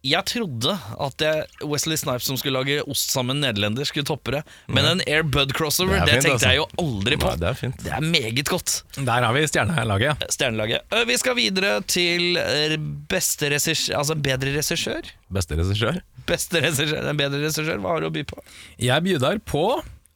Jeg 0.07 0.23
trodde 0.29 0.71
at 1.03 1.23
jeg, 1.25 1.45
Wesley 1.67 1.97
Snipes 1.99 2.27
som 2.29 2.37
skulle 2.39 2.55
lage 2.61 2.77
ost 2.89 3.11
sammen 3.11 3.37
med 3.41 3.49
nederlender, 3.49 3.85
skulle 3.89 4.07
toppe 4.07 4.31
det. 4.37 4.41
Men 4.71 4.85
en 4.87 5.01
Air 5.07 5.25
Bud 5.27 5.51
crossover, 5.57 5.97
Det 5.99 6.05
det, 6.07 6.21
tenkte 6.23 6.35
altså. 6.37 6.51
jeg 6.53 6.61
jo 6.61 6.67
aldri 6.85 7.17
på. 7.19 7.27
Nei, 7.33 7.39
det 7.41 7.49
er 7.49 7.57
fint. 7.59 7.81
Det 7.83 7.91
er 7.97 8.05
meget 8.05 8.43
godt. 8.47 8.75
Der 8.95 9.25
har 9.27 9.35
vi 9.35 9.43
stjernelaget. 9.51 10.23
Stjernelaget. 10.37 10.85
Eh, 10.95 11.03
Vi 11.09 11.17
skal 11.19 11.35
videre 11.37 11.73
til 11.89 12.37
eh, 12.39 12.77
beste 13.11 13.49
regissør 13.51 13.97
Altså 13.99 14.15
bedre 14.15 14.53
regissør. 14.55 15.11
Beste 15.33 15.59
regissør? 15.59 15.99
Beste 16.27 16.61
regissør, 16.63 17.09
En 17.11 17.19
bedre 17.19 17.41
regissør, 17.43 17.77
hva 17.83 17.93
har 17.97 18.03
du 18.05 18.09
å 18.09 18.15
by 18.15 18.23
på? 18.31 18.41
Jeg 18.83 19.03
bjuder 19.05 19.39
på, 19.47 19.65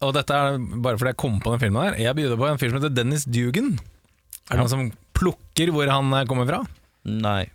og 0.01 0.13
dette 0.17 0.33
er 0.33 0.57
bare 0.81 0.97
fordi 0.97 1.11
jeg 1.13 1.19
kom 1.21 1.37
på 1.43 1.51
den 1.53 1.61
filmen 1.67 1.83
her, 1.89 1.97
jeg 1.99 2.15
bjuder 2.17 2.39
på 2.39 2.47
en 2.49 2.57
film 2.61 2.73
som 2.73 2.81
heter 2.81 2.95
Dennis 2.95 3.23
Dugan. 3.27 3.73
Er 4.49 4.55
det 4.55 4.61
noen 4.63 4.71
som 4.71 4.87
plukker 5.15 5.71
hvor 5.75 5.87
han 5.91 6.15
kommer 6.27 6.47
fra? 6.49 6.61
Nei. 7.07 7.49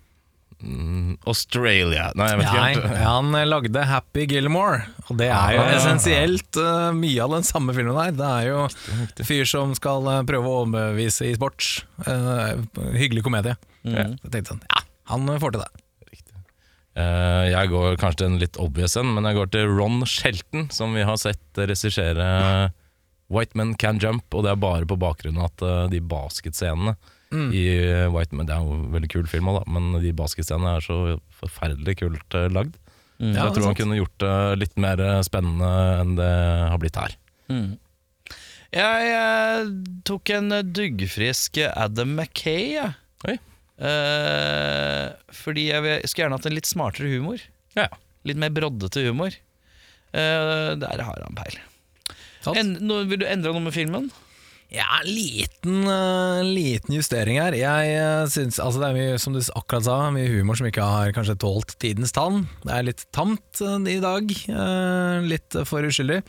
Mm, 0.57 1.19
Australia 1.29 2.07
Nei, 2.17 2.31
jeg 2.31 2.39
vet 2.41 2.47
ikke 2.49 2.61
Nei, 2.89 3.01
han 3.03 3.35
eh, 3.37 3.43
lagde 3.45 3.83
Happy 3.91 4.23
Gilmore, 4.31 4.87
og 5.05 5.19
det 5.21 5.27
er 5.29 5.53
jo 5.53 5.61
Ah. 5.67 5.73
essensielt 5.77 6.57
uh, 6.57 6.95
mye 6.97 7.21
av 7.21 7.35
den 7.35 7.45
samme 7.45 7.75
filmen 7.77 7.99
her. 7.99 8.15
Det 8.17 8.25
er 8.25 8.47
jo 8.49 8.63
en 8.65 9.27
fyr 9.29 9.45
som 9.45 9.75
skal 9.77 10.09
uh, 10.09 10.23
prøve 10.27 10.49
å 10.49 10.63
overbevise 10.63 11.29
i 11.29 11.35
sport. 11.37 11.67
Uh, 12.09 12.65
hyggelig 12.97 13.27
komedie. 13.27 13.53
Mm. 13.85 14.17
Jeg 14.17 14.33
tenkte 14.33 14.55
sånn, 14.55 14.65
ja, 14.73 14.81
han 15.13 15.29
får 15.43 15.59
til 15.59 15.67
det. 15.67 15.73
Eh, 16.97 17.43
jeg 17.53 17.69
går 17.69 17.99
kanskje 18.01 18.23
til 18.23 18.31
en 18.31 18.39
litt 18.41 18.57
obvious 18.57 18.95
en, 18.97 19.11
men 19.13 19.27
jeg 19.29 19.37
går 19.37 19.51
til 19.53 19.69
Ron 19.69 19.99
Shelton, 20.09 20.71
som 20.73 20.95
vi 20.97 21.05
har 21.05 21.19
sett 21.21 21.61
regissere 21.61 22.25
White 23.29 23.53
Men 23.59 23.75
Can 23.77 24.01
Jump, 24.01 24.25
og 24.33 24.47
det 24.47 24.55
er 24.55 24.63
bare 24.63 24.89
på 24.89 24.97
bakgrunn 24.97 25.37
av 25.37 25.51
at 25.51 25.91
de 25.93 26.01
basketscenene 26.01 26.95
i 27.35 27.63
eh, 27.83 28.07
White 28.13 28.37
Men 28.37 28.47
Det 28.47 28.55
er 28.55 28.63
jo 28.63 28.75
en 28.77 28.93
veldig 28.95 29.09
kul 29.11 29.27
film, 29.31 29.49
da, 29.57 29.63
men 29.67 29.97
de 30.03 30.13
basketscenene 30.17 30.77
er 30.79 30.85
så 30.85 30.99
forferdelig 31.41 31.97
kult 31.99 32.37
uh, 32.39 32.47
lagd. 32.55 32.77
Mm. 33.19 33.33
Så 33.33 33.41
jeg 33.41 33.55
tror 33.57 33.67
han 33.71 33.79
kunne 33.79 33.97
gjort 33.99 34.19
det 34.23 34.35
litt 34.61 34.77
mer 34.79 35.01
eh, 35.01 35.23
spennende 35.27 35.73
enn 36.03 36.15
det 36.19 36.31
har 36.71 36.79
blitt 36.83 36.99
her. 37.01 37.17
Mm. 37.49 37.75
Jeg 38.77 39.07
jeg, 39.09 39.69
tok 40.05 40.33
en 40.37 40.53
eh, 40.53 40.65
duggfrisk 40.77 41.59
Adam 41.73 42.13
Mackay, 42.19 42.75
jeg. 42.77 42.93
Oi. 43.27 43.37
Eh, 43.77 45.07
fordi 45.37 45.69
jeg, 45.71 45.83
vil- 45.85 45.97
jeg 46.03 46.11
skulle 46.11 46.27
gjerne 46.27 46.39
hatt 46.41 46.49
en 46.51 46.57
litt 46.59 46.69
smartere 46.69 47.11
humor. 47.15 47.41
Ja. 47.77 47.89
Litt 48.29 48.41
mer 48.41 48.53
broddete 48.55 49.05
humor. 49.09 49.35
Eh, 50.13 50.71
der 50.81 51.03
har 51.09 51.25
han 51.25 51.37
peil. 51.39 51.59
En, 52.55 52.77
nå, 52.87 53.01
vil 53.11 53.21
du 53.25 53.27
endre 53.27 53.51
noe 53.57 53.65
med 53.65 53.75
filmen? 53.75 54.11
Ja, 54.73 55.01
liten, 55.07 55.85
eh, 55.87 56.43
liten 56.43 56.97
justering 56.97 57.39
her. 57.39 57.55
Jeg 57.55 57.97
uh, 58.03 58.27
syns 58.31 58.59
altså 58.59 58.81
Det 58.83 58.89
er 58.89 58.97
mye, 58.97 59.19
som 59.23 59.37
du 59.37 59.41
akkurat 59.55 59.87
sa, 59.87 59.99
mye 60.15 60.31
humor 60.33 60.59
som 60.59 60.67
ikke 60.67 60.83
har 60.85 61.13
kanskje 61.15 61.39
tålt 61.39 61.77
tidens 61.83 62.15
tann. 62.17 62.49
Det 62.65 62.73
er 62.75 62.89
litt 62.89 63.05
tamt 63.15 63.63
eh, 63.63 63.77
i 63.95 64.01
dag. 64.03 64.33
eh, 64.51 65.29
litt 65.31 65.61
for 65.71 65.87
uskyldig. 65.87 66.23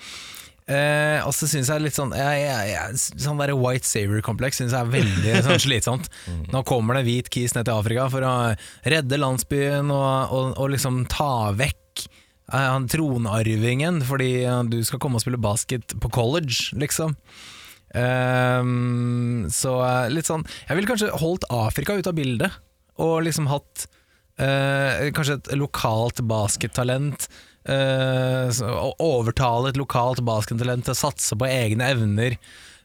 Eh, 0.68 1.24
og 1.24 1.32
så 1.32 1.48
syns 1.48 1.70
jeg 1.72 1.80
litt 1.80 1.96
sånn 1.96 2.10
jeg, 2.12 2.40
jeg, 2.44 2.72
jeg, 2.74 3.22
Sånn 3.24 3.38
der 3.40 3.54
White 3.56 3.88
Saver-kompleks 3.88 4.60
syns 4.60 4.74
jeg 4.76 4.84
er 4.84 4.92
veldig 4.92 5.36
sånn 5.48 5.62
slitsomt. 5.64 6.10
Nå 6.52 6.64
kommer 6.68 7.00
det 7.00 7.06
hvit 7.08 7.30
kis 7.32 7.56
ned 7.56 7.70
til 7.70 7.80
Afrika 7.80 8.10
for 8.12 8.26
å 8.28 8.34
redde 8.84 9.22
landsbyen 9.22 9.94
og, 9.96 10.34
og, 10.36 10.50
og 10.60 10.74
liksom 10.76 11.06
ta 11.12 11.54
vekk 11.56 12.04
eh, 12.04 12.68
han 12.68 12.90
tronarvingen 12.92 14.02
fordi 14.08 14.44
eh, 14.44 14.64
du 14.68 14.82
skal 14.84 15.00
komme 15.00 15.22
og 15.22 15.24
spille 15.24 15.40
basket 15.40 15.96
på 16.04 16.12
college, 16.12 16.76
liksom. 16.76 17.16
Ehm, 17.96 19.48
så 19.54 19.78
eh, 19.80 20.10
litt 20.12 20.28
sånn 20.28 20.44
Jeg 20.68 20.76
ville 20.76 20.90
kanskje 20.90 21.12
holdt 21.22 21.48
Afrika 21.54 21.96
ut 21.96 22.10
av 22.10 22.18
bildet, 22.18 22.58
og 23.00 23.22
liksom 23.28 23.48
hatt 23.52 23.86
uh, 24.42 25.08
kanskje 25.14 25.38
et 25.38 25.52
lokalt 25.60 26.24
baskettalent. 26.26 27.28
Uh, 27.68 28.48
overtale 29.04 29.70
et 29.70 29.78
lokalt 29.78 30.24
baskettalent 30.26 30.88
til 30.88 30.96
å 30.96 30.98
satse 30.98 31.38
på 31.38 31.46
egne 31.46 31.92
evner. 31.94 32.40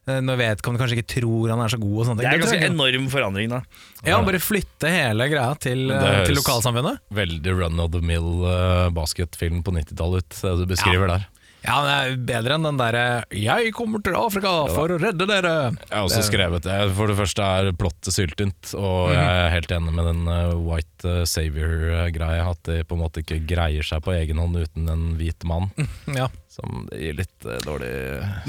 Uh, 0.04 0.18
Når 0.20 0.40
vedkommende 0.42 0.82
kanskje 0.82 0.98
ikke 0.98 1.14
tror 1.14 1.54
han 1.54 1.64
er 1.64 1.72
så 1.72 1.80
god. 1.80 1.96
Og 1.96 2.08
sånt. 2.10 2.20
Det 2.20 2.28
er 2.28 2.36
en 2.36 2.44
ganske 2.44 2.68
enorm 2.68 3.08
forandring, 3.14 3.48
da. 3.54 3.62
ja, 4.04 4.20
Bare 4.20 4.42
flytte 4.44 4.92
hele 4.92 5.30
greia 5.32 5.56
til, 5.56 5.86
til 6.28 6.36
lokalsamfunnet. 6.42 7.06
Veldig 7.22 7.56
run 7.56 7.80
of 7.80 7.94
the 7.96 8.04
mill 8.04 8.44
uh, 8.44 8.90
basketfilm 8.92 9.64
på 9.64 9.72
90-tallet 9.80 10.28
ut, 10.28 10.42
det 10.44 10.58
du 10.60 10.68
beskriver 10.76 11.16
der. 11.16 11.30
Ja, 11.62 11.76
men 11.78 11.86
det 11.86 11.94
er 11.94 12.22
bedre 12.26 12.56
enn 12.56 12.66
den 12.66 12.78
derre 12.80 13.04
'Jeg 13.30 13.70
kommer 13.76 14.02
til 14.02 14.16
Afrika 14.18 14.50
for 14.72 14.90
å 14.90 14.98
redde 14.98 15.28
dere'. 15.30 15.70
Jeg 15.78 15.94
har 15.94 16.06
også 16.08 16.24
skrevet 16.26 16.64
det. 16.66 16.78
For 16.96 17.06
det 17.06 17.16
første 17.18 17.42
er 17.42 17.70
plottet 17.78 18.14
syltynt, 18.16 18.72
og 18.74 19.12
jeg 19.14 19.22
er 19.22 19.52
helt 19.54 19.70
enig 19.70 19.94
med 19.94 20.08
den 20.10 20.22
uh, 20.26 20.58
white 20.58 21.06
uh, 21.06 21.22
savior-greia. 21.22 22.48
At 22.50 22.62
de 22.66 22.82
på 22.82 22.98
en 22.98 23.02
måte 23.04 23.22
ikke 23.22 23.38
greier 23.46 23.86
seg 23.86 24.02
på 24.02 24.14
egen 24.16 24.42
hånd 24.42 24.58
uten 24.58 24.90
en 24.90 25.04
hvit 25.20 25.46
mann. 25.46 25.70
Ja. 26.12 26.26
Som 26.52 26.88
gir 26.92 27.14
litt 27.16 27.44
dårlig 27.64 27.88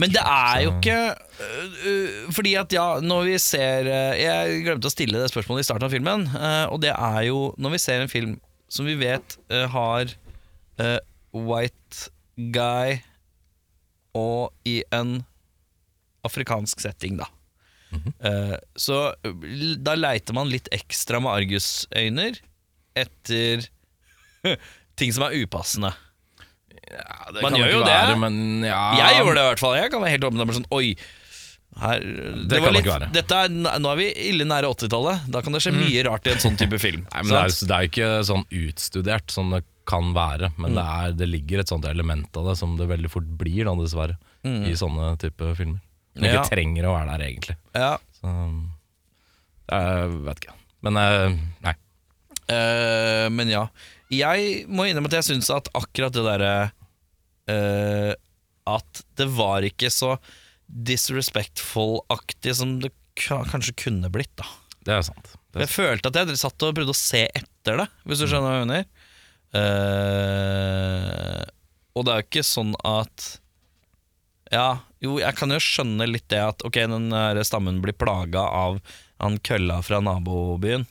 Men 0.02 0.12
det 0.12 0.20
er 0.20 0.58
jo 0.66 0.72
ikke 0.74 1.14
Fordi 2.36 2.52
at 2.60 2.74
ja, 2.76 2.98
når 3.00 3.30
vi 3.30 3.38
ser 3.40 3.88
Jeg 4.20 4.58
glemte 4.66 4.90
å 4.90 4.92
stille 4.92 5.22
det 5.22 5.30
spørsmålet 5.32 5.64
i 5.64 5.68
starten 5.70 5.88
av 5.88 5.94
filmen. 5.94 6.26
og 6.68 6.82
det 6.84 6.92
er 6.92 7.22
jo 7.30 7.54
når 7.56 7.78
vi 7.78 7.82
ser 7.86 8.04
en 8.04 8.12
film 8.12 8.34
som 8.68 8.90
vi 8.90 8.98
vet 9.00 9.38
har 9.72 10.12
white 11.32 12.12
guy 12.36 13.00
og 14.18 14.54
i 14.70 14.80
en 14.94 15.22
afrikansk 16.26 16.84
setting, 16.84 17.18
da. 17.20 17.28
Eh, 18.26 18.56
så 18.80 19.00
da 19.86 19.94
leiter 19.98 20.34
man 20.34 20.50
litt 20.50 20.70
ekstra 20.74 21.20
med 21.22 21.34
argusøyner 21.34 22.40
etter 22.98 23.68
ting 25.00 25.14
som 25.14 25.28
er 25.28 25.36
upassende. 25.44 25.92
Ja, 26.94 27.32
det 27.34 27.42
Man 27.42 27.54
kan 27.54 27.60
gjør 27.62 27.70
jo 27.72 27.82
jo 27.82 27.84
det. 27.88 28.16
Men 28.22 28.40
ja, 28.66 28.80
Jeg 29.00 29.20
gjorde 29.22 29.36
det 29.38 29.44
i 29.44 29.50
hvert 29.52 29.62
fall. 29.62 29.76
Jeg 29.80 29.92
kan 29.94 30.02
være 30.04 30.14
helt 30.16 30.26
åpen 30.30 30.56
sånn 30.58 30.72
Oi. 30.76 30.88
Her, 31.74 32.04
det 32.06 32.60
kan 32.60 32.66
var 32.68 32.70
det 32.70 32.74
litt, 32.76 32.84
ikke 32.84 32.96
være. 33.00 33.08
dette 33.16 33.38
er, 33.46 33.54
nå 33.82 33.90
er 33.90 33.98
vi 33.98 34.08
ille 34.30 34.46
nære 34.46 34.70
80-tallet. 34.76 35.24
Da 35.34 35.42
kan 35.42 35.56
det 35.58 35.62
skje 35.66 35.74
mye 35.74 36.04
rart 36.06 36.28
i 36.30 36.34
en 36.36 36.44
sånn 36.44 36.58
type 36.60 36.78
film. 36.82 37.06
Nei, 37.14 37.24
men 37.24 37.34
det 37.34 37.40
er, 37.40 37.56
det 37.70 37.78
er 37.80 37.88
ikke 37.90 38.10
sånn 38.30 38.44
utstudert 38.62 39.34
som 39.34 39.50
det 39.56 39.64
kan 39.90 40.14
være, 40.16 40.52
men 40.62 40.78
det, 40.78 40.84
er, 40.84 41.16
det 41.18 41.28
ligger 41.28 41.62
et 41.64 41.72
sånt 41.72 41.86
element 41.90 42.38
av 42.40 42.48
det 42.50 42.56
som 42.60 42.78
det 42.80 42.88
veldig 42.92 43.10
fort 43.12 43.28
blir, 43.40 43.66
da, 43.68 43.74
dessverre, 43.80 44.16
i 44.44 44.74
sånne 44.80 45.14
type 45.22 45.54
filmer. 45.60 45.82
Som 46.14 46.28
Ja. 46.28 46.34
ikke 46.38 46.54
trenger 46.54 46.86
å 46.88 46.94
være 46.94 47.10
der, 47.16 47.26
egentlig. 47.26 47.56
Ja. 47.74 47.96
Så, 48.20 48.34
jeg 49.74 50.14
vet 50.28 50.44
ikke. 50.44 50.56
Men 50.84 51.00
eh, 51.00 51.36
nei. 51.64 51.74
Uh, 52.52 53.28
men 53.32 53.50
ja. 53.50 53.64
Jeg 54.14 54.66
må 54.68 54.86
innrømme 54.86 55.10
at 55.10 55.16
jeg 55.22 55.30
syns 55.32 55.50
at 55.56 55.70
akkurat 55.74 56.14
det 56.14 56.26
derre 56.28 56.56
uh, 57.50 58.12
At 58.70 59.00
det 59.18 59.30
var 59.32 59.64
ikke 59.66 59.90
så 59.90 60.18
disrespectful-aktig 60.68 62.54
som 62.60 62.76
det 62.84 62.92
kanskje 63.16 63.76
kunne 63.86 64.12
blitt, 64.14 64.34
da. 64.40 64.48
Det 64.84 64.96
er 64.98 65.08
sant. 65.08 65.34
Det 65.54 65.62
er 65.62 65.66
Jeg 65.68 65.74
følte 65.76 66.10
at 66.12 66.20
jeg 66.20 66.40
satt 66.42 66.66
og 66.66 66.76
prøvde 66.76 66.94
å 66.96 66.98
se 66.98 67.24
etter 67.30 67.80
det, 67.80 67.88
hvis 68.10 68.24
du 68.24 68.28
skjønner 68.28 68.50
hva 68.50 68.60
jeg 68.60 68.68
mener. 68.68 69.03
Eh, 69.54 71.44
og 71.94 72.06
det 72.06 72.14
er 72.14 72.22
jo 72.22 72.26
ikke 72.26 72.42
sånn 72.48 72.74
at 72.90 73.26
Ja, 74.50 74.82
jo, 75.04 75.20
jeg 75.22 75.38
kan 75.38 75.54
jo 75.54 75.60
skjønne 75.62 76.08
litt 76.10 76.26
det 76.34 76.42
at 76.42 76.64
ok, 76.66 76.78
den 76.90 77.14
der 77.14 77.42
stammen 77.46 77.82
blir 77.84 77.96
plaga 77.98 78.42
av 78.50 78.80
han 79.24 79.38
kølla 79.46 79.82
fra 79.86 80.02
nabobyen. 80.04 80.84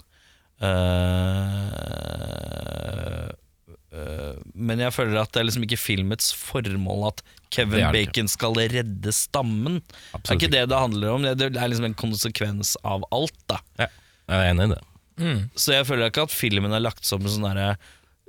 Uh, 0.63 0.69
uh, 3.93 4.35
men 4.55 4.81
jeg 4.81 4.95
føler 4.95 5.19
at 5.21 5.33
det 5.35 5.41
er 5.43 5.49
liksom 5.49 5.67
ikke 5.67 5.81
filmets 5.81 6.31
formål 6.39 7.09
at 7.11 7.23
Kevin 7.53 7.83
det. 7.83 7.91
Bacon 7.93 8.31
skal 8.31 8.57
redde 8.57 9.13
stammen. 9.13 9.81
det 10.15 10.23
er 10.23 10.39
ikke 10.39 10.55
det 10.55 10.65
det 10.71 10.79
handler 10.79 11.17
om. 11.17 11.27
Det 11.37 11.51
er 11.51 11.69
liksom 11.69 11.91
en 11.91 11.99
konsekvens 11.99 12.77
av 12.87 13.05
alt. 13.13 13.37
da 13.51 13.59
Ja, 13.81 13.91
jeg 14.31 14.39
er 14.39 14.53
enig 14.53 14.71
i 14.71 14.73
det. 14.77 14.83
så 15.61 15.77
jeg 15.77 15.89
føler 15.91 16.09
ikke 16.09 16.25
at 16.25 16.33
filmen 16.35 16.73
er 16.73 16.83
lagt 16.87 17.05
som 17.05 17.21
en 17.21 17.35
sånn 17.35 17.51
derre 17.51 17.75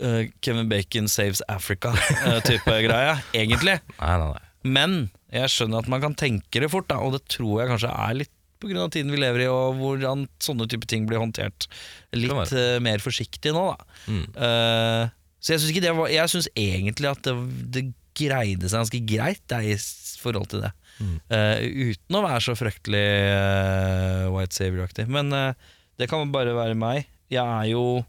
eh, 0.02 0.30
Kevin 0.46 0.70
Bacon 0.72 1.10
saves 1.12 1.44
Africa-type 1.52 2.78
greie, 2.88 3.18
egentlig. 3.34 3.80
Nei, 4.00 4.16
nei, 4.22 4.30
nei. 4.32 4.50
Men 4.64 4.94
jeg 5.34 5.52
skjønner 5.52 5.84
at 5.84 5.90
man 5.92 6.04
kan 6.04 6.16
tenke 6.16 6.62
det 6.64 6.70
fort, 6.72 6.88
da, 6.88 7.02
og 7.04 7.18
det 7.18 7.26
tror 7.32 7.64
jeg 7.64 7.74
kanskje 7.74 7.92
er 7.92 8.20
litt 8.22 8.32
pga. 8.64 8.86
tiden 8.88 9.12
vi 9.12 9.20
lever 9.20 9.44
i, 9.44 9.50
og 9.52 9.82
hvordan 9.82 10.28
sånne 10.44 10.70
type 10.72 10.88
ting 10.88 11.04
blir 11.10 11.20
håndtert 11.20 11.68
litt 12.16 12.54
eh, 12.56 12.78
mer 12.84 13.04
forsiktig 13.04 13.52
nå. 13.52 13.66
Da. 13.74 13.90
Mm. 14.08 14.24
Uh, 14.38 15.04
så 15.44 15.58
jeg 15.58 15.64
syns 15.64 15.90
var 15.98 16.12
Jeg 16.14 16.32
synes 16.32 16.48
egentlig 16.56 17.10
at 17.10 17.26
det, 17.28 17.34
det 17.76 17.84
greide 18.16 18.70
seg 18.70 18.84
ganske 18.84 19.02
greit 19.10 19.44
da, 19.52 19.60
i 19.60 19.76
forhold 20.22 20.48
til 20.54 20.64
det. 20.64 20.72
Mm. 21.02 21.16
Uh, 21.28 21.92
uten 21.92 22.18
å 22.18 22.24
være 22.24 22.42
så 22.46 22.56
fryktelig 22.58 23.04
eh, 23.04 24.26
White 24.34 24.58
Savior-aktig. 24.58 25.08
Men 25.12 25.34
eh, 25.36 25.72
det 26.00 26.10
kan 26.12 26.32
bare 26.34 26.56
være 26.58 26.78
meg. 26.80 27.10
Jeg 27.34 27.44
er 27.44 27.72
jo 27.72 28.04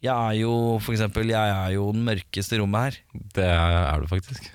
Jeg 0.00 0.16
er 0.16 0.36
jo 0.40 0.52
for 0.80 0.94
eksempel 0.94 1.28
Jeg 1.28 1.50
er 1.52 1.74
jo 1.74 1.90
den 1.92 2.06
mørkeste 2.06 2.56
i 2.56 2.60
rommet 2.62 2.80
her. 2.86 2.94
Det 3.36 3.44
er 3.52 4.00
du 4.00 4.06
faktisk. 4.08 4.48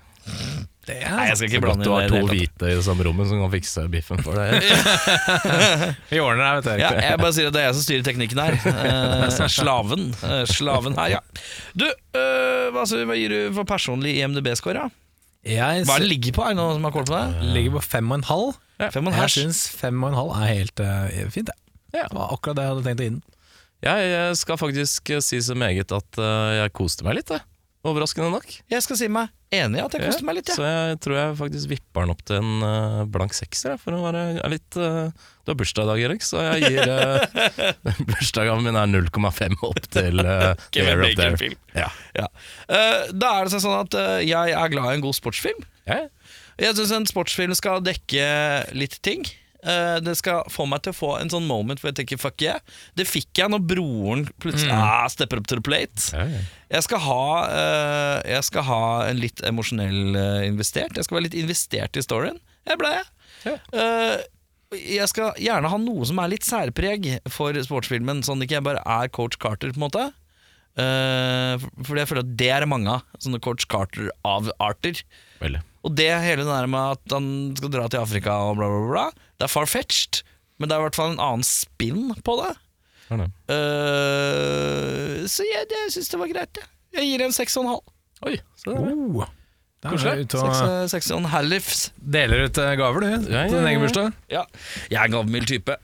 Det 0.86 0.96
Nei, 1.06 1.26
jeg 1.30 1.38
skal 1.38 1.48
ikke 1.50 1.58
er 1.60 1.64
blande 1.66 1.86
du 1.86 1.92
har 1.94 2.02
det 2.02 2.08
i 2.08 2.10
to 2.10 2.16
det 2.16 2.22
hele 2.22 2.30
tatt. 2.30 2.38
hvite 2.58 2.70
i 2.72 2.76
det 2.80 2.84
samme 2.86 3.06
rommet 3.06 3.28
som 3.30 3.40
kan 3.44 3.52
fikse 3.54 3.84
biffen 3.94 4.22
for 4.26 4.38
deg. 4.38 4.66
Vi 6.12 6.20
ordner 6.22 6.46
det, 6.46 6.52
vet 6.58 6.66
du. 6.66 6.82
Ja, 6.82 6.90
jeg 7.10 7.20
bare 7.22 7.34
sier 7.38 7.50
at 7.50 7.56
det 7.56 7.62
er 7.62 7.68
jeg 7.70 7.78
som 7.78 7.86
styrer 7.86 8.06
teknikken 8.10 8.42
her. 8.42 8.58
Eh, 9.26 9.48
slaven. 9.54 10.08
Eh, 10.26 10.44
slaven 10.50 10.98
her, 10.98 11.10
ja. 11.18 11.22
Du, 11.78 11.86
eh, 11.90 12.68
hva, 12.74 12.86
så- 12.90 13.02
hva 13.06 13.18
gir 13.18 13.34
du 13.34 13.40
for 13.58 13.66
personlig 13.70 14.16
IMDb-score? 14.22 14.88
Jeg 15.46 15.86
Hva 15.86 15.98
er 16.00 16.06
det 16.06 16.10
ligger 16.10 16.34
på? 16.38 16.46
Er 16.46 16.54
det 16.56 16.58
noen 16.62 16.78
som 16.80 16.86
har 16.90 16.94
kål 16.96 17.06
på 17.10 17.18
det? 17.18 17.54
ligger 17.54 17.76
på 17.78 17.84
fem 17.86 18.10
og 18.12 18.18
en 18.22 18.28
halv. 18.30 18.56
Fem 18.82 19.06
og 19.06 19.12
en 19.14 19.18
Jeg 19.20 19.22
hasj. 19.28 19.40
syns 19.46 19.62
fem 19.78 20.04
og 20.04 20.10
en 20.10 20.18
halv 20.22 20.34
er 20.42 20.48
helt 20.54 20.82
eh, 20.86 21.30
fint. 21.34 21.50
Det. 21.54 21.58
Ja. 21.94 22.08
det 22.10 22.18
var 22.18 22.34
akkurat 22.34 22.58
det 22.58 22.66
jeg 22.66 22.74
hadde 22.74 22.86
tenkt 22.90 23.02
å 23.02 23.06
gi 23.06 23.14
den. 23.14 23.22
Jeg 23.84 24.38
skal 24.40 24.58
faktisk 24.58 25.12
eh, 25.14 25.22
si 25.24 25.42
så 25.44 25.56
meget 25.58 25.92
at 25.94 26.18
eh, 26.22 26.54
jeg 26.62 26.74
koste 26.78 27.06
meg 27.06 27.20
litt, 27.20 27.34
jeg. 27.34 27.44
Overraskende 27.86 28.32
nok. 28.34 28.48
Jeg 28.72 28.82
skal 28.82 28.98
si 28.98 29.08
meg 29.14 29.30
enig 29.54 29.78
i 29.78 29.84
at 29.84 29.94
jeg 29.94 30.08
koste 30.08 30.26
meg 30.26 30.40
litt. 30.40 30.50
Så 30.50 30.64
Ja. 30.66 30.88
jeg 30.90 31.00
tror 31.06 31.16
jeg 31.20 31.36
faktisk 31.38 31.70
vipper 31.70 32.02
den 32.08 32.14
opp 32.16 32.24
til 32.26 32.40
en 32.40 32.64
eh, 32.66 33.04
blank 33.14 33.36
sekser, 33.38 33.76
jeg, 33.76 33.82
for 33.84 33.94
å 33.94 34.00
være 34.08 34.24
litt 34.50 34.80
eh, 34.82 35.12
Du 35.46 35.52
har 35.54 35.60
bursdag 35.60 35.86
i 35.86 35.92
dag, 35.92 36.02
Erik, 36.08 36.26
så 36.26 36.42
jeg 36.48 36.72
gir 36.74 36.90
uh, 36.96 38.02
Bursdagen 38.10 38.66
min 38.66 38.80
er 38.82 38.90
0,5 38.90 39.60
opp 39.70 39.86
til 39.94 40.24
uh, 40.26 40.56
Kevin 40.74 41.04
Bacon-film. 41.04 41.60
Ja. 41.78 41.92
Ja. 42.18 42.26
Da 43.14 43.32
er 43.38 43.46
det 43.52 43.62
sånn 43.62 43.78
at 43.84 43.94
jeg 44.26 44.58
er 44.58 44.74
glad 44.74 44.90
i 44.90 44.98
en 44.98 45.06
god 45.06 45.20
sportsfilm. 45.20 45.62
Ja, 45.86 46.08
Jeg 46.58 46.74
syns 46.80 46.96
en 46.96 47.06
sportsfilm 47.06 47.54
skal 47.54 47.86
dekke 47.86 48.26
litt 48.74 48.98
ting. 49.06 49.28
Eh, 49.66 49.98
det 50.06 50.14
skal 50.20 50.46
få 50.54 50.68
meg 50.70 50.84
til 50.86 50.94
å 50.94 50.98
få 50.98 51.12
en 51.18 51.32
sånn 51.32 51.48
moment 51.50 51.82
hvor 51.82 51.90
jeg 51.90 51.98
tenker 52.02 52.22
fuck 52.22 52.44
yeah. 52.44 52.62
Det 52.98 53.08
fikk 53.10 53.42
jeg 53.42 53.50
når 53.50 53.64
broren 53.66 54.26
plutselig 54.44 54.74
ah, 54.76 55.08
stepper 55.10 55.42
up 55.42 55.50
to 55.50 55.58
the 55.58 55.66
plate. 55.66 56.12
ja. 56.14 56.44
Jeg 56.76 56.82
skal 56.82 57.00
ha, 57.06 57.26
uh, 57.46 58.20
jeg 58.26 58.44
skal 58.48 58.64
ha 58.68 58.86
en 59.06 59.20
litt 59.22 59.42
emosjonell 59.46 60.18
uh, 60.18 60.42
investert. 60.44 60.98
Jeg 60.98 61.06
skal 61.06 61.20
være 61.20 61.28
litt 61.28 61.38
investert 61.38 61.96
i 61.96 62.04
storyen. 62.04 62.40
Jeg 62.66 62.80
ble 62.82 62.90
jeg. 62.90 63.06
Ja. 63.46 63.56
Jeg 64.76 65.08
skal 65.12 65.38
gjerne 65.40 65.70
ha 65.72 65.78
noe 65.80 66.08
som 66.10 66.20
er 66.20 66.32
litt 66.34 66.44
særpreg 66.44 67.06
for 67.32 67.56
sportsfilmen, 67.68 68.24
sånn 68.26 68.42
at 68.42 68.48
ikke 68.48 68.58
jeg 68.58 68.66
bare 68.66 68.82
er 68.82 69.14
coach 69.14 69.38
Carter, 69.40 69.72
på 69.72 69.80
en 69.80 69.86
måte. 69.86 70.08
Uh, 70.76 71.62
fordi 71.86 72.02
jeg 72.02 72.10
føler 72.10 72.26
at 72.26 72.34
det 72.42 72.52
er 72.58 72.68
mange 72.68 72.98
av. 72.98 73.06
Sånne 73.22 73.40
coach 73.46 73.70
Carter-avarter. 73.72 75.06
Veldig. 75.40 75.62
Og 75.86 75.94
det 75.94 76.10
hele 76.26 76.44
det 76.44 76.50
der 76.50 76.68
med 76.72 76.98
at 76.98 77.14
han 77.14 77.30
skal 77.56 77.72
dra 77.72 77.86
til 77.88 78.02
Afrika 78.02 78.40
og 78.48 78.58
bla, 78.58 78.68
bla, 78.74 78.84
bla, 78.90 79.06
det 79.36 79.48
er 79.48 79.52
far-fetched, 79.52 80.22
men 80.60 80.70
det 80.70 80.76
er 80.76 80.84
i 80.84 80.88
hvert 80.88 81.00
fall 81.00 81.16
en 81.16 81.24
annen 81.24 81.46
spinn 81.48 82.14
på 82.26 82.38
det. 82.42 82.54
Ja, 83.10 83.18
det. 83.22 83.30
Uh, 83.52 85.26
så 85.30 85.46
jeg, 85.46 85.68
jeg 85.70 85.94
syns 85.94 86.12
det 86.14 86.22
var 86.22 86.32
greit, 86.32 86.62
jeg. 86.62 86.72
Jeg 86.96 87.10
gir 87.12 87.26
en 87.26 87.36
seks 87.36 87.58
og 87.60 87.66
en 87.66 87.74
halv. 87.76 87.90
Oi, 88.26 88.38
se 88.56 88.72
der. 88.72 88.94
Oh, 88.96 89.26
er 89.86 89.92
Koselig. 89.94 90.28
og 91.14 91.28
eh, 91.30 91.44
livs. 91.46 91.82
deler 92.00 92.48
ut 92.48 92.58
eh, 92.58 92.72
gaver, 92.80 93.04
du, 93.04 93.08
Ja, 93.12 93.18
til 93.20 93.36
ja, 93.36 93.60
din 93.60 93.68
egen 93.70 93.84
bursdag. 93.84 94.16
Ja, 94.32 94.46
jeg 94.90 94.98
er 94.98 95.10
en 95.10 95.18
gavmild 95.18 95.46
type. 95.52 95.76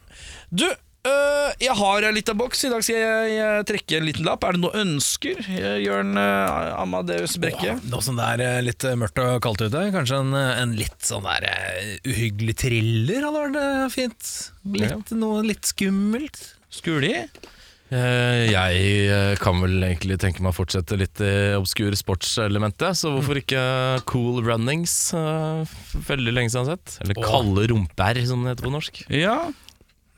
Du, 0.49 0.65
øh, 1.07 1.49
jeg 1.61 1.75
har 1.77 2.05
en 2.07 2.15
liten 2.15 2.37
boks. 2.39 2.63
I 2.67 2.71
dag 2.73 2.83
skal 2.85 2.97
jeg, 2.99 3.31
jeg 3.37 3.65
trekke 3.69 3.97
en 3.99 4.07
liten 4.07 4.27
lapp. 4.27 4.45
Er 4.47 4.57
det 4.57 4.63
noe 4.63 4.81
ønsker? 4.81 5.39
Eh, 5.51 5.77
Jørn 5.85 6.13
uh, 6.19 6.81
Amadeus 6.81 7.37
Brekke? 7.41 7.75
Åh, 7.77 7.85
Nå 7.91 8.01
som 8.05 8.19
det 8.19 8.27
er 8.47 8.65
litt 8.65 8.85
mørkt 8.99 9.21
og 9.23 9.39
kaldt 9.45 9.65
ute, 9.67 9.85
kanskje 9.95 10.21
en, 10.23 10.35
en 10.37 10.75
litt 10.77 10.99
sånn 11.07 11.25
der 11.27 11.47
uhyggelig 12.07 12.57
thriller 12.63 13.27
hadde 13.27 13.47
vært 13.47 13.95
fint. 13.95 14.35
Litt, 14.77 15.15
Noe 15.17 15.41
litt 15.47 15.69
skummelt. 15.69 16.41
Skuli? 16.71 17.15
Eh, 17.91 18.45
Jeg 18.47 19.39
kan 19.43 19.57
vel 19.59 19.81
egentlig 19.83 20.15
tenke 20.21 20.39
meg 20.45 20.53
å 20.53 20.59
fortsette 20.61 20.95
litt 20.95 21.19
i 21.25 21.31
obskur 21.57 21.91
sportselementet, 21.99 22.95
så 22.95 23.11
hvorfor 23.11 23.41
ikke 23.41 23.63
Cool 24.07 24.39
Runnings? 24.45 24.93
Veldig 26.07 26.31
lenge 26.37 26.53
siden 26.53 26.69
jeg 26.69 26.71
har 26.71 26.79
sett. 26.79 26.95
Eller 27.03 27.19
Kalde 27.19 27.67
rumper, 27.73 28.21
som 28.29 28.45
det 28.45 28.53
heter 28.55 28.69
på 28.69 28.73
norsk. 28.77 29.03
Ja. 29.11 29.35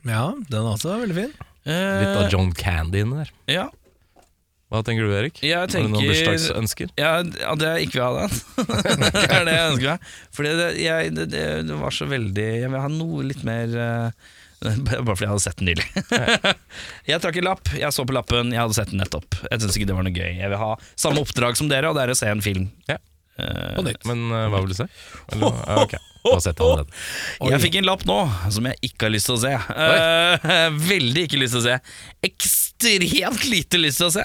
Ja, 0.04 0.26
den 0.36 0.60
er 0.60 0.70
også 0.74 0.98
veldig 1.00 1.16
fin. 1.16 1.32
Litt 1.64 2.18
av 2.20 2.28
John 2.32 2.52
Candy 2.52 3.00
inni 3.04 3.22
der. 3.22 3.32
Eh, 3.48 3.56
ja. 3.56 3.70
Hva 4.72 4.80
tenker 4.82 5.06
du, 5.06 5.12
Erik? 5.14 5.38
Jeg 5.44 5.54
Har 5.54 5.68
du 5.70 5.76
noen 5.78 6.00
tenker 6.00 6.10
bursdagsønsker? 6.10 6.94
ja, 6.98 7.10
ja, 7.22 7.52
det 7.60 7.66
er 7.68 7.82
ikke 7.84 8.00
vil 8.00 8.06
ha 8.06 8.24
den. 8.24 8.38
det 9.14 9.26
er 9.28 9.44
det 9.46 9.54
jeg 9.54 9.66
ønsker 9.70 9.90
meg. 9.92 10.08
Fordi 10.34 10.54
det, 10.58 10.68
jeg, 10.82 11.12
det, 11.14 11.26
det, 11.30 11.44
det 11.68 11.76
var 11.78 11.94
så 11.94 12.08
veldig 12.10 12.46
Jeg 12.48 12.72
vil 12.72 12.82
ha 12.82 12.90
noe 12.90 13.26
litt 13.28 13.44
mer 13.46 13.76
uh, 13.78 14.32
Bare 14.64 15.04
fordi 15.12 15.26
jeg 15.26 15.32
hadde 15.34 15.44
sett 15.44 15.60
den 15.60 15.70
nylig. 15.70 15.86
jeg 17.10 17.22
trakk 17.22 17.38
en 17.38 17.48
lapp, 17.50 17.70
jeg 17.76 17.94
så 17.94 18.06
på 18.08 18.16
lappen, 18.16 18.54
jeg 18.56 18.62
hadde 18.64 18.78
sett 18.80 18.90
den 18.90 19.02
nettopp. 19.04 19.38
Jeg 19.46 19.62
syns 19.62 19.78
ikke 19.78 19.90
det 19.92 19.98
var 19.98 20.08
noe 20.08 20.16
gøy. 20.16 20.30
Jeg 20.40 20.50
vil 20.50 20.62
ha 20.64 20.70
samme 20.96 21.22
oppdrag 21.22 21.60
som 21.60 21.70
dere, 21.70 21.92
og 21.92 21.98
det 21.98 22.06
er 22.06 22.14
å 22.14 22.18
se 22.18 22.32
en 22.32 22.42
film. 22.44 22.70
Ja. 22.90 22.98
Uh, 23.38 23.76
På 23.76 23.86
nytt. 23.86 24.02
Men 24.08 24.26
uh, 24.32 24.46
hva 24.48 24.64
vil 24.64 24.74
du 24.74 24.78
se? 24.80 24.88
Eller, 25.36 25.60
ja, 25.68 26.02
ok. 26.28 26.34
å 26.34 26.40
sette 26.40 26.54
sett 26.54 26.60
det 26.60 26.64
allerede. 26.64 27.52
Jeg 27.52 27.62
fikk 27.66 27.80
en 27.80 27.88
lapp 27.88 28.04
nå 28.08 28.18
som 28.54 28.68
jeg 28.70 28.80
ikke 28.90 29.08
har 29.08 29.14
lyst 29.14 29.30
til 29.30 29.36
å 29.36 29.42
se. 29.42 29.52
Uh, 29.54 30.78
veldig 30.92 31.26
ikke 31.28 31.40
lyst 31.42 31.56
til 31.56 31.62
å 31.62 31.66
se. 31.66 31.78
Ekstremt 32.30 33.44
lite 33.50 33.80
lyst 33.80 34.00
til 34.02 34.10
å 34.10 34.14
se. 34.14 34.24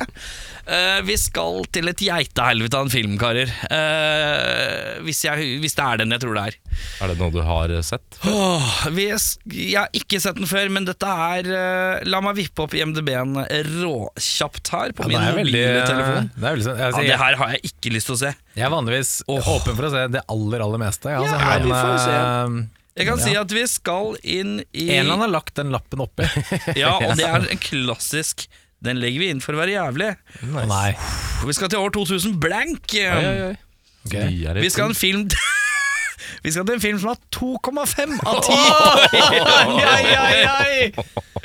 Uh, 0.69 0.99
vi 1.07 1.15
skal 1.17 1.63
til 1.73 1.89
et 1.89 2.01
geitehelvete 2.03 2.77
av 2.77 2.87
en 2.87 2.93
film, 2.93 3.15
karer. 3.21 3.51
Uh, 3.71 4.99
hvis, 5.05 5.23
jeg, 5.25 5.59
hvis 5.63 5.77
det 5.77 5.85
er 5.85 6.01
den 6.03 6.15
jeg 6.15 6.23
tror 6.23 6.37
det 6.37 6.45
er. 6.51 6.57
Er 7.03 7.11
det 7.11 7.17
noe 7.19 7.33
du 7.33 7.39
har 7.45 7.73
sett? 7.85 8.19
Oh, 8.29 8.69
vi, 8.95 9.09
jeg 9.09 9.75
har 9.79 9.89
ikke 9.97 10.21
sett 10.21 10.37
den 10.39 10.49
før, 10.49 10.69
men 10.71 10.87
dette 10.87 11.09
er 11.09 11.49
La 12.07 12.21
meg 12.23 12.37
vippe 12.37 12.63
opp 12.63 12.75
IMDb-en 12.77 13.41
råkjapt 13.79 14.71
her 14.75 14.93
på 14.95 15.07
Ja, 15.09 15.33
min 15.33 15.41
mobile 15.41 15.81
telefon. 15.87 16.29
det 16.35 16.45
veldig 16.45 16.67
sånn- 16.67 16.79
Ja, 16.79 16.91
det 17.09 17.19
her 17.23 17.39
har 17.41 17.55
jeg 17.55 17.73
ikke 17.73 17.93
lyst 17.95 18.09
til 18.11 18.15
å 18.15 18.19
se. 18.21 18.31
jeg 18.55 18.65
er 18.65 18.71
vanligvis 18.73 19.11
åpen 19.27 19.75
for 19.75 19.87
å 19.89 19.91
se 19.93 20.05
det 20.13 20.23
aller, 20.29 20.63
aller 20.65 20.81
meste. 20.81 21.09
Ja, 21.11 21.23
altså, 21.23 21.39
Ja, 21.39 21.59
men, 21.65 21.88
Jeg 22.99 23.07
kan 23.07 23.21
si 23.21 23.35
at 23.39 23.53
vi 23.55 23.63
skal 23.69 24.17
inn 24.27 24.57
i 24.75 24.89
En 24.89 25.05
eller 25.05 25.13
annen 25.15 25.25
har 25.27 25.31
lagt 25.37 25.55
den 25.59 25.71
lappen 25.71 26.03
oppi. 26.03 26.27
Ja, 26.81 26.97
og 26.97 27.15
det 27.19 27.27
er 27.29 27.47
en 27.47 27.61
klassisk 27.63 28.47
Den 28.83 28.99
legger 28.99 29.23
vi 29.23 29.29
inn 29.33 29.41
for 29.43 29.55
å 29.55 29.61
være 29.61 29.75
jævlig. 29.75 30.11
Å 30.47 30.65
nei. 30.67 30.91
Vi 31.47 31.55
skal 31.55 31.71
til 31.71 31.83
år 31.83 31.91
2000 31.95 32.37
blank. 32.39 32.93
Oi, 32.95 33.07
oi, 33.07 33.39
oi. 33.49 33.55
Okay. 34.07 34.29
Vi 34.31 34.45
er 34.47 34.69
skal 34.71 34.87
ha 34.87 34.93
en 34.93 34.95
film 34.95 35.25
Vi 36.43 36.51
skal 36.53 36.65
til 36.67 36.77
en 36.77 36.83
film 36.83 36.99
som 37.01 37.11
har 37.11 37.19
2,5 37.35 38.13
av 38.23 38.39
10. 38.45 38.53
Oi, 39.09 39.83
oi, 39.83 40.05
oi, 40.15 40.39
oi! 40.53 40.77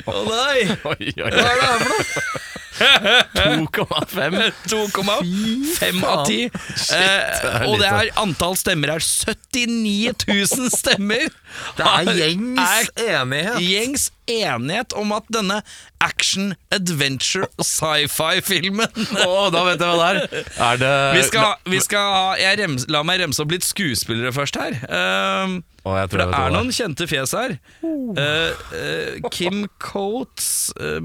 Å 0.05 0.21
nei! 0.29 0.59
Oi, 0.91 1.11
oi, 1.19 1.31
oi. 1.31 2.64
2,5. 2.75 4.51
2,5 4.67 6.05
av 6.11 6.25
10. 6.27 6.49
Eh, 6.95 7.67
og 7.69 7.79
det 7.79 7.89
er 7.89 8.11
antall 8.19 8.57
stemmer 8.59 8.95
er 8.95 9.03
79 9.03 10.27
000 10.27 10.71
stemmer. 10.73 11.29
Det 11.77 11.85
er 11.95 12.09
gjengs 12.17 12.89
enighet. 12.99 13.59
Gjengs 13.63 14.09
enighet 14.27 14.95
om 14.97 15.13
at 15.15 15.27
denne 15.31 15.61
action, 16.03 16.53
adventure, 16.73 17.47
sci-fi-filmen 17.61 18.91
oh, 19.23 19.47
da 19.53 19.63
vet 19.69 19.79
jeg 19.81 19.87
hva 19.87 19.95
det 19.95 20.09
er. 20.09 20.49
Er 20.67 20.81
det 20.81 20.91
Vi 21.15 21.23
skal, 21.29 21.53
vi 21.71 21.79
skal 21.83 22.11
ha 22.17 22.55
rems, 22.59 22.87
La 22.91 23.05
meg 23.07 23.21
remse 23.23 23.41
opp 23.41 23.53
litt 23.53 23.65
skuespillere 23.65 24.33
først 24.35 24.59
her. 24.59 24.77
Ehm, 24.89 25.59
oh, 25.85 25.97
for 26.09 26.21
det 26.21 26.27
er 26.27 26.53
noen 26.53 26.73
kjente 26.75 27.07
fjes 27.09 27.35
her. 27.37 27.57
Uh, 27.85 28.51
uh, 28.75 29.31
Kim 29.31 29.65
Coates 29.81 30.73
uh, 30.79 30.99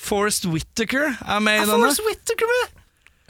Forrest 0.00 0.46
Whittaker 0.48 1.12
er 1.12 1.40
med 1.44 1.62
i 1.62 1.66
denne. 1.68 1.90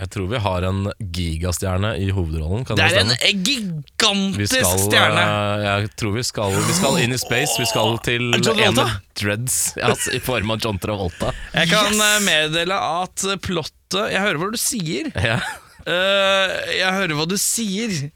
Jeg 0.01 0.09
tror 0.14 0.29
vi 0.31 0.39
har 0.41 0.64
en 0.64 0.87
gigastjerne 1.12 1.91
i 2.01 2.07
hovedrollen. 2.16 2.62
Kan 2.64 2.79
Det 2.79 2.87
det, 2.89 3.01
er 3.03 3.27
en 3.29 3.43
gigantisk 3.45 4.55
skal, 4.55 4.79
stjerne. 4.87 5.25
Uh, 5.25 5.64
jeg 5.66 5.91
tror 6.01 6.14
vi 6.14 6.23
skal, 6.25 6.57
vi 6.57 6.77
skal 6.79 6.97
inn 7.03 7.12
i 7.12 7.18
space. 7.21 7.59
Vi 7.61 7.66
skal 7.68 7.99
til 8.07 8.31
det 8.33 8.55
en 8.64 8.81
dreads 9.21 9.59
ja, 9.77 9.91
altså, 9.91 10.14
i 10.16 10.23
form 10.25 10.55
av 10.55 10.62
John 10.64 10.81
Travolta. 10.81 11.35
Jeg 11.53 11.68
kan 11.75 11.93
yes. 11.93 12.25
meddele 12.25 12.79
at 13.03 13.27
plottet 13.45 14.14
Jeg 14.14 14.25
hører 14.25 14.41
hva 14.41 14.49
du 14.55 14.61
sier. 14.61 15.12
Ja. 15.31 15.43
Uh, 15.81 16.49
jeg 16.77 16.93
hører 16.93 17.14
hva 17.16 17.29
du 17.29 17.37
sier. 17.41 18.01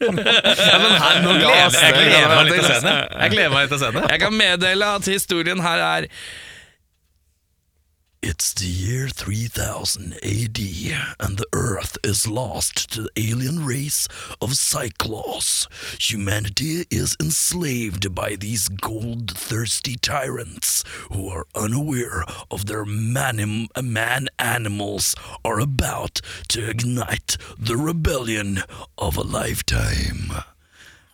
Ja, 0.00 0.12
men 0.80 0.94
her, 0.96 1.18
nå 1.20 1.34
gleder 1.36 1.58
jeg, 1.60 1.72
jeg 1.76 1.96
gleder 2.08 2.30
meg 2.32 2.46
litt 2.48 2.54
til 3.74 3.74
å 3.76 3.80
se 3.82 3.90
den. 3.92 4.06
Jeg 4.08 4.20
kan 4.22 4.32
meddele 4.32 4.86
at 4.96 5.08
historien 5.12 5.60
her 5.60 5.82
er 5.84 6.06
It's 8.22 8.52
the 8.52 8.66
year 8.66 9.08
3000 9.08 10.12
AD, 10.22 10.58
and 11.18 11.38
the 11.38 11.46
Earth 11.54 11.96
is 12.04 12.28
lost 12.28 12.90
to 12.92 13.04
the 13.04 13.10
alien 13.16 13.64
race 13.64 14.06
of 14.42 14.56
Cyclops. 14.56 15.66
Humanity 15.98 16.84
is 16.90 17.16
enslaved 17.18 18.14
by 18.14 18.36
these 18.36 18.68
gold-thirsty 18.68 19.96
tyrants 20.02 20.84
who 21.10 21.30
are 21.30 21.46
unaware 21.54 22.24
of 22.50 22.66
their 22.66 22.84
man, 22.84 23.68
man 23.82 24.28
animals 24.38 25.14
are 25.42 25.58
about 25.58 26.20
to 26.48 26.68
ignite 26.68 27.38
the 27.58 27.78
rebellion 27.78 28.64
of 28.98 29.16
a 29.16 29.22
lifetime. 29.22 30.32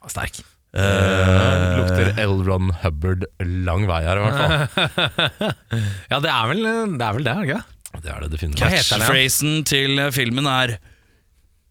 Sterk. 0.09 0.55
Eh, 0.76 1.76
lukter 1.78 2.10
L. 2.20 2.34
Ron 2.44 2.72
Hubbard 2.82 3.24
lang 3.40 3.86
vei 3.88 4.02
her, 4.04 4.20
i 4.20 4.26
hvert 4.26 4.36
fall. 4.42 5.54
Ja, 6.12 6.20
det 6.20 6.32
er 6.32 6.50
vel 6.52 6.62
det, 6.66 7.06
er 7.06 7.16
vel 7.16 7.24
det 7.26 7.32
det 7.36 7.46
ikke? 7.48 7.62
Det 7.96 8.12
er 8.12 8.20
det 8.26 8.30
definitivt. 8.34 8.60
Catchphrasen 8.66 9.62
til 9.68 10.02
filmen 10.12 10.48
er 10.50 10.76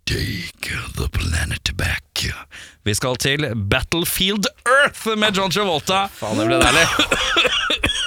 Take 0.06 0.78
the 0.98 1.08
planet 1.10 1.72
back. 1.78 2.26
Vi 2.86 2.94
skal 2.98 3.18
til 3.22 3.46
Battlefield 3.70 4.46
Earth 4.70 5.08
med 5.18 5.38
John 5.38 5.54
Travolta. 5.54 6.04
Faen, 6.14 6.38
det 6.38 6.46
ble 6.50 6.60
deilig. 6.62 6.84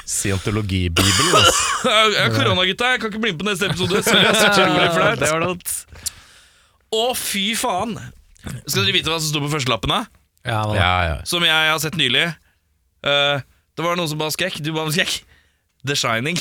Scientologibibelen, 0.09 1.34
altså. 1.34 1.88
Ja, 2.14 2.28
Koronagutta, 2.32 2.92
jeg 2.94 3.03
kan 3.03 3.11
ikke 3.12 3.22
bli 3.22 3.32
med 3.34 3.42
på 3.42 3.49
neste 3.51 3.68
episode. 3.70 4.03
Sorry, 4.07 4.22
det 4.24 4.30
er 4.30 4.38
så 4.38 4.53
utrolig 4.53 4.92
flaut. 4.94 5.18
Det 5.20 5.32
var. 5.34 6.07
Å, 6.99 7.03
fy 7.18 7.44
faen! 7.59 7.99
Skal 8.64 8.86
dere 8.86 8.94
vite 8.96 9.11
hva 9.12 9.18
som 9.20 9.28
sto 9.32 9.42
på 9.44 9.51
førstelappen? 9.53 9.92
da? 9.92 10.18
Ja, 10.47 10.61
da? 10.66 10.74
Ja, 10.78 10.93
ja. 11.09 11.16
Som 11.28 11.43
jeg 11.47 11.53
har 11.72 11.78
sett 11.82 11.97
nylig. 11.99 12.26
Eh, 13.07 13.41
det 13.78 13.84
var 13.84 13.97
noen 13.99 14.09
som 14.11 14.18
ba 14.20 14.28
om 14.30 14.34
skrekk. 14.34 14.61
Du 14.64 14.72
ba 14.74 14.84
om 14.86 14.93
skrekk. 14.95 15.20
The 15.86 15.95
Shining. 15.95 16.36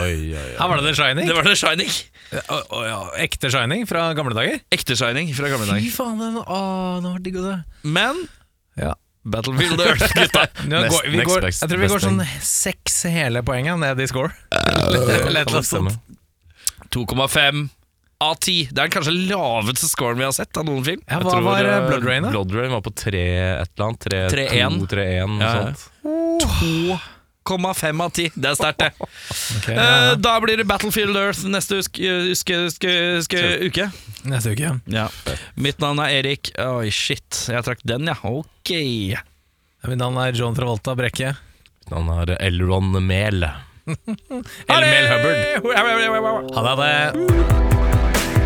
Oi, 0.00 0.12
oi, 0.32 0.38
oi. 0.40 0.54
Her 0.56 0.68
var 0.70 0.80
det 0.80 0.86
The 0.88 0.94
Shining. 0.96 1.26
Det 1.28 1.34
var 1.36 1.44
The 1.44 1.56
Shining. 1.58 1.90
Å, 2.30 2.56
å, 2.72 2.80
ja. 2.86 2.98
Ekte 3.24 3.50
Shining 3.52 3.84
fra 3.90 4.06
gamle 4.16 4.32
dager? 4.38 4.60
Ekte 4.72 4.96
Shining 4.96 5.32
fra 5.36 5.50
gamle 5.52 5.66
Fy 5.68 5.72
dager. 5.74 5.90
faen, 5.96 6.16
den, 6.22 6.38
å, 6.40 6.60
den 7.02 7.10
var 7.12 7.24
digg 7.26 7.36
å 7.40 7.44
se. 7.48 7.56
Men 7.84 8.22
Ja. 8.80 8.94
Battlefield 9.30 9.82
Earth, 9.84 10.14
gutta. 10.16 10.46
Nå 10.70 10.78
Next- 10.80 10.94
går, 10.96 11.10
vi 11.12 11.18
next 11.20 11.28
går, 11.28 11.42
best- 11.44 11.60
jeg 11.66 11.68
tror 11.74 11.82
vi 11.82 11.90
går 11.92 12.00
sånn 12.06 12.22
seks 12.46 12.94
hele 13.12 13.42
poenget 13.44 13.76
ned 13.82 14.00
i 14.00 14.06
score. 14.08 14.32
Eller 14.56 15.12
et 15.18 15.26
eller 15.28 15.44
annet 15.44 15.68
sånt. 15.68 15.98
2,5 16.94 17.66
av 18.20 18.34
10. 18.36 18.68
Det 18.76 18.82
er 18.84 18.90
kanskje 18.92 19.14
laveste 19.30 19.88
scoren 19.88 20.18
vi 20.20 20.26
har 20.26 20.34
sett 20.36 20.56
av 20.60 20.66
noen 20.68 20.84
film. 20.84 21.00
Ja, 21.06 21.16
Jeg 21.16 21.24
hva 21.24 21.30
tror, 21.32 21.46
var 21.46 21.64
eh, 21.64 21.76
eh, 21.78 21.86
Blood 21.88 22.04
Rain, 22.04 22.26
da? 22.26 22.32
Blood 22.34 22.52
Rain 22.58 22.74
var 22.74 22.82
på 22.84 22.92
3 22.92 23.22
et 23.62 23.70
eller 23.78 23.86
annet. 23.86 24.04
3-1. 24.36 24.84
3-1, 24.90 25.32
noe 25.38 25.40
Ja, 25.40 25.54
ja. 25.56 25.72
sånt. 25.72 27.06
2,5 27.50 28.02
av 28.04 28.10
10. 28.12 28.30
Det 28.36 28.50
er 28.50 28.58
sterkt, 28.58 28.82
det. 28.84 28.90
Okay, 29.60 29.74
Eh, 29.74 29.80
ja, 29.80 30.14
da 30.20 30.34
blir 30.40 30.60
det 30.60 30.64
Battlefield 30.68 31.16
Earth 31.16 31.42
neste 31.48 31.80
uske, 31.80 32.12
uske, 32.30 32.56
uske, 32.68 32.92
uske, 33.20 33.40
uke. 33.66 33.88
Neste 34.28 34.52
uke. 34.54 34.74
Ja. 34.92 35.08
Mitt 35.56 35.80
navn 35.82 35.98
er 36.04 36.20
Erik. 36.20 36.52
Oi, 36.60 36.90
shit. 36.94 37.46
Jeg 37.50 37.64
trakk 37.66 37.82
den, 37.88 38.06
ja. 38.12 38.16
Ok. 38.24 38.72
Mitt 39.88 40.00
navn 40.00 40.20
er 40.22 40.36
John 40.36 40.54
Travolta 40.56 40.94
Brekke. 40.98 41.32
Mitt 41.80 41.92
navn 41.96 42.12
er 42.20 42.36
Elron 42.38 42.92
Mehl. 43.00 43.48
Elmel 44.70 45.08
Hubbard. 45.10 45.70
Ha 45.72 45.86
Hubbard. 45.88 46.52
Ha 46.54 46.76
det. 46.84 47.89